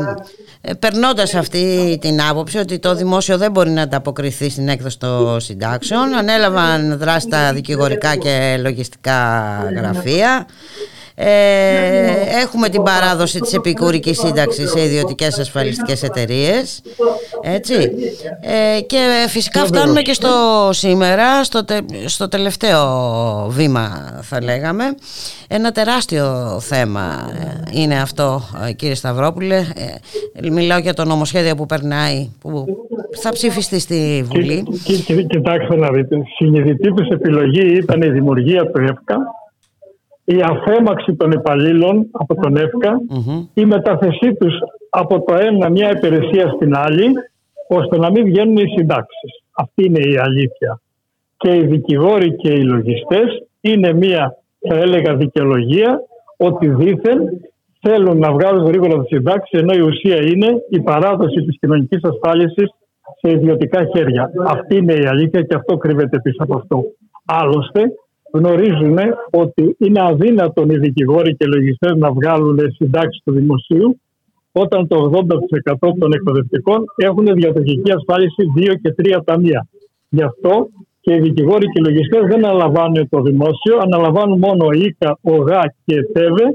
[0.61, 5.39] ε, περνώντας αυτή την άποψη ότι το δημόσιο δεν μπορεί να ανταποκριθεί στην έκδοση των
[5.39, 9.19] συντάξεων ανέλαβαν δράση τα δικηγορικά και λογιστικά
[9.75, 10.47] γραφεία
[11.23, 16.81] ε, έχουμε την παράδοση της επικουρικής σύνταξης σε ιδιωτικές ασφαλιστικές εταιρείες
[17.41, 17.73] έτσι.
[18.77, 20.29] Ε, και φυσικά φτάνουμε και στο
[20.71, 22.79] σήμερα στο, τε- στο τελευταίο
[23.49, 24.83] βήμα θα λέγαμε.
[25.47, 27.31] Ένα τεράστιο θέμα
[27.73, 29.55] ε, είναι αυτό ε, κύριε Σταυρόπουλε.
[29.55, 32.65] Ε, μιλάω για το νομοσχέδιο που περνάει που
[33.21, 34.63] θα ψηφιστεί στη Βουλή.
[34.83, 36.15] Κι- κι- Κοιτάξτε να δείτε.
[36.37, 39.17] Συνειδητή τους επιλογή ήταν η δημιουργία του ΕΦΚΑ,
[40.23, 43.01] η αφέμαξη των υπαλλήλων από τον ΕΦΚΑ,
[43.53, 44.53] η μεταθεσή τους
[44.89, 47.05] από το ένα μια υπηρεσία στην άλλη,
[47.67, 49.43] ώστε να μην βγαίνουν οι συντάξεις.
[49.51, 50.81] Αυτή είναι η αλήθεια.
[51.37, 54.37] Και οι δικηγόροι και οι λογιστές είναι μια,
[54.69, 56.01] θα έλεγα, δικαιολογία
[56.37, 57.19] ότι δήθεν
[57.81, 62.69] θέλουν να βγάλουν γρήγορα τις συντάξεις, ενώ η ουσία είναι η παράδοση της κοινωνικής ασφάλισης
[63.19, 64.31] σε ιδιωτικά χέρια.
[64.47, 66.83] Αυτή είναι η αλήθεια και αυτό κρύβεται πίσω από αυτό.
[67.25, 67.81] Άλλωστε,
[68.33, 73.99] γνωρίζουμε ότι είναι αδύνατον οι δικηγόροι και οι λογιστές να βγάλουν συντάξεις του δημοσίου
[74.51, 79.67] όταν το 80% των εκπαιδευτικών έχουν διαδοχική ασφάλιση 2 και 3 ταμεία.
[80.09, 80.69] Γι' αυτό
[81.01, 85.35] και οι δικηγόροι και οι λογιστές δεν αναλαμβάνουν το δημόσιο, αναλαμβάνουν μόνο ο ΙΚΑ, ο
[85.35, 86.45] ΓΑ και ΤΕΒΕ,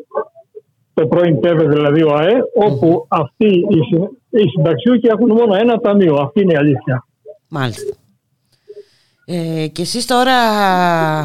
[0.95, 5.79] το πρώην ΤΕΒΕ δηλαδή ο ΑΕ, όπου αυτοί οι, συ- οι συνταξιούχοι έχουν μόνο ένα
[5.81, 6.15] ταμείο.
[6.15, 7.07] Αυτή είναι η αλήθεια.
[7.49, 7.97] Μάλιστα.
[9.29, 11.25] Ε, και εσείς τώρα α,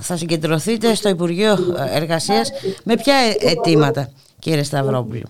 [0.00, 1.52] θα συγκεντρωθείτε στο Υπουργείο
[1.94, 2.50] Εργασίας
[2.84, 4.08] με ποια ε- αιτήματα
[4.38, 5.22] κύριε Σταυρόπουλο;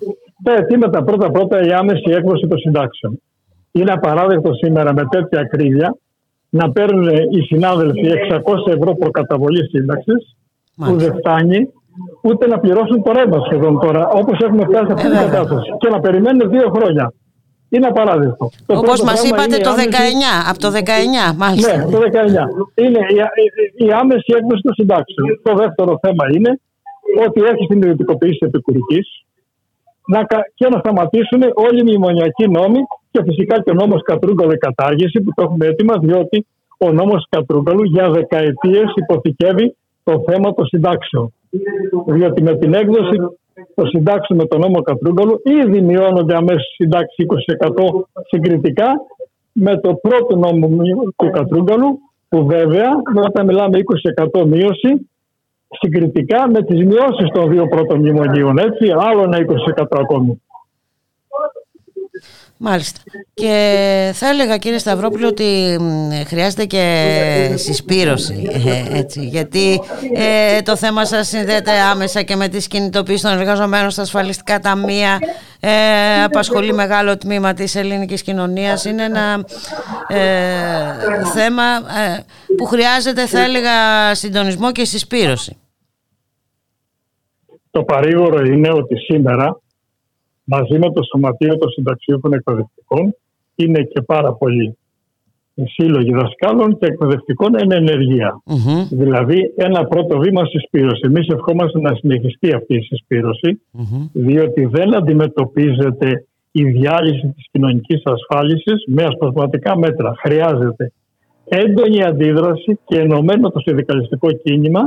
[0.42, 3.20] Τα αιτήματα πρώτα-πρώτα η άμεση έκδοση των συντάξεων.
[3.72, 5.96] Είναι απαράδεκτο σήμερα με τέτοια ακρίβεια
[6.48, 10.36] να παίρνουν οι συνάδελφοι 600 ευρώ προκαταβολής σύνταξης,
[10.76, 11.68] που δεν φτάνει
[12.22, 15.70] ούτε να πληρώσουν το ρεύμα σχεδόν τώρα, όπως έχουμε φτάσει σε αυτή την κατάσταση.
[15.78, 17.12] Και να περιμένουν δύο χρόνια.
[17.74, 18.44] Είναι απαράδεκτο.
[18.66, 21.76] Το Όπως πρώτο μας θέμα είπατε είναι η το άμεση- 19, από το 19 μάλιστα.
[21.76, 22.44] ναι, το 19.
[22.84, 23.16] Είναι η,
[23.82, 25.26] η, η άμεση έκδοση των συντάξεων.
[25.48, 26.50] Το δεύτερο θέμα είναι
[27.26, 29.00] ότι έχει την ιδιωτικοποίηση επικουρική
[30.14, 32.80] να, κα- και να σταματήσουν όλοι οι μνημονιακοί νόμοι
[33.10, 36.46] και φυσικά και ο νόμος Κατρούγκαλου η κατάργηση που το έχουμε έτοιμα διότι
[36.78, 41.32] ο νόμος Κατρούγκαλου για δεκαετίες υποθηκεύει το θέμα των συντάξεων.
[42.06, 43.16] Διότι με την έκδοση
[43.74, 48.86] των συντάξεων με τον νόμο Κατρούγκαλου ήδη μειώνονται αμέσως συντάξεις 20% συγκριτικά
[49.52, 50.68] με το πρώτο νόμο
[51.16, 52.88] του Κατρούγκαλου που βέβαια
[53.26, 53.78] όταν μιλάμε
[54.34, 55.10] 20% μείωση
[55.68, 58.58] συγκριτικά με τις μειώσεις των δύο πρώτων μνημονίων.
[58.58, 60.42] Έτσι, άλλο ένα 20% ακόμη.
[62.62, 63.00] Μάλιστα.
[63.34, 69.80] Και θα έλεγα κύριε Σταυρόπουλο ότι μ, χρειάζεται και συσπήρωση ε, έτσι, γιατί
[70.14, 75.18] ε, το θέμα σας συνδέεται άμεσα και με τις κινητοποίησεις των εργαζομένων στα ασφαλιστικά ταμεία
[75.60, 79.44] ε, απασχολεί μεγάλο τμήμα της ελληνικής κοινωνίας είναι ένα
[80.08, 82.24] ε, θέμα ε,
[82.56, 85.56] που χρειάζεται θα έλεγα συντονισμό και συσπήρωση.
[87.70, 89.60] Το παρήγορο είναι ότι σήμερα
[90.54, 93.14] μαζί με το Σωματείο των Συνταξιούχων Εκπαιδευτικών
[93.54, 94.76] είναι και πάρα πολλοί
[95.54, 98.42] σύλλογοι δασκάλων και εκπαιδευτικών εν ενεργεία.
[98.90, 101.00] Δηλαδή ένα πρώτο βήμα συσπήρωση.
[101.04, 103.60] Εμείς ευχόμαστε να συνεχιστεί αυτή η συσπήρωση
[104.12, 110.14] διότι δεν αντιμετωπίζεται η διάλυση της κοινωνικής ασφάλισης με ασπασματικά μέτρα.
[110.24, 110.92] Χρειάζεται
[111.44, 114.80] έντονη αντίδραση και ενωμένο το συνδικαλιστικό κίνημα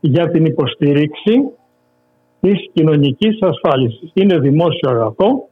[0.00, 1.32] για την υποστήριξη
[2.46, 4.10] της κοινωνικής ασφάλισης.
[4.14, 5.48] Είναι δημόσιο αγαθό,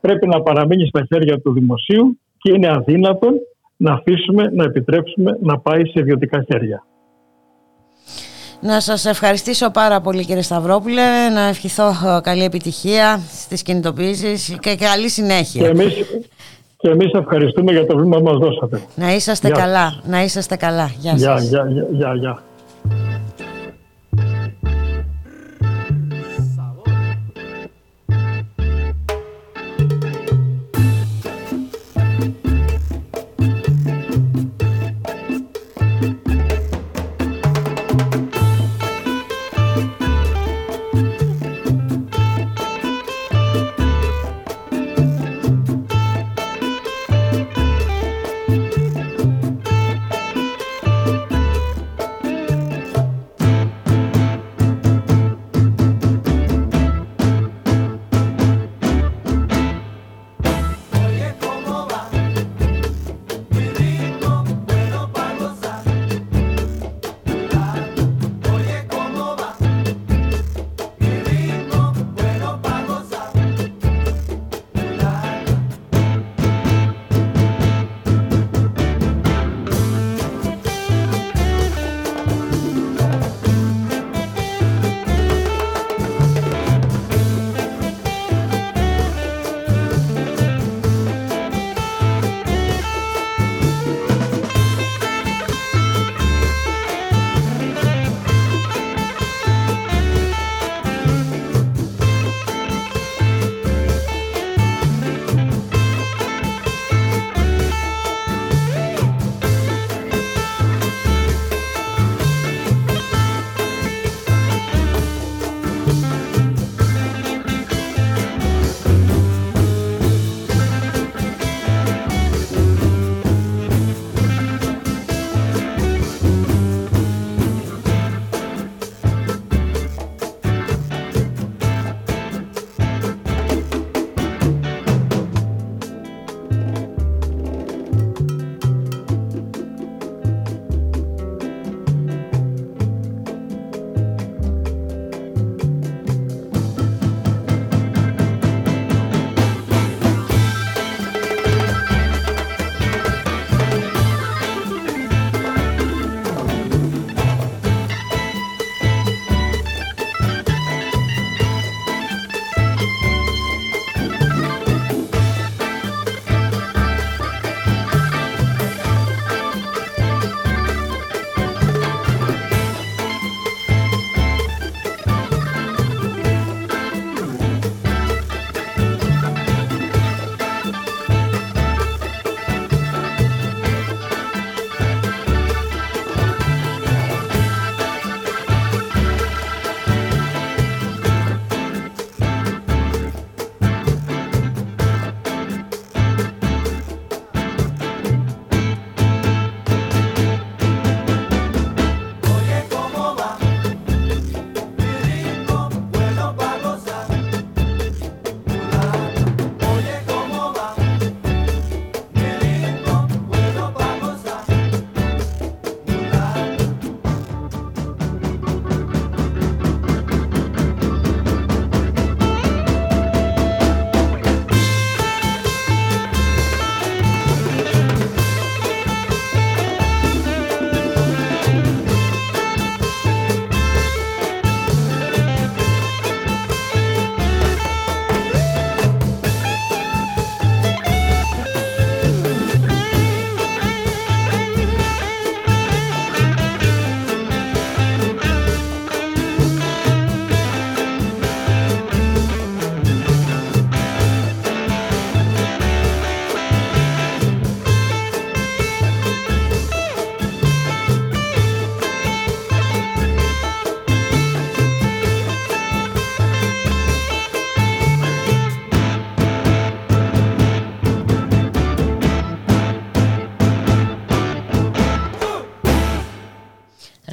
[0.00, 3.32] πρέπει να παραμείνει στα χέρια του δημοσίου και είναι αδύνατον
[3.76, 6.84] να αφήσουμε, να επιτρέψουμε να πάει σε ιδιωτικά χέρια.
[8.60, 14.76] Να σας ευχαριστήσω πάρα πολύ κύριε Σταυρόπουλε, να ευχηθώ ε, καλή επιτυχία στις κινητοποιήσεις και
[14.76, 15.62] καλή συνέχεια.
[15.62, 15.94] Και εμείς,
[16.76, 18.82] και εμείς ευχαριστούμε για το βήμα που μας δώσατε.
[18.94, 20.90] Να είσαστε Γεια καλά, να είσαστε καλά.
[20.98, 21.48] Γεια Γεια, σας.
[21.48, 22.42] γεια, γεια, γεια, γεια.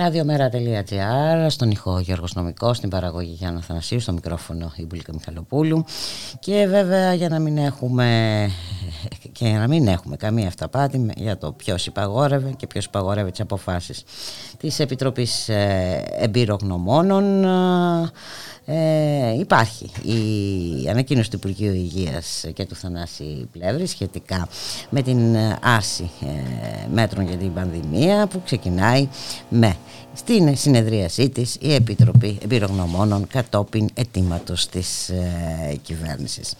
[0.10, 5.86] radiomera.gr Στον ηχό Γιώργος Νομικός Στην παραγωγή Γιάννα Θανασίου Στο μικρόφωνο η Μπουλίκα Μιχαλοπούλου.
[6.40, 8.49] Και βέβαια για να μην έχουμε
[9.31, 13.40] Και για να μην έχουμε καμία αυταπάτη Για το ποιος υπαγόρευε Και ποιος υπαγόρευε τις
[13.40, 14.03] αποφάσεις
[14.57, 18.10] Της Επιτροπής ε, Εμπειρογνωμόνων ε,
[19.50, 24.48] υπάρχει η ανακοίνωση του Υπουργείου Υγείας και του Θανάση Πλεύρη σχετικά
[24.90, 29.08] με την ε, άρση ε, μέτρων για την πανδημία που ξεκινάει
[29.50, 29.76] με
[30.14, 36.54] στην συνεδρίασή της η Επιτροπή Εμπειρογνωμόνων κατόπιν αιτήματος της ε, κυβέρνησης.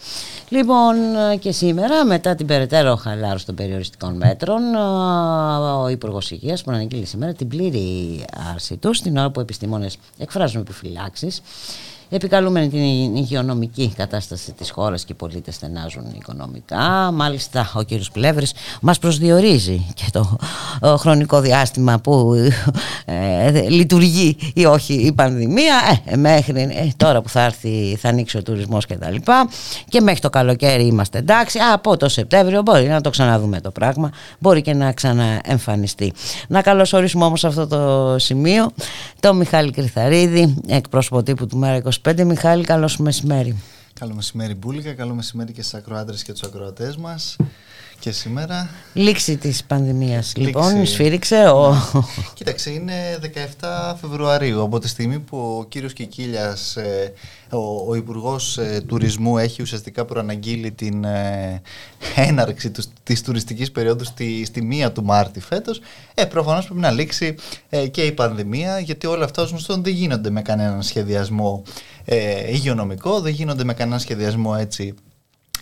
[0.48, 0.94] Λοιπόν
[1.38, 4.74] και σήμερα μετά την περαιτέρω χαλάρωση των περιοριστικών μέτρων
[5.82, 9.98] ο Υπουργός Υγείας που αναγγείλει σήμερα την πλήρη άρση του στην ώρα που οι επιστήμονες
[10.18, 11.42] εκφράζουν επιφυλάξεις
[12.10, 17.10] επικαλούμενη την υγειονομική κατάσταση της χώρας και οι πολίτες στενάζουν οικονομικά.
[17.12, 20.36] Μάλιστα ο κύριος Πλεύρης μας προσδιορίζει και το
[20.98, 22.34] χρονικό διάστημα που
[23.04, 26.00] ε, λειτουργεί ή όχι η πανδημία.
[26.04, 29.48] Ε, μέχρι ε, τώρα που θα έρθει θα ανοίξει ο τουρισμός και τα λοιπά.
[29.88, 31.58] Και μέχρι το καλοκαίρι είμαστε εντάξει.
[31.72, 34.10] Από το Σεπτέμβριο μπορεί να το ξαναδούμε το πράγμα.
[34.38, 36.12] Μπορεί και να ξαναεμφανιστεί.
[36.48, 38.70] Να καλωσορίσουμε όμως αυτό το σημείο
[39.20, 41.90] το Μιχάλη Κρυθαρίδη εκπρόσωπο τύπου του Μέρα 25
[42.24, 43.56] Μιχάλη καλώς μεσημέρι.
[44.00, 47.36] Καλό μεσημέρι Μπούλικα, καλό μεσημέρι και στους ακροάτρες και τους ακροατές μας
[47.98, 48.70] και σήμερα.
[48.92, 51.74] Λήξη της πανδημίας λοιπόν, σφύριξε ο...
[52.34, 53.18] Κοίταξε, είναι
[53.60, 57.12] 17 Φεβρουαρίου από τη στιγμή που ο κύριος Κικίλιας, ε,
[57.50, 61.62] ο, ο Υπουργός ε, Τουρισμού έχει ουσιαστικά προαναγγείλει την ε,
[62.16, 65.80] έναρξη τους, της τουριστικής περίοδου στη, στη μία του Μάρτη φέτος,
[66.14, 67.34] ε, προφανώς πρέπει να λήξει
[67.68, 71.62] ε, και η πανδημία γιατί όλα αυτά ως γνωστόν δεν γίνονται με κανέναν σχεδιασμό
[72.04, 74.94] ε, υγειονομικό, δεν γίνονται με κανέναν σχεδιασμό έτσι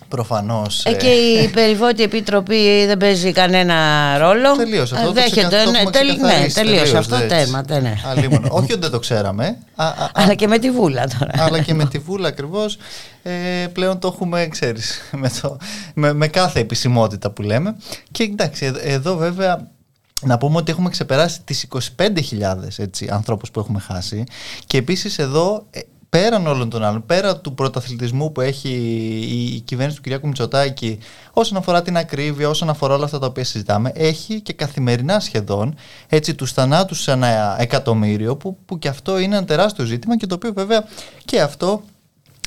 [0.08, 0.84] Προφανώς.
[0.84, 3.74] Ε, και η Περιβόητη Επιτροπή δεν παίζει κανένα
[4.18, 4.56] ρόλο.
[4.56, 5.12] Τελείωσε αυτό.
[5.12, 5.62] Δέχεται.
[5.64, 7.64] Το ναι, τελ, ναι, τελείωσε αυτό το θέμα.
[7.80, 7.94] Ναι.
[8.48, 9.56] Όχι ότι δεν το ξέραμε.
[9.74, 11.32] Α, α, αλλά και με τη βούλα τώρα.
[11.36, 12.78] Αλλά και με τη βούλα ακριβώς.
[13.22, 15.30] Ε, πλέον το έχουμε, ξέρεις, με,
[15.94, 17.76] με, με κάθε επισημότητα που λέμε.
[18.10, 19.68] Και εντάξει, εδώ βέβαια
[20.22, 21.66] να πούμε ότι έχουμε ξεπεράσει τις
[21.96, 22.08] 25.000
[22.76, 24.24] έτσι, ανθρώπους που έχουμε χάσει
[24.66, 25.80] και επίσης εδώ ε,
[26.10, 28.68] πέραν όλων των άλλων, πέρα του πρωταθλητισμού που έχει
[29.56, 30.98] η κυβέρνηση του Κυριάκου Μητσοτάκη
[31.32, 35.74] όσον αφορά την ακρίβεια, όσον αφορά όλα αυτά τα οποία συζητάμε, έχει και καθημερινά σχεδόν
[36.08, 40.26] έτσι, τους θανάτους σε ένα εκατομμύριο που, που και αυτό είναι ένα τεράστιο ζήτημα και
[40.26, 40.84] το οποίο βέβαια
[41.24, 41.82] και αυτό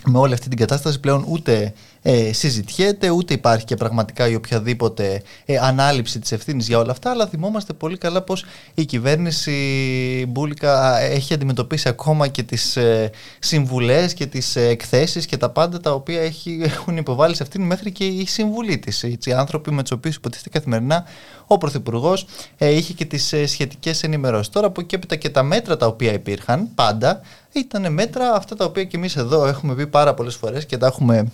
[0.06, 5.22] με όλη αυτή την κατάσταση πλέον ούτε ε, συζητιέται, ούτε υπάρχει και πραγματικά η οποιαδήποτε
[5.46, 11.00] ε, ανάληψη της ευθύνης για όλα αυτά, αλλά θυμόμαστε πολύ καλά πως η κυβέρνηση Μπούλικα
[11.00, 15.94] έχει αντιμετωπίσει ακόμα και τις ε, συμβουλές και τις ε, εκθέσεις και τα πάντα τα
[15.94, 19.04] οποία έχει, έχουν υποβάλει σε αυτήν μέχρι και η συμβουλή της.
[19.04, 21.06] Οι άνθρωποι με τους οποίους υποτίθεται καθημερινά
[21.48, 22.26] ο Πρωθυπουργός
[22.58, 24.50] ε, είχε και τις ε, σχετικές ενημερώσεις.
[24.50, 27.22] Τώρα από εκεί έπειτα και τα μέτρα τα οποία υπήρχαν πάντα
[27.52, 30.88] ήταν μέτρα αυτά τα οποία και εμείς εδώ έχουμε πει πάρα πολλές φορές και τα
[30.88, 31.32] έχουμε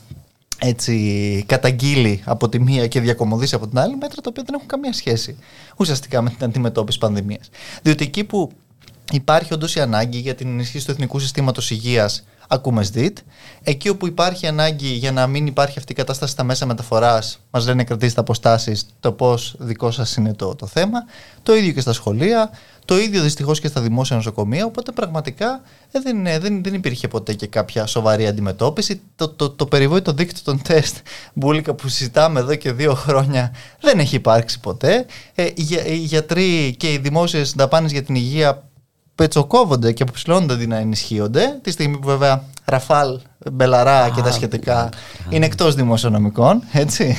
[0.59, 4.67] έτσι καταγγείλει από τη μία και διακομωδήσει από την άλλη μέτρα τα οποία δεν έχουν
[4.67, 5.37] καμία σχέση
[5.77, 7.49] ουσιαστικά με την αντιμετώπιση πανδημίας.
[7.81, 8.51] Διότι εκεί που
[9.11, 13.17] υπάρχει όντως η ανάγκη για την ενίσχυση του εθνικού συστήματος υγείας ακούμε ΣΔΙΤ.
[13.63, 17.65] Εκεί όπου υπάρχει ανάγκη για να μην υπάρχει αυτή η κατάσταση στα μέσα μεταφοράς, μας
[17.65, 21.05] λένε κρατήστε αποστάσεις το πώς δικό σας είναι το, το θέμα.
[21.43, 22.49] Το ίδιο και στα σχολεία.
[22.87, 24.65] Το ίδιο δυστυχώς και στα δημόσια νοσοκομεία.
[24.65, 25.61] Οπότε πραγματικά
[25.91, 29.01] ε, δεν, δεν, δεν υπήρχε ποτέ και κάποια σοβαρή αντιμετώπιση.
[29.15, 30.97] Το, το, το περιβόητο δίκτυο των τεστ
[31.33, 33.51] μπουλικα που συζητάμε εδώ και δύο χρόνια
[33.81, 35.05] δεν έχει υπάρξει ποτέ.
[35.35, 38.63] Ε, οι, οι γιατροί και οι δημόσιες δαπάνες για την υγεία
[39.15, 41.59] πετσοκόβονται και αποψηλώνονται αντί να ενισχύονται.
[41.61, 43.19] Τη στιγμή που βέβαια Rafale,
[43.51, 44.89] Belharra και τα σχετικά
[45.29, 47.17] είναι εκτός δημοσιονομικών, έτσι.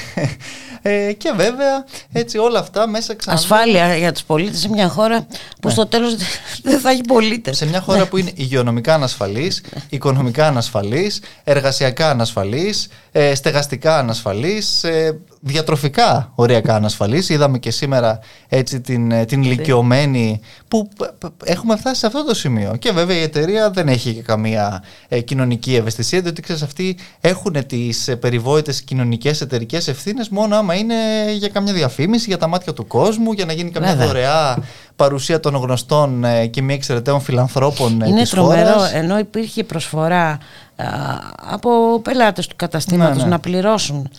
[0.82, 3.36] Ε, και βέβαια έτσι όλα αυτά μέσα ξανά.
[3.36, 5.26] Ασφάλεια για τους πολίτες σε μια χώρα
[5.60, 5.70] που Ναι.
[5.72, 6.16] στο τέλος
[6.62, 7.56] δεν θα έχει πολίτες.
[7.56, 15.18] Σε μια χώρα που είναι υγειονομικά ανασφαλής, οικονομικά ανασφαλής, εργασιακά ανασφαλής, ε, στεγαστικά ανασφαλής, ε,
[15.40, 17.28] διατροφικά οριακά ανασφαλής.
[17.28, 18.18] Είδαμε και σήμερα
[18.48, 22.76] έτσι την, ε, την ηλικιωμένη που π- π- έχουμε φτάσει σε αυτό το σημείο.
[22.78, 27.66] Και βέβαια η εταιρεία δεν έχει και καμία ε, κοινωνική ευαισθησία, διότι ξέρεις αυτοί έχουν
[27.66, 30.94] τις ε, περιβόητες κοινωνικές εταιρικές ευθύνες μόνο άμα είναι
[31.36, 34.06] για καμιά διαφήμιση, για τα μάτια του κόσμου, για να γίνει καμιά Βέβαια.
[34.06, 34.58] δωρεά
[34.96, 38.92] παρουσία των γνωστών ε, και μη εξαιρεταίων φιλανθρώπων ε, Είναι της τρομερό, χώρας.
[38.92, 40.38] ενώ υπήρχε προσφορά α,
[41.50, 43.28] από πελάτες του καταστήματος Ναι, ναι.
[43.28, 44.10] να πληρώσουν.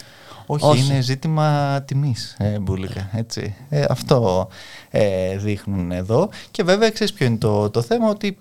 [0.52, 3.56] Όχι, είναι ζήτημα τιμής, ε, Μπούλικα, έτσι.
[3.70, 4.48] Ε, αυτό
[4.90, 6.30] ε, δείχνουν εδώ.
[6.52, 8.38] Και βέβαια, ξέρεις ποιο είναι το, το θέμα, ότι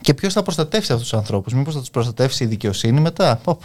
[0.00, 3.62] και ποιος θα προστατεύσει αυτούς τους ανθρώπους; Μήπως θα τους προστατεύσει η δικαιοσύνη μετά; Οπ,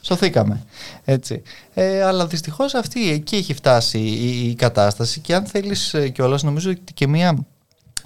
[0.00, 0.64] σωθήκαμε.
[1.04, 1.42] Έτσι.
[1.74, 6.42] Ε, αλλά δυστυχώς αυτή εκεί έχει φτάσει η, η κατάσταση και αν θέλεις ε, κιόλας
[6.42, 7.46] νομίζω ότι και μία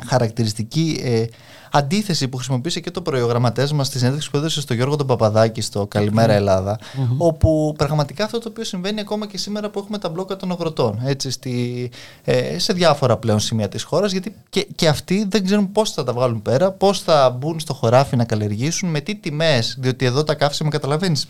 [0.06, 1.24] χαρακτηριστική ε,
[1.70, 5.60] αντίθεση που χρησιμοποίησε και το προϊογραμματέας μας στη συνέντευξη που έδωσε στο Γιώργο τον Παπαδάκη
[5.60, 7.14] στο Καλημέρα Ελλάδα, Μμμ.
[7.18, 11.00] όπου πραγματικά αυτό το οποίο συμβαίνει ακόμα και σήμερα που έχουμε τα μπλόκα των αγροτών
[11.04, 11.90] έτσι, στη,
[12.24, 16.04] ε, σε διάφορα πλέον σημεία της χώρας, γιατί και, και αυτοί δεν ξέρουν πώς θα
[16.04, 20.24] τα βγάλουν πέρα, πώς θα μπουν στο χωράφι να καλλιεργήσουν, με τι τιμές, διότι εδώ
[20.24, 21.26] τα καύσιμα καταλαβαίνεις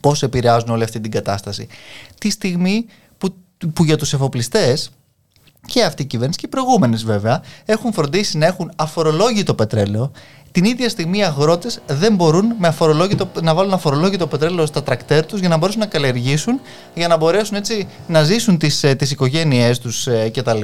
[0.00, 1.66] πώς επηρεάζουν όλη αυτή την κατάσταση.
[2.18, 2.86] Τη στιγμή
[3.18, 3.34] που,
[3.72, 4.90] που για τους εφοπλιστές
[5.66, 10.10] και αυτή η κυβέρνηση και οι προηγούμενες βέβαια έχουν φροντίσει να έχουν αφορολόγητο πετρέλαιο.
[10.52, 15.26] Την ίδια στιγμή οι αγρότες δεν μπορούν με αφορολόγητο, να βάλουν αφορολόγητο πετρέλαιο στα τρακτέρ
[15.26, 16.60] τους για να μπορέσουν να καλλιεργήσουν,
[16.94, 20.62] για να μπορέσουν έτσι να ζήσουν τις τις οικογένειές τους ε, κτλ.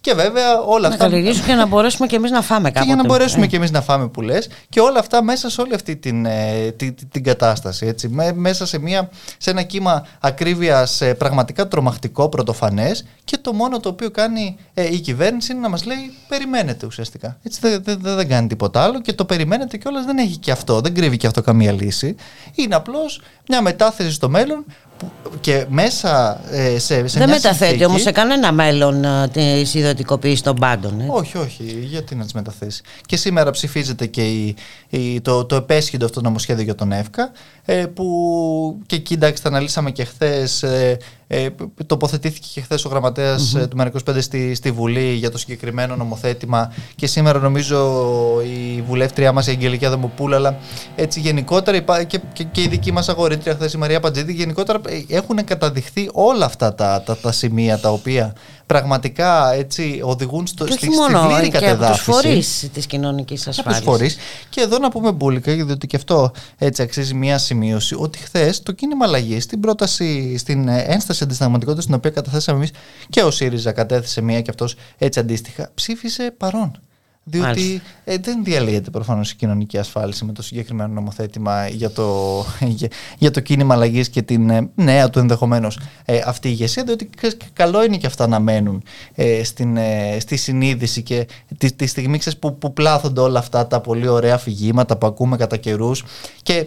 [0.00, 1.04] Και βέβαια όλα Να αυτά.
[1.08, 2.92] καλλιεργήσουν και να μπορέσουμε και εμείς να φάμε Και κάποτε.
[2.92, 3.48] για να μπορέσουμε Ε.
[3.48, 6.70] και εμείς να φάμε που λες και όλα αυτά μέσα σε όλη αυτή την, ε,
[6.76, 7.86] τη- τη- την κατάσταση.
[7.86, 8.08] Έτσι.
[8.08, 13.88] Με- μέσα σε, μια, σε ένα κύμα ακρίβειας πραγματικά τρομακτικό, πρωτοφανές και το μόνο το
[13.88, 17.36] οποίο κάνει ε, η κυβέρνηση είναι να μας λέει περιμένετε ουσιαστικά.
[17.42, 20.50] Έτσι, δεν, δεν, δεν, δεν κάνει τίποτα άλλο και το περιμένετε κιόλας δεν έχει και
[20.50, 22.14] αυτό, δεν κρύβει και αυτό καμία λύση.
[22.54, 24.72] Είναι απλώς μια μετάθεση στο μέλλον που-
[25.40, 30.40] και μέσα ε, σε, σε Δεν μια μεταθέτει συνθήκη- όμως σε κανένα μέλλον της ιδιωτικοποίησης
[30.42, 31.00] των πάντων.
[31.00, 31.06] Ε.
[31.10, 31.64] όχι, όχι.
[31.82, 32.82] Γιατί να τις μεταθέσει.
[33.06, 34.56] Και σήμερα ψηφίζεται και η,
[34.88, 37.30] η- το, το επέσχυντο αυτό νομοσχέδιο για τον ΕΦΚΑ,
[37.64, 38.04] ε, που
[38.86, 40.62] και εκεί εντάξει, τα αναλύσαμε και χθες.
[40.62, 40.96] Ε,
[41.26, 41.48] ε,
[41.86, 43.64] τοποθετήθηκε και χθες ο γραμματέας Μμμ.
[43.68, 43.76] του
[44.10, 46.72] ΜΕΡΑ25 στη, στη Βουλή για το συγκεκριμένο νομοθέτημα.
[46.96, 48.00] Και σήμερα νομίζω
[48.76, 50.56] η βουλεύτριά μας, η Αγγελική Αδαμοπούλα, αλλά
[50.96, 54.80] έτσι γενικότερα υπά- και, και, και η δική μας αγορήτρια χθες, η Μαρία Παντζίδη, γενικότερα
[54.88, 58.34] ε, έχουν καταδειχθεί όλα αυτά τα, τα, τα σημεία τα οποία
[58.66, 62.02] πραγματικά έτσι οδηγούν στο, Και στη, όχι στη μόνο πλήρη και από τους κατεδάφιση.
[62.10, 63.84] φορείς της κοινωνικής Από τους ασφάλειας.
[63.84, 64.16] φορείς.
[64.48, 68.72] Και εδώ να πούμε μπουλικα, διότι και αυτό έτσι αξίζει μια σημείωση, ότι χθες το
[68.72, 72.70] κίνημα αλλαγής στην πρόταση, στην ε, ένσταση αντισταγματικότητα, την οποία καταθέσαμε εμείς
[73.08, 76.80] και ο ΣΥΡΙΖΑ κατέθεσε μία και αυτός έτσι αντίστοιχα, ψήφισε παρόν.
[77.24, 77.82] Διότι Μάλιστα.
[78.04, 82.38] ε, δεν διαλύεται προφανώς η κοινωνική ασφάλιση με το συγκεκριμένο νομοθέτημα για το,
[82.78, 82.88] για,
[83.18, 87.10] για το κίνημα αλλαγής και την ε, νέα του ενδεχομένως ε, αυτή η ηγεσία, διότι
[87.16, 88.82] ξέρεις, και καλό είναι και αυτά να μένουν
[89.14, 91.26] ε, στην, ε, στη συνείδηση και
[91.58, 95.36] τη, τη στιγμή ξέρεις, που, που πλάθονται όλα αυτά τα πολύ ωραία αφηγήματα που ακούμε
[95.36, 96.04] κατά καιρούς
[96.42, 96.66] και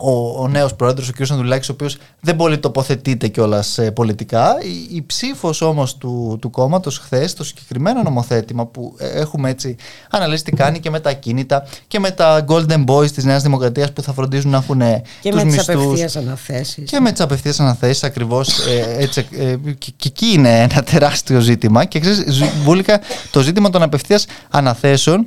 [0.00, 1.30] ο, ο νέος πρόεδρος, ο κ.
[1.30, 4.56] Ανδουλάκη, ο οποίος δεν πολύ τοποθετείται κιόλας πολιτικά.
[4.62, 9.76] Η, η ψήφος όμως του, του κόμματος χθες, το συγκεκριμένο νομοθέτημα που ε, έχουμε έτσι
[10.10, 13.92] αναλύσει τι κάνει και με τα ακίνητα και με τα Golden Boys της Νέας Δημοκρατίας
[13.92, 14.78] που θα φροντίζουν να έχουν
[15.20, 15.74] Και τους με τις μισθούς.
[15.74, 16.90] απευθείας αναθέσεις.
[16.90, 18.66] Και με τις απευθείας αναθέσεις ακριβώς.
[18.66, 21.84] Ε, έτσι, ε, και, και εκεί είναι ένα τεράστιο ζήτημα.
[21.84, 22.24] Και ξέρεις,
[22.64, 23.00] Μπούλικα,
[23.30, 25.26] το ζήτημα των απευθείας αναθέσεων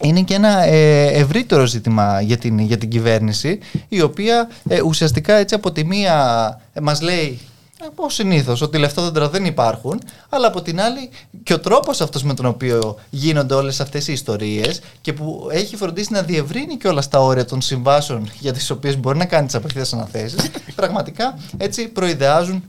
[0.00, 3.58] είναι και ένα ε, ευρύτερο ζήτημα για την, για την κυβέρνηση,
[3.88, 7.40] η οποία ε, ουσιαστικά έτσι από τη μία ε, μας λέει
[7.88, 11.10] Όπω συνήθως, ότι λεφτά δέντρα δεν υπάρχουν, αλλά από την άλλη
[11.42, 15.76] και ο τρόπος αυτός με τον οποίο γίνονται όλες αυτές οι ιστορίες και που έχει
[15.76, 19.46] φροντίσει να διευρύνει και όλα τα όρια των συμβάσεων για τις οποίες μπορεί να κάνει
[19.46, 22.64] τις απευθείας αναθέσεις, πραγματικά έτσι προειδεάζουν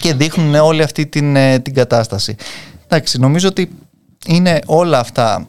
[0.00, 2.36] και δείχνουν όλη αυτή την, ε, την κατάσταση.
[2.84, 3.70] Εντάξει, νομίζω ότι
[4.26, 5.46] είναι όλα αυτά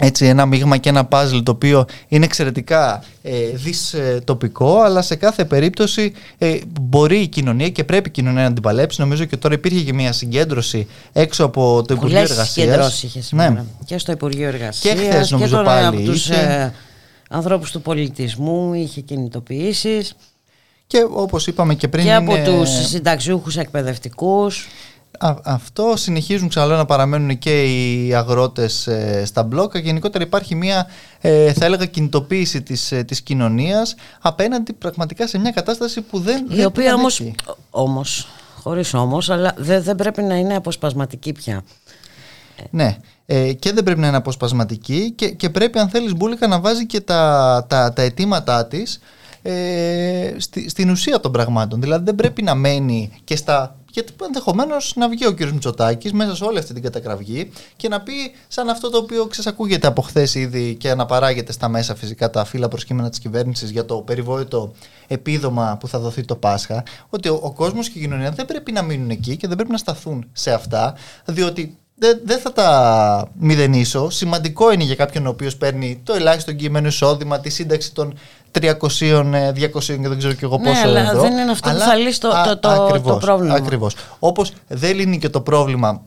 [0.00, 5.44] έτσι ένα μείγμα και ένα πάζλ το οποίο είναι εξαιρετικά ε, δυστοπικό αλλά σε κάθε
[5.44, 9.54] περίπτωση ε, μπορεί η κοινωνία και πρέπει η κοινωνία να την παλέψει νομίζω και τώρα
[9.54, 13.50] υπήρχε και μια συγκέντρωση έξω από το Υπουργείο Πολλές Εργασίας συγκεντρώσεις είχες σήμερα.
[13.50, 13.64] ναι.
[13.84, 14.94] Και στο Υπουργείο Εργασίας.
[14.98, 16.34] χθες, νομίζω, τον, πάλι από τους είχε.
[16.40, 16.72] ε,
[17.28, 20.14] ανθρώπους του πολιτισμού είχε κινητοποιήσεις
[20.86, 24.66] και όπως είπαμε και πριν και από είναι- τους συνταξιούχους εκπαιδευτικούς
[25.18, 29.78] Α, αυτό συνεχίζουν ξαναλέω να παραμένουν και οι αγρότες ε, στα μπλόκα.
[29.78, 30.86] Γενικότερα υπάρχει μια,
[31.20, 36.46] ε, θα έλεγα, κινητοποίηση της, ε, της κοινωνίας απέναντι πραγματικά σε μια κατάσταση που δεν,
[36.50, 37.34] η δεν οποία την όμως, αντέχει.
[37.70, 38.28] όμως
[38.62, 41.64] χωρίς όμως αλλά δεν, δεν πρέπει να είναι αποσπασματική πια
[42.70, 42.96] Ναι.
[43.26, 46.86] Ε, και δεν πρέπει να είναι αποσπασματική και, και πρέπει αν θέλεις Μπούλικα να βάζει
[46.86, 49.00] και τα, τα, τα αιτήματά της
[49.42, 51.80] ε, στη, στην ουσία των πραγμάτων.
[51.80, 53.76] Δηλαδή δεν πρέπει να μένει και στα...
[53.92, 55.40] Γιατί ενδεχομένως να βγει ο κ.
[55.40, 58.12] Μητσοτάκης μέσα σε όλη αυτή την κατακραυγή και να πει
[58.48, 62.68] σαν αυτό το οποίο ξεσακούγεται από χθες ήδη και αναπαράγεται στα μέσα φυσικά τα φύλλα
[62.68, 64.72] προσκύμενα της κυβέρνησης για το περιβόητο
[65.06, 68.72] επίδομα που θα δοθεί το Πάσχα, ότι ο, ο κόσμος και η κοινωνία δεν πρέπει
[68.72, 70.94] να μείνουν εκεί και δεν πρέπει να σταθούν σε αυτά,
[71.24, 74.10] διότι δεν δεν θα τα μηδενίσω.
[74.10, 78.18] Σημαντικό είναι για κάποιον ο οποίος παίρνει το ελάχιστο εγγυημένο εισόδημα, τη σύνταξη των
[78.60, 81.20] 300, ε, 200 και δεν ξέρω κι εγώ Ναι, πόσο αλλά ευρώ.
[81.20, 83.54] δεν είναι αυτό που Αλλά- θα λύσει το- α, το- το- ακριβώς, το πρόβλημα.
[83.54, 83.94] Ακριβώς.
[84.18, 86.02] Όπως δεν λύνει και το πρόβλημα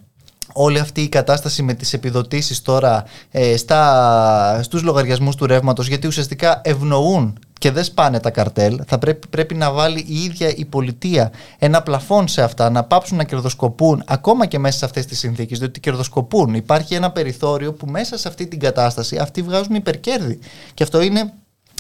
[0.54, 6.08] όλη αυτή η κατάσταση με τις επιδοτήσεις τώρα ε, στα, στους λογαριασμούς του ρεύματος γιατί
[6.08, 10.66] ουσιαστικά ευνοούν και δεν σπάνε τα καρτέλ, θα πρέπει, πρέπει να βάλει η ίδια η
[10.66, 15.20] πολιτεία ένα πλαφόν σε αυτά, να πάψουν να κερδοσκοπούν ακόμα και μέσα σε αυτές τις
[15.20, 16.54] συνθήκες, διότι κερδοσκοπούν.
[16.54, 20.40] Υπάρχει ένα περιθώριο που μέσα σε αυτή την κατάσταση αυτοί βγάζουν υπερκέρδη.
[20.74, 21.34] Και αυτό είναι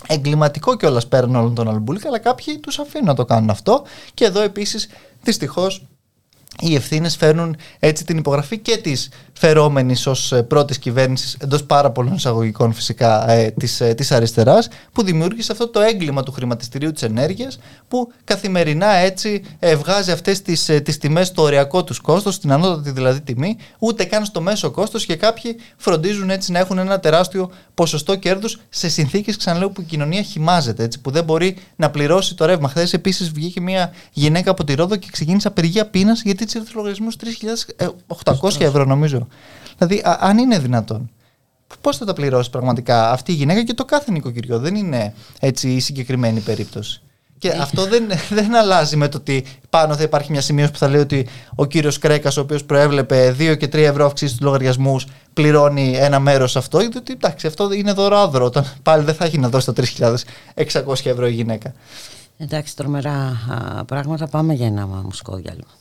[0.07, 3.83] εγκληματικό κιόλας πέραν όλων των αλμπούλικα, αλλά κάποιοι τους αφήνουν να το κάνουν αυτό.
[4.13, 4.87] Και εδώ επίσης
[5.21, 5.85] δυστυχώς
[6.59, 12.13] οι ευθύνες φέρνουν έτσι την υπογραφή και της φερόμενης ως πρώτης κυβέρνησης εντός πάρα πολλών
[12.13, 17.59] εισαγωγικών φυσικά ε, της της αριστεράς, που δημιούργησε αυτό το έγκλημα του χρηματιστηρίου της ενέργειας,
[17.87, 22.51] που καθημερινά έτσι ε, βγάζει αυτές τις ε, τις τιμές στο οριακό τους κόστος, στην
[22.51, 26.99] ανώτατη δηλαδή τιμή, ούτε καν στο μέσο κόστος και κάποιοι φροντίζουν έτσι να έχουν ένα
[26.99, 31.89] τεράστιο ποσοστό κέρδους σε συνθήκες, ξαναλέω, που η κοινωνία χυμάζεται, έτσι, που δεν μπορεί να
[31.89, 32.69] πληρώσει το ρεύμα.
[32.69, 36.71] Χθες επίσης βγήκε μια γυναίκα από τη Ρόδο και ξεκίνησε απεργία πείνας γιατί της ήρθε
[36.75, 37.15] λογαριασμός
[38.23, 39.24] 3.800 ευρώ, νομίζω.
[39.77, 41.09] Δηλαδή, α- αν είναι δυνατόν.
[41.81, 45.69] Πώς θα τα πληρώσεις πραγματικά αυτή η γυναίκα και το κάθε νοικοκυριό; Δεν είναι έτσι
[45.69, 47.01] η συγκεκριμένη περίπτωση.
[47.37, 48.03] Και αυτό δεν,
[48.37, 51.65] δεν αλλάζει με το ότι πάνω θα υπάρχει μια σημείωση που θα λέει ότι ο
[51.65, 56.55] κύριος Κρέκας, ο οποίος προέβλεπε 2 και 3 ευρώ αυξήσεις του λογαριασμούς, πληρώνει ένα μέρος
[56.55, 56.79] αυτό.
[56.79, 58.45] Γιατί εντάξει, αυτό είναι δωράδρο.
[58.45, 59.83] Όταν πάλι δεν θα έχει να δώσει τα
[60.55, 61.73] 3.600 ευρώ η γυναίκα.
[62.37, 63.37] Εντάξει, τρομερά
[63.79, 64.27] α, πράγματα.
[64.27, 65.71] Πάμε για ένα μουσικό διάλειμμα.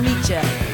[0.00, 0.67] Meet you.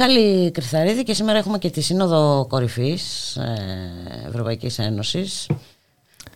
[0.00, 5.46] Μιχάλη Κρυθαρίδη και σήμερα έχουμε και τη Σύνοδο Κορυφής ε, Ευρωπαϊκής Ένωσης.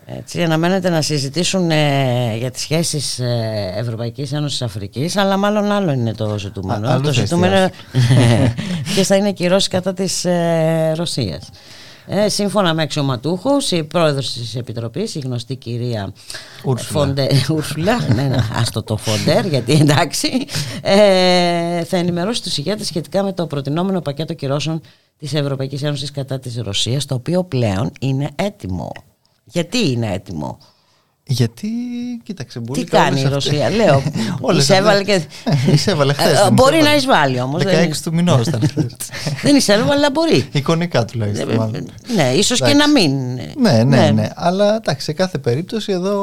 [0.07, 5.93] Έτσι, αναμένεται να συζητήσουν ε, για τις σχέσεις ε, Ευρωπαϊκής Ένωσης Αφρικής αλλά μάλλον άλλο
[5.93, 6.89] είναι το ζητούμενο.
[6.89, 8.55] Α, αλλού το θα ζητούμενο εστιάσει.
[8.95, 11.49] ποιες θα είναι οι κυρώσεις κατά της ε, Ρωσίας.
[12.07, 16.13] Ε, σύμφωνα με αξιωματούχους, η πρόεδρος της Επιτροπής, η γνωστή κυρία
[16.65, 17.05] Ούρσουλα.
[17.05, 20.29] Φοντε, Ούρσουλα, ναι, ναι, άστο το Φοντέρ, γιατί εντάξει,
[20.83, 24.81] ε, θα ενημερώσει τους ηγέτες σχετικά με το προτινόμενο πακέτο κυρώσεων
[25.19, 28.93] της Ευρωπαϊκής Ένωσης κατά της Ρωσίας, το οποίο πλέον είναι έτοιμο.
[29.45, 30.59] Γιατί είναι έτοιμο;
[31.27, 31.69] Γιατί,
[32.23, 34.03] κοίταξε, Τι μπουλίκα, κάνει όλες η αυτές- Ρωσία, λέω.
[34.41, 35.27] Όλες εισέβαλε αυτές-
[35.65, 35.71] και...
[35.73, 36.91] Εισέβαλε χθες, Ε, δεν Μπορεί εισέβαλε.
[36.91, 37.63] να εισβάλλει όμως.
[37.63, 38.87] 16 του μηνός ήταν χθες.
[39.43, 40.49] Δεν εισέβαλε, αλλά μπορεί.
[40.53, 41.51] Εικονικά τουλάχιστον.
[41.51, 41.89] Ε, μάλλον.
[42.15, 42.87] Ναι, ίσως και Εντάξει.
[42.87, 43.41] να μην.
[43.59, 46.17] Ναι, ναι, ναι, Αλλά εντάξει, σε κάθε περίπτωση εδώ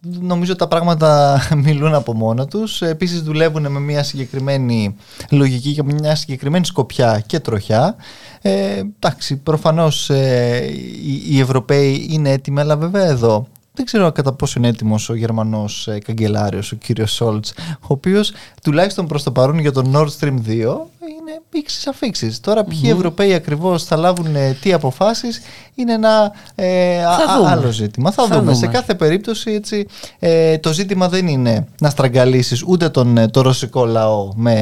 [0.00, 2.82] νομίζω τα πράγματα μιλούν από μόνα τους.
[2.82, 4.96] Επίσης δουλεύουν με μια συγκεκριμένη
[5.30, 7.96] λογική και με μια συγκεκριμένη σκοπιά και τροχιά.
[8.42, 10.64] Ε, εντάξει, προφανώς ε,
[11.04, 13.46] οι, οι Ευρωπαίοι είναι έτοιμοι, αλλά βέβαια εδώ
[13.78, 18.32] δεν ξέρω κατά πόσο είναι έτοιμος ο Γερμανός ε, καγκελάριος, ο κύριος Σόλτς, ο οποίος
[18.62, 20.50] τουλάχιστον προς το παρόν για τον Nord Stream 2
[21.28, 22.40] είναι ήξεις αφήξεις.
[22.40, 22.90] Τώρα ποιοι Μμμ.
[22.90, 25.40] Ευρωπαίοι ακριβώς θα λάβουν ε, τι αποφάσεις
[25.78, 27.50] είναι ένα ε, α- Θα α- δούμε.
[27.50, 28.10] άλλο ζήτημα.
[28.10, 28.40] Θα, Θα δούμε.
[28.40, 28.54] δούμε.
[28.54, 29.86] Σε κάθε περίπτωση έτσι,
[30.18, 34.56] ε, το ζήτημα δεν είναι να στραγγαλίσεις ούτε τον ε, το ρωσικό λαό με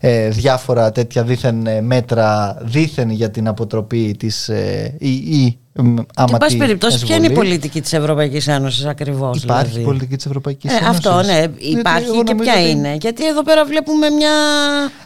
[0.00, 5.94] ε, διάφορα τέτοια δίθεν ε, μέτρα δίθεν για την αποτροπή της ε, ή, ή μ,
[5.96, 7.50] Και άμα εν πάση τι περιπτώσει, ποια είναι η εισβολής.
[7.50, 9.42] πολιτική της Ευρωπαϊκής Ένωσης ακριβώς.
[9.42, 11.06] Υπάρχει δηλαδή; πολιτική της Ευρωπαϊκής Ε, Ένωσης.
[11.06, 11.38] αυτό, ναι.
[11.38, 14.30] Γιατί Υπάρχει εγώ και νομίζω ποια ότι- είναι; Γιατί εδώ πέρα βλέπουμε μια...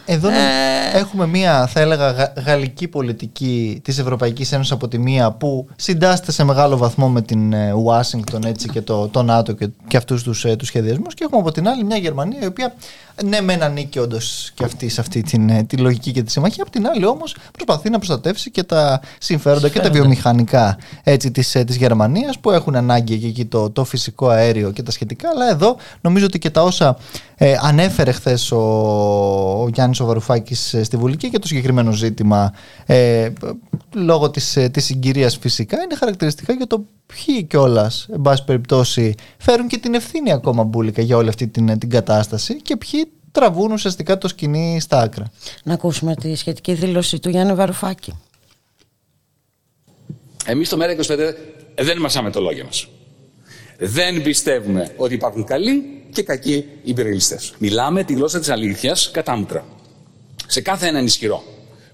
[0.05, 4.97] Εδώ νο- Ε, έχουμε μία, θα έλεγα, γα- γαλλική πολιτική της Ευρωπαϊκής Ένωσης από τη
[4.97, 9.51] μία που συντάσσεται σε μεγάλο βαθμό με την ε, Ουάσιγκτον έτσι και το, το ΝΑΤΟ
[9.51, 11.13] και, και αυτούς τους, ε, τους σχεδιασμούς.
[11.13, 12.73] Και έχουμε από την άλλη μια Γερμανία η οποία
[13.23, 16.63] ναι μεν ανήκει όντως και αυτή σε αυτή την, ε, τη λογική και τη συμμαχία
[16.63, 19.99] από την άλλη όμως προσπαθεί να προστατεύσει και τα συμφέροντα και τα Συμφέροντα.
[19.99, 24.71] βιομηχανικά έτσι, της, ε, της Γερμανίας που έχουν ανάγκη και εκεί το, το φυσικό αέριο
[24.71, 26.97] και τα σχετικά αλλά εδώ νομίζω ότι και τα όσα
[27.37, 28.57] ε, ανέφερε χθες ο,
[29.61, 32.53] ο Γιάννης ο Βαρουφάκης ε, στη Βουλή και για το συγκεκριμένο ζήτημα
[32.85, 33.29] ε,
[33.93, 39.15] λόγω της, ε, της συγκυρίας φυσικά είναι χαρακτηριστικά για το ποιοι κιόλας, εν πάση περιπτώσει,
[39.37, 43.04] φέρουν και την ευθύνη ακόμα μπουλικα για όλη αυτή την, την κατάσταση και ποιοι
[43.35, 45.31] τραβούν ουσιαστικά το σκηνή στα άκρα.
[45.63, 48.13] Να ακούσουμε τη σχετική δήλωση του Γιάννη Βαρουφάκη.
[50.45, 51.17] Εμείς στο ΜΕΡΑ25
[51.79, 52.87] δεν μασάμε το λόγια μας.
[53.77, 57.53] Δεν πιστεύουμε ότι υπάρχουν καλοί και κακοί υπερελιστές.
[57.57, 59.65] Μιλάμε τη γλώσσα της αλήθειας κατάμουτρα.
[60.47, 61.43] Σε κάθε έναν ισχυρό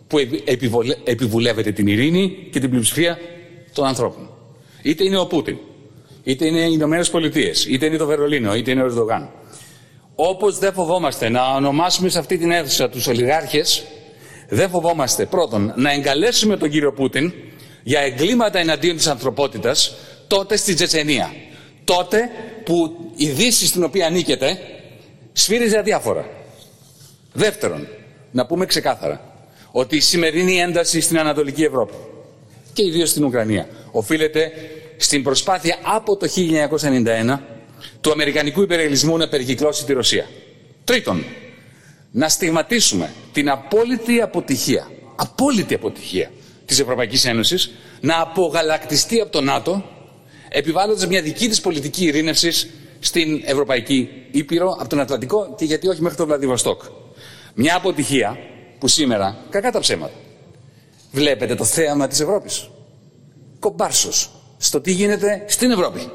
[0.07, 3.17] που επι- επιβολε- επιβουλεύεται την ειρήνη και την πλειοψηφία
[3.73, 4.29] των ανθρώπων.
[4.81, 5.57] Είτε είναι ο Πούτιν,
[6.23, 9.29] είτε είναι οι Ηνωμένες Πολιτείες, είτε είναι το Βερολίνο, είτε είναι ο Ερντογάν.
[10.15, 13.83] Όπως δεν φοβόμαστε να ονομάσουμε σε αυτή την αίθουσα τους ολιγάρχες,
[14.49, 17.33] δεν φοβόμαστε πρώτον να εγκαλέσουμε τον κύριο Πούτιν
[17.83, 19.95] για εγκλήματα εναντίον της ανθρωπότητας
[20.27, 21.33] τότε στη Τσετσενία.
[21.83, 22.29] Τότε
[22.63, 24.57] που η Δύση στην οποία ανήκεται
[25.33, 26.29] σφύριζε αδιάφορα.
[27.33, 27.87] Δεύτερον,
[28.31, 29.21] να πούμε ξεκάθαρα
[29.71, 31.93] ότι η σημερινή ένταση στην Ανατολική Ευρώπη
[32.73, 34.51] και ιδίως στην Ουκρανία οφείλεται
[34.97, 36.27] στην προσπάθεια από το
[36.81, 37.39] 1991
[38.01, 40.29] του Αμερικανικού υπερελισμού να περικυκλώσει τη Ρωσία.
[40.83, 41.23] Τρίτον,
[42.11, 46.31] να στιγματίσουμε την απόλυτη αποτυχία, απόλυτη αποτυχία
[46.65, 47.71] της Ευρωπαϊκής Ένωσης
[48.01, 49.85] να απογαλακτιστεί από το ΝΑΤΟ
[50.49, 56.01] επιβάλλοντας μια δική της πολιτική ειρήνευσης στην Ευρωπαϊκή Ήπειρο από τον Ατλαντικό και γιατί όχι
[56.01, 56.81] μέχρι το Βλαδιβοστόκ.
[57.53, 58.37] Μια αποτυχία
[58.79, 60.13] που σήμερα, κακά τα ψέματα,
[61.11, 62.69] βλέπετε το θέαμα της Ευρώπης.
[63.59, 66.11] Κομπάρσος στο τι γίνεται στην Ευρώπη.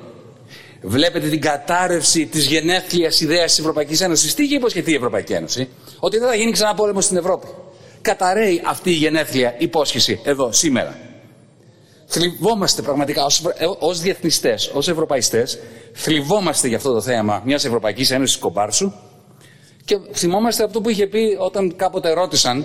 [0.82, 4.34] Βλέπετε την κατάρρευση της γενέθλιας ιδέας της Ευρωπαϊκής Ένωσης.
[4.34, 7.46] Τι είχε υποσχεθεί η Ευρωπαϊκή Ένωση, ότι δεν θα γίνει ξανά πόλεμο στην Ευρώπη.
[8.02, 10.98] Καταραίει αυτή η γενέθλια υπόσχεση εδώ, σήμερα.
[12.06, 15.58] Θλιβόμαστε πραγματικά ως, ε, ως διεθνιστές, ως ευρωπαϊστές,
[15.92, 18.92] θλιβόμαστε για αυτό το θέμα μιας Ευρωπαϊκής Ένωσης κομπάρσου
[19.84, 22.64] και θυμόμαστε αυτό που είχε πει όταν κάποτε ρώτησαν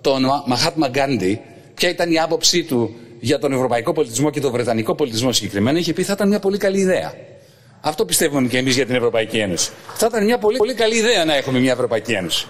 [0.00, 1.40] τον Μα- Μαχάτμα Γκάντι
[1.74, 5.78] ποια ήταν η άποψή του για τον ευρωπαϊκό πολιτισμό και τον βρετανικό πολιτισμό συγκεκριμένα.
[5.78, 7.12] Είχε πει θα ήταν μια πολύ καλή ιδέα.
[7.80, 9.70] Αυτό πιστεύουμε και εμείς για την Ευρωπαϊκή Ένωση.
[9.94, 12.46] Θα ήταν μια πολύ, πολύ καλή ιδέα να έχουμε μια Ευρωπαϊκή Ένωση.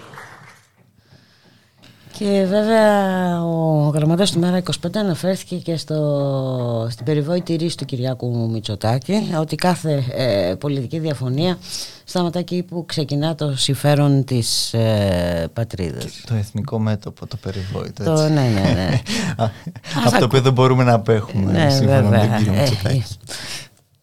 [2.17, 8.49] Και βέβαια ο γραμματέας του Μέρα 25 αναφέρθηκε και στο, στην περιβόητη ρίση του Κυριάκου
[8.51, 11.57] Μητσοτάκη ότι κάθε ε, πολιτική διαφωνία
[12.03, 16.05] σταματά εκεί που ξεκινά το συμφέρον της ε, πατρίδας.
[16.27, 18.03] Το εθνικό μέτωπο, το περιβόητο.
[18.03, 18.33] Το- έτσι.
[18.33, 18.99] ναι, ναι, ναι.
[19.43, 19.51] Α,
[19.81, 22.27] θα Αυτό ακού- που δεν μπορούμε να απέχουμε Ναι, σύμφωνα με βέβαια.
[22.27, 23.03] τον κύριο Ε, Μητσοτάκη.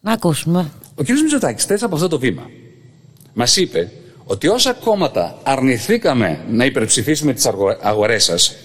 [0.01, 0.69] Να ακούσουμε.
[0.99, 1.09] Ο κ.
[1.09, 2.49] Μητσοτάκης, χθες από αυτό το βήμα,
[3.33, 3.91] μας είπε
[4.23, 8.55] ότι όσα κόμματα αρνηθήκαμε να υπερψηφίσουμε τις αγο- αγορές σας,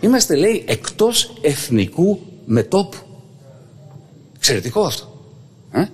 [0.00, 2.96] είμαστε, λέει, εκτός εθνικού μετόπου.
[4.36, 5.22] Εξαιρετικό αυτό.
[5.72, 5.84] Ε;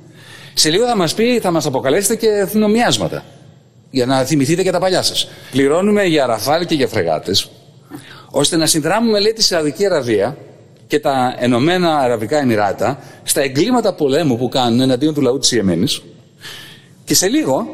[0.55, 3.25] Σε λίγο θα μας πει, θα μας αποκαλέσετε και εθνομιάσματα.
[3.91, 5.29] Για να θυμηθείτε και τα παλιά σας.
[5.51, 7.51] Πληρώνουμε για ραφάλ και για φρεγάτες,
[8.31, 10.37] ώστε να συνδράμουμε, λέει, τη Σαουδική Αραβία
[10.87, 16.03] και τα Ενωμένα Αραβικά Εμμυράτα στα εγκλήματα πολέμου που κάνουν εναντίον του λαού της Ιεμένης
[17.05, 17.67] και σε λίγο,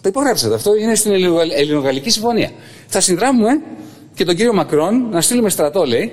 [0.00, 2.50] το υπογράψατε αυτό, είναι στην Ελληνογαλλ- Ελληνογαλλική Συμφωνία.
[2.86, 3.60] Θα συνδράμουμε
[4.14, 6.12] και τον κύριο Μακρόν να στείλουμε στρατό, λέει,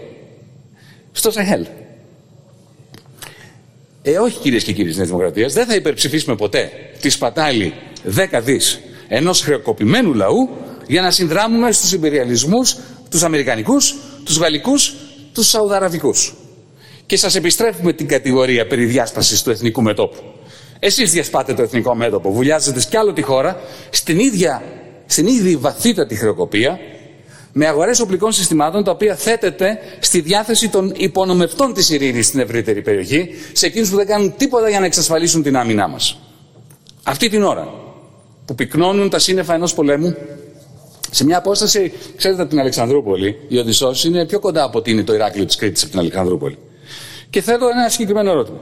[1.11, 1.65] στο Σαχέλ.
[4.01, 7.73] Ε, όχι κυρίες και κύριοι της Νέας Δημοκρατίας, δεν θα υπερψηφίσουμε ποτέ τη σπατάλη
[8.03, 10.49] 10 δις ενός χρεοκοπημένου λαού
[10.87, 12.77] για να συνδράμουμε στους υπεριαλισμούς
[13.09, 14.93] τους Αμερικανικούς, τους Γαλλικούς,
[15.39, 16.33] τους Σαουδαραβικούς.
[17.05, 20.17] Και σας επιστρέφουμε την κατηγορία περί διάσπαση του εθνικού μετόπου.
[20.79, 23.59] Εσείς διασπάτε το εθνικό μέτωπο, βουλιάζετε κι άλλο τη χώρα
[23.89, 24.63] στην ίδια,
[25.05, 26.79] στην ίδια βαθύτατη χρεοκοπία,
[27.53, 32.81] με αγορές οπλικών συστημάτων τα οποία θέτεται στη διάθεση των υπονομευτών της ειρήνης στην ευρύτερη
[32.81, 36.19] περιοχή, σε εκείνους που δεν κάνουν τίποτα για να εξασφαλίσουν την άμυνά μας.
[37.03, 37.73] Αυτή την ώρα
[38.45, 40.15] που πυκνώνουν τα σύννεφα ενός πολέμου,
[41.11, 45.03] σε μια απόσταση, ξέρετε από την Αλεξανδρούπολη, η Οδυσσός είναι πιο κοντά από ότι είναι
[45.03, 46.57] το Ηράκλειο της Κρήτης από την Αλεξανδρούπολη.
[47.29, 48.59] Και θέλω ένα συγκεκριμένο ερώτημα.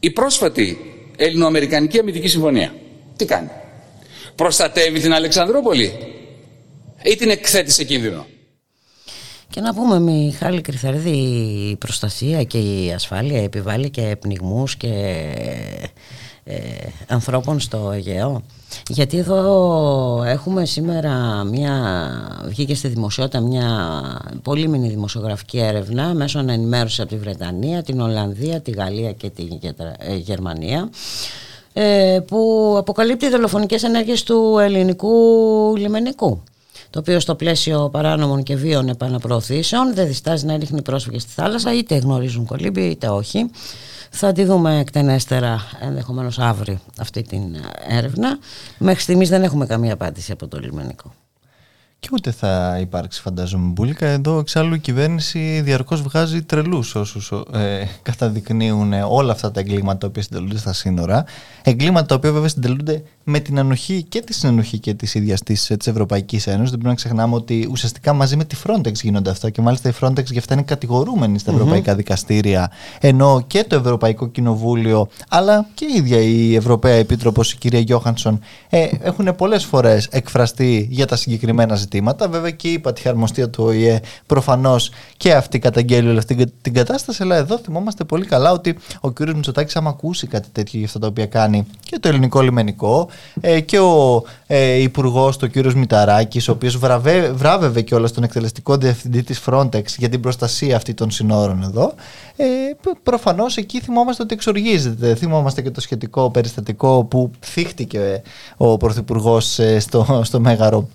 [0.00, 0.78] Η πρόσφατη
[1.16, 2.74] Ελληνοαμερικανική Αμυντική Συμφωνία
[3.16, 3.50] τι κάνει;
[4.34, 5.92] Προστατεύει την Αλεξανδρούπολη
[7.02, 8.26] ή την εκθέτει σε κίνδυνο;
[9.50, 11.10] Και να πούμε Μιχάλη Κρυθαρίδη
[11.70, 15.24] η προστασία και η ασφάλεια επιβάλλει και πνιγμούς και
[16.44, 16.56] ε,
[17.08, 18.42] ανθρώπων στο Αιγαίο.
[18.88, 21.82] Γιατί εδώ έχουμε σήμερα μια,
[22.46, 24.00] βγήκε στη δημοσιότητα μια
[24.42, 29.96] πολύμηνη δημοσιογραφική έρευνα μέσω ενημέρωση από τη Βρετανία, την Ολλανδία, τη Γαλλία και τη Γετρα-
[29.98, 30.90] ε, Γερμανία
[31.72, 35.12] ε, που αποκαλύπτει δολοφονικές ενέργειες του ελληνικού
[35.76, 36.42] λιμενικού
[36.90, 41.74] το οποίο στο πλαίσιο παράνομων και βίων επαναπροωθήσεων δεν διστάζει να ρίχνει πρόσφυγες στη θάλασσα
[41.74, 43.50] είτε γνωρίζουν κολύμπη είτε όχι
[44.14, 47.56] θα τη δούμε εκτενέστερα ενδεχομένως αύριο αυτή την
[47.88, 48.38] έρευνα.
[48.78, 51.12] Μέχρι στιγμής δεν έχουμε καμία απάντηση από το λιμενικό
[52.02, 54.06] Και ούτε θα υπάρξει φαντάζομαι μπουλίκα.
[54.06, 60.06] Εδώ εξάλλου η κυβέρνηση διαρκώς βγάζει τρελούς όσους ε, καταδεικνύουν όλα αυτά τα εγκλήματα τα
[60.06, 61.24] οποία συντελούνται στα σύνορα.
[61.62, 65.70] Εγκλήματα τα οποία βέβαια συντελούνται με την ανοχή και τη συνενοχή και της ίδιας της
[65.86, 66.70] Ευρωπαϊκής Ένωσης.
[66.70, 69.92] Δεν πρέπει να ξεχνάμε ότι ουσιαστικά μαζί με τη Frontex γίνονται αυτά και μάλιστα η
[70.00, 71.58] Frontex γι' αυτά είναι κατηγορούμενη στα Μμμ.
[71.58, 72.70] ευρωπαϊκά δικαστήρια.
[73.00, 78.40] Ενώ και το Ευρωπαϊκό Κοινοβούλιο αλλά και η ίδια η Ευρωπαία Επίτροπος η κυρία Γιώχανσον
[78.68, 81.90] ε, έχουν πολλές φορές εκφραστεί για τα συγκεκριμένα ζητήματα.
[82.30, 87.22] Βέβαια και η πατιαρμοστία του ΟΗΕ προφανώς και αυτή καταγγέλει όλη αυτή την κατάσταση.
[87.22, 89.20] Αλλά εδώ θυμόμαστε πολύ καλά ότι ο κ.
[89.20, 93.08] Μητσοτάκης, άμα ακούσει κάτι τέτοιο για αυτά τα οποία κάνει και το ελληνικό λιμενικό
[93.40, 95.72] ε, και ο ε, υπουργός, ο κ.
[95.72, 96.78] Μηταράκης, ο οποίος
[97.32, 101.94] βράβευε και όλα τον εκτελεστικό διευθυντή της Frontex για την προστασία αυτή των συνόρων εδώ.
[102.36, 102.44] Ε,
[103.02, 105.14] Προφανώς εκεί θυμόμαστε ότι εξοργίζεται.
[105.14, 108.22] Θυμόμαστε και το σχετικό περιστατικό που θύχτηκε
[108.56, 110.88] ο Πρωθυπουργός στο, στο Μέγαρο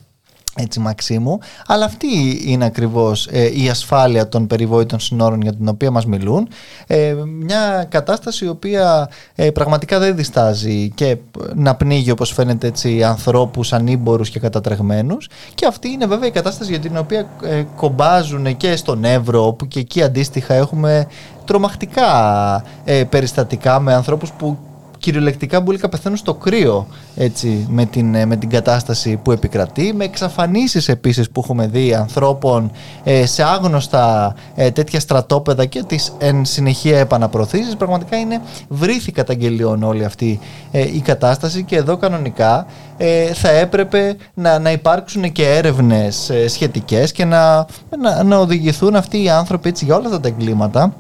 [0.58, 5.92] έτσι Μαξίμου, αλλά αυτή είναι ακριβώς ε, η ασφάλεια των περιβόητων συνόρων για την οποία
[5.92, 6.48] μας μιλούν.
[6.88, 11.18] Ε, μια κατάσταση η οποία ε, πραγματικά δεν διστάζει και
[11.56, 16.72] να πνίγει όπως φαίνεται έτσι ανθρώπους ανήμπορους και κατατρεγμένους και αυτή είναι βέβαια η κατάσταση
[16.72, 21.08] για την οποία ε, κομπάζουν και στον Εύρο που και εκεί αντίστοιχα έχουμε
[21.46, 24.58] τρομακτικά ε, περιστατικά με ανθρώπους που
[24.98, 30.04] κυριολεκτικά μπουλίκα πεθαίνουν στο κρύο έτσι, με, την, ε, με την κατάσταση που επικρατεί με
[30.04, 32.72] εξαφανίσεις επίσης που έχουμε δει ανθρώπων
[33.04, 37.76] ε, σε άγνωστα ε, τέτοια στρατόπεδα και τις εν συνεχεία επαναπροωθήσεις.
[37.76, 40.40] Πραγματικά είναι βρήθη καταγγελιών όλη αυτή
[40.72, 42.66] ε, η κατάσταση και εδώ κανονικά
[42.98, 47.66] ε, θα έπρεπε να, να υπάρξουν και έρευνες ε, σχετικές και να,
[48.02, 50.94] να, να οδηγηθούν αυτοί οι άνθρωποι έτσι, για όλα αυτά τα εγκλήματα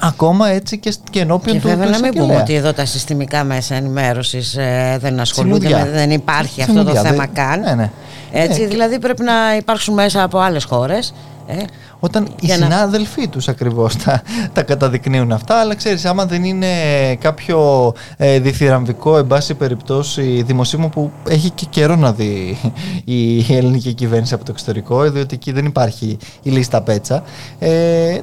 [0.00, 2.42] ακόμα έτσι και, και ενώπιον Και του βέβαια του να μην πούμε εισαγγελέα.
[2.42, 4.58] ότι εδώ τα συστημικά μέσα ενημέρωσης
[4.98, 5.84] δεν ασχολούνται, Τσιμουδιά.
[5.84, 7.60] με, δεν υπάρχει αυτό το Τσιμουδιά, θέμα δεν- καν.
[7.60, 7.90] ναι, ναι.
[8.32, 11.14] Έτσι, Ναι, δηλαδή πρέπει να υπάρξουν μέσα από άλλες χώρες.
[11.48, 11.54] Ε,
[12.00, 16.44] Όταν οι για να- συνάδελφοί τους ακριβώς τα, τα καταδεικνύουν αυτά, αλλά ξέρεις, άμα δεν
[16.44, 16.66] είναι
[17.14, 22.58] κάποιο ε, διθυραμβικό, εν πάση περιπτώσει, δημοσίευμα που έχει και καιρό να δει
[23.04, 27.22] η ελληνική κυβέρνηση από το εξωτερικό, διότι εκεί δεν υπάρχει η λίστα πέτσα,
[27.58, 27.68] ε,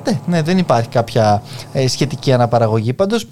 [0.06, 1.42] ναι, ναι, δεν υπάρχει κάποια
[1.74, 2.94] ε, σχετική αναπαραγωγή.
[2.94, 3.28] Πάντως,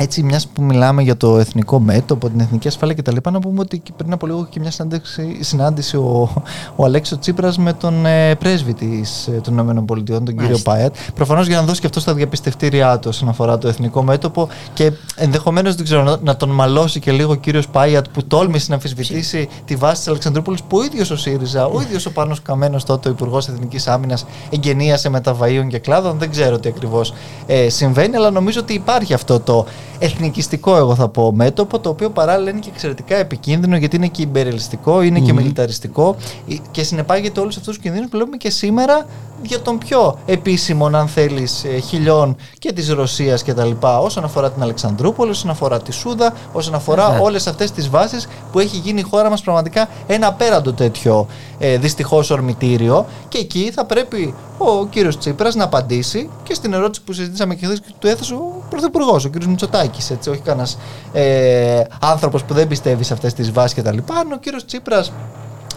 [0.00, 3.78] έτσι, μιας που μιλάμε για το εθνικό μέτωπο, την εθνική ασφάλεια κτλ., να πούμε ότι
[3.78, 6.30] και πριν από λίγο είχε και μια συνάντηση, συνάντηση ο,
[6.76, 10.70] ο Αλέξο Τσίπρας με τον ε, πρέσβη της, ε, των ΗΠΑ, τον κύριο Μάλιστα.
[10.70, 10.94] Πάιατ.
[11.14, 14.92] Προφανώς για να δώσει και αυτό στα διαπιστευτήριά του όσον αφορά το εθνικό μέτωπο και
[15.16, 18.74] ενδεχομένως δεν ξέρω, να, να τον μαλώσει και λίγο ο κύριος Πάιατ που τόλμησε να
[18.74, 22.84] αμφισβητήσει τη βάση της Αλεξανδρούπολης που ο ίδιος ο ΣΥΡΙΖΑ, ο ίδιος ο Πάνος Καμένος
[22.84, 26.18] τότε ο Υπουργός Εθνικής Άμυνας εγκαινίασε μεταβαίων και κλάδων.
[26.18, 27.14] Δεν ξέρω τι ακριβώς
[27.46, 29.66] ε, συμβαίνει, αλλά νομίζω ότι υπάρχει αυτό το
[29.98, 34.22] εθνικιστικό, εγώ θα πω, μέτωπο, το οποίο παράλληλα είναι και εξαιρετικά επικίνδυνο γιατί είναι και
[34.22, 35.38] υπερελιστικό, είναι και Μμμ.
[35.38, 36.16] μιλιταριστικό
[36.48, 39.06] ε, και συνεπάγεται όλους αυτούς τους κινδύνους που βλέπουμε και σήμερα
[39.42, 43.70] για τον πιο επίσημο, αν θέλεις, χιλιών και της Ρωσίας κτλ.
[43.80, 47.20] Όσον αφορά την Αλεξανδρούπολη, όσον αφορά τη Σούδα, όσον αφορά Βέβαια.
[47.20, 51.26] όλες αυτές τις βάσεις που έχει γίνει η χώρα μας πραγματικά ένα απέραντο τέτοιο
[51.58, 53.06] ε, δυστυχώς ορμητήριο.
[53.28, 57.66] Και εκεί θα πρέπει ο κύριος Τσίπρας να απαντήσει και στην ερώτηση που συζητήσαμε και
[57.66, 60.10] χθες και του έθεσε ο Πρωθυπουργός, ο κύριος Μητσοτάκης.
[60.10, 60.78] Έτσι, όχι κανένας
[61.12, 63.98] ε, άνθρωπος που δεν πιστεύει σε αυτές τις βάσεις κτλ.
[64.18, 65.12] Αν ο κύριος Τσίπρας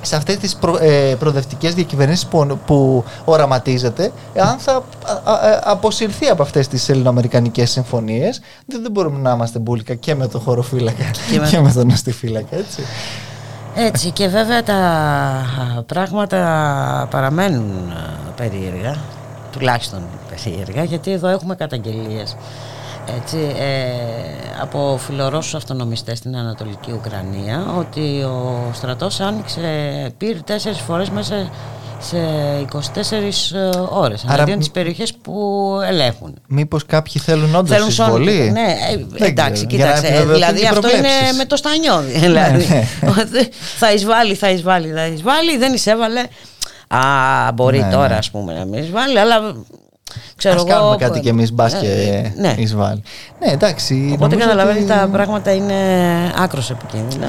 [0.02, 4.82] σε αυτές τις προ, ε, προοδευτικές διακυβερνήσεις που, που οραματίζεται, αν θα α,
[5.23, 10.15] α, α, αποσυρθεί από αυτές τις ελληνοαμερικανικές συμφωνίες, δεν, δεν μπορούμε να είμαστε μπουλικα και
[10.15, 12.82] με τον χωροφύλακα και, Και με- με τον αστιφύλακα, έτσι.
[13.76, 14.80] Έτσι και βέβαια τα
[15.86, 16.38] πράγματα
[17.11, 18.95] παραμένουν α, περίεργα,
[19.52, 22.36] τουλάχιστον περίεργα, γιατί εδώ έχουμε καταγγελίες
[23.18, 29.60] έτσι, ε, από φιλορώσους αυτονομιστές στην Ανατολική Ουκρανία ότι ο στρατός άνοιξε,
[30.18, 31.49] πήρε τέσσερις φορές μέσα
[31.99, 32.18] σε
[32.60, 35.34] 24 ώρες Άρα εναντίον μ- τις περιοχές που
[35.86, 36.34] ελέγχουν.
[36.48, 40.06] Μήπως κάποιοι θέλουν όντως Θέλουν σόν- εισβολή; Ναι, ε, Δεν εντάξει, ξέρω, για να κοίταξε.
[40.07, 41.38] επιβεβαιωθούν Δηλαδή και οι αυτό είναι προβλέψεις.
[41.38, 42.11] με το στανιώδη.
[42.26, 42.84] Δηλαδή, ναι.
[43.78, 45.57] θα εισβάλλει, θα εισβάλλει, θα εισβάλλει.
[45.57, 46.19] Δεν εισέβαλε.
[46.88, 46.99] Α,
[47.53, 48.15] μπορεί Ναι, τώρα ναι.
[48.15, 49.36] ας πούμε να μην εισβάλλει, αλλά
[50.38, 50.70] ξέρω Ας εγώ.
[50.72, 52.54] κάνουμε κάτι κι εμείς μπας και Ε, ναι.
[52.58, 53.02] εισβάλλει.
[53.46, 54.10] Ναι, εντάξει.
[54.14, 55.74] Οπότε νομίζω καταλαβαίνετε ότι- τα πράγματα είναι
[56.38, 57.28] άκρως επικίνδυνα.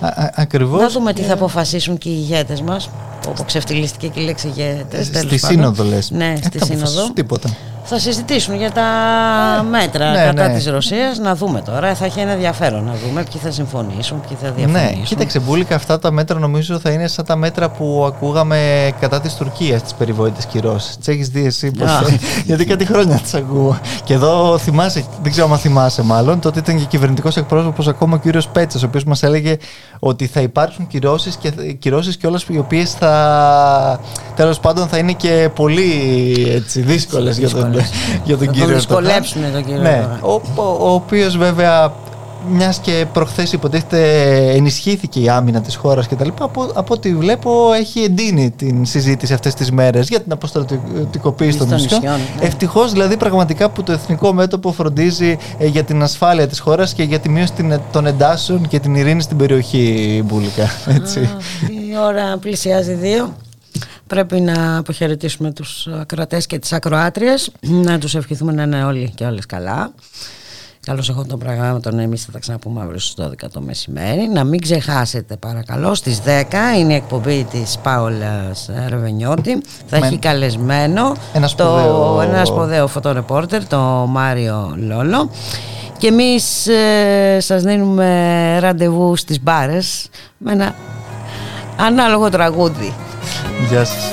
[0.00, 0.80] Α, α, ακριβώς.
[0.80, 2.90] Να δούμε τι θα αποφασίσουν και οι ηγέτες μας.
[3.28, 5.10] Όπου ξεφτυλίστηκε και η λέξη ηγέτες.
[5.10, 5.56] τέλος Στη πάντων.
[5.56, 6.10] σύνοδο λες.
[6.10, 6.82] Ναι, Ε, στη θα σύνοδο.
[6.84, 7.48] αποφασίσουν τίποτα.
[7.86, 8.82] Θα συζητήσουν για τα
[9.70, 10.54] μέτρα ναι, κατά ναι.
[10.54, 11.18] της Ρωσίας.
[11.18, 11.94] Να δούμε τώρα.
[11.94, 15.04] Θα έχει ένα ενδιαφέρον να δούμε ποιοι θα συμφωνήσουν, ποιοι θα Ναι, διαφωνήσουν.
[15.04, 19.34] κοίταξε, Μπούλικα, αυτά τα μέτρα νομίζω θα είναι σαν τα μέτρα που ακούγαμε κατά της
[19.34, 20.96] Τουρκίας στι περιβόητες κυρώσεις.
[20.96, 22.02] Τις έχεις δει εσύ, πώς, Α.
[22.46, 23.78] γιατί κάτι χρόνια τις ακούω.
[24.04, 28.18] Και εδώ θυμάσαι, δεν ξέρω αν θυμάσαι μάλλον, τότε ήταν και κυβερνητικός εκπρόσωπος ακόμα ο
[28.18, 29.56] κύριος Πέτσας, ο οποίος μας έλεγε
[29.98, 34.00] ότι θα υπάρξουν κυρώσεις και, κυρώσεις και όλες οι οποίες θα.
[34.36, 35.90] τέλος πάντων θα είναι και πολύ
[36.54, 37.73] έτσι, δύσκολες για τον,
[38.24, 38.74] για τον Θα τον κύριο Ερντογάν.
[38.74, 40.18] δυσκολέψουν τον κύριο Ναι, Ερντογάν.
[40.22, 41.92] ο, ο, ο οποίος βέβαια
[42.50, 44.00] μιας και προχθές υποτίθεται
[44.54, 48.84] ενισχύθηκε η άμυνα της χώρας και τα λοιπά, από, από ό,τι βλέπω έχει εντείνει την
[48.84, 52.00] συζήτηση αυτές τις μέρες για την αποστρατικοποίηση των Των νησιών.
[52.00, 52.46] νησιών, ναι.
[52.46, 57.02] Ευτυχώς δηλαδή πραγματικά που το εθνικό μέτωπο φροντίζει ε, για την ασφάλεια της χώρας και
[57.02, 60.70] για τη μείωση την- των εντάσεων και την ειρήνη στην περιοχή Μπούλικα.
[60.86, 61.20] Έτσι.
[61.60, 63.32] Η ώρα πλησιάζει δύο.
[64.14, 67.50] Πρέπει να αποχαιρετήσουμε τους ακροατές και τις ακροάτριες.
[67.60, 69.92] Να τους ευχηθούμε να είναι όλοι και όλες καλά.
[70.86, 74.28] Καλώς έχω τον πρόγραμμα τον εμείς θα τα ξαναπούμε αύριο στις 12 το μεσημέρι.
[74.34, 79.62] Να μην ξεχάσετε παρακαλώ στις 10 είναι η εκπομπή της Πάολας Ρεβενιώτη.
[79.86, 83.78] Θα Με- έχει καλεσμένο Ένα το, σπουδαίο- ένα σπουδαίο φωτορεπόρτερ, το
[84.08, 85.30] Μάριο Λόλο.
[85.98, 90.08] Και εμείς ε, σας δίνουμε ραντεβού στις μπάρες
[90.38, 90.74] με ένα
[91.76, 92.92] ανάλογο τραγούδι.
[93.68, 94.12] Γεια σας.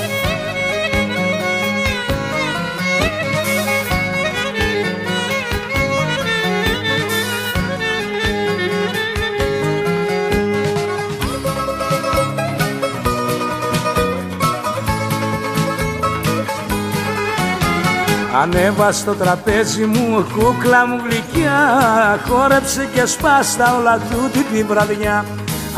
[18.41, 25.25] Ανέβα στο τραπέζι μου κούκλα μου γλυκιά Χόρεψε και σπάστα όλα τούτη τη βραδιά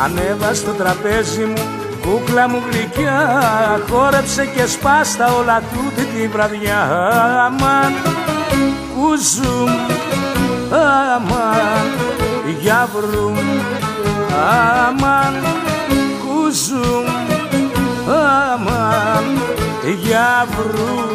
[0.03, 3.19] Ανέβα στο τραπέζι μου κούκλα μου γλυκιά
[3.89, 6.81] Χόρεψε και σπάστα όλα τούτη τη βραδιά.
[7.45, 7.93] Αμάν
[8.95, 9.69] κουζούμ
[10.71, 11.87] Αμάν
[12.61, 13.37] γιαβρούμ
[14.85, 15.33] Αμάν
[16.25, 17.05] κουζούμ
[18.07, 19.25] Αμάν
[20.03, 21.13] γιαβρούμ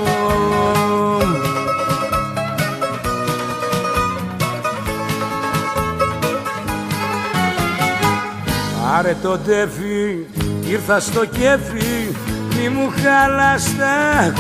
[8.82, 10.26] Πάρε το τέφι,
[10.70, 12.14] ήρθα στο κέφι
[12.56, 14.32] Μη μου χαλάς τα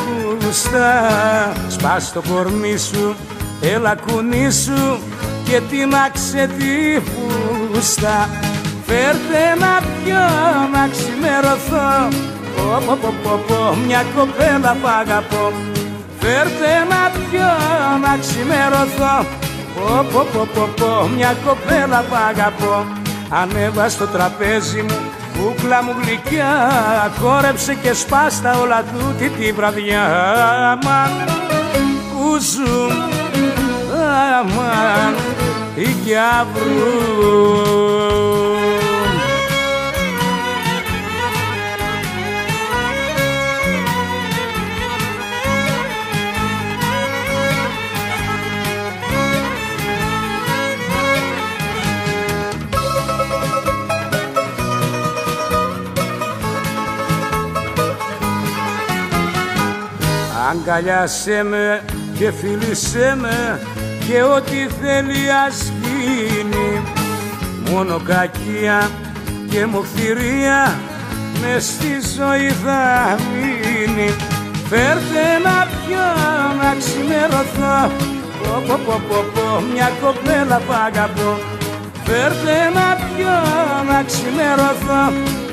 [0.44, 1.02] χουστά
[1.68, 3.16] Σπάς το κορμί σου,
[3.60, 4.98] έλα κουνήσου
[5.44, 8.28] Και τίναξε τη φούστα
[8.88, 10.26] Φέρτε να πιω
[10.72, 11.88] να ξημερωθώ.
[12.56, 15.52] Πω πω πω πω πω, μια κοπέλα π' αγαπώ.
[16.20, 17.50] Φέρτε να πιω
[18.04, 19.16] να ξημερωθώ.
[19.74, 22.86] Πω πω πω πω πω μια κοπέλα που αγαπώ.
[23.28, 24.98] Ανέβα στο τραπέζι μου
[25.38, 26.52] κούκλα μου γλυκιά
[27.20, 30.04] Χόρεψε και σπάστα όλα τούτη τη βραδιά
[30.70, 31.10] Αμάν
[32.14, 32.90] κουζού
[34.38, 35.14] Αμάν
[35.74, 37.77] η γιαβρού
[60.58, 61.82] Αγκαλιάσέ με
[62.18, 63.60] και φίλησέ με
[64.06, 66.82] και ό,τι θέλει ας γίνει
[67.70, 68.90] Μόνο κακία
[69.50, 70.78] και μοχθηρία
[71.40, 74.10] μες στη ζωή θα μείνει.
[74.68, 76.06] Φέρτε να πιω
[76.60, 77.90] να ξημερωθώ.
[78.42, 81.38] Πω πω πω πω πω μια κοπέλα που αγαπώ.
[82.04, 83.36] Φέρτε να πιω
[83.88, 85.02] να ξημερωθώ.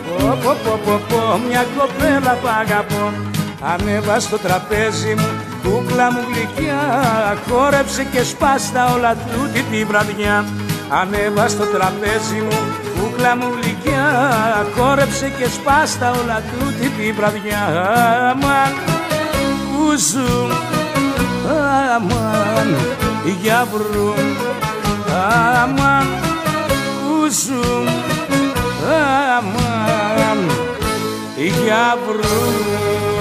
[0.08, 3.35] Πω πω πω πω πω μια κοπέλα που αγαπώ
[3.74, 5.30] Ανέβα στο τραπέζι μου,
[5.64, 6.80] κούκλα μου γλυκιά
[7.50, 10.46] Χόρεψε και σπάστα όλα τούτη τη βραδιά.
[10.90, 12.58] Ανέβα στο τραπέζι μου,
[13.00, 14.08] κούκλα μου γλυκιά
[14.78, 17.62] Χόρεψε και σπάστα όλα τούτη τη βραδιά.
[18.30, 18.74] Αμάν,
[19.72, 20.48] κουζού,
[21.96, 22.76] αμάν,
[23.42, 24.14] γιαβρού
[25.64, 26.08] Αμάν,
[27.02, 27.84] κουζού,
[29.38, 30.50] αμάν,
[31.36, 33.15] γιαβρού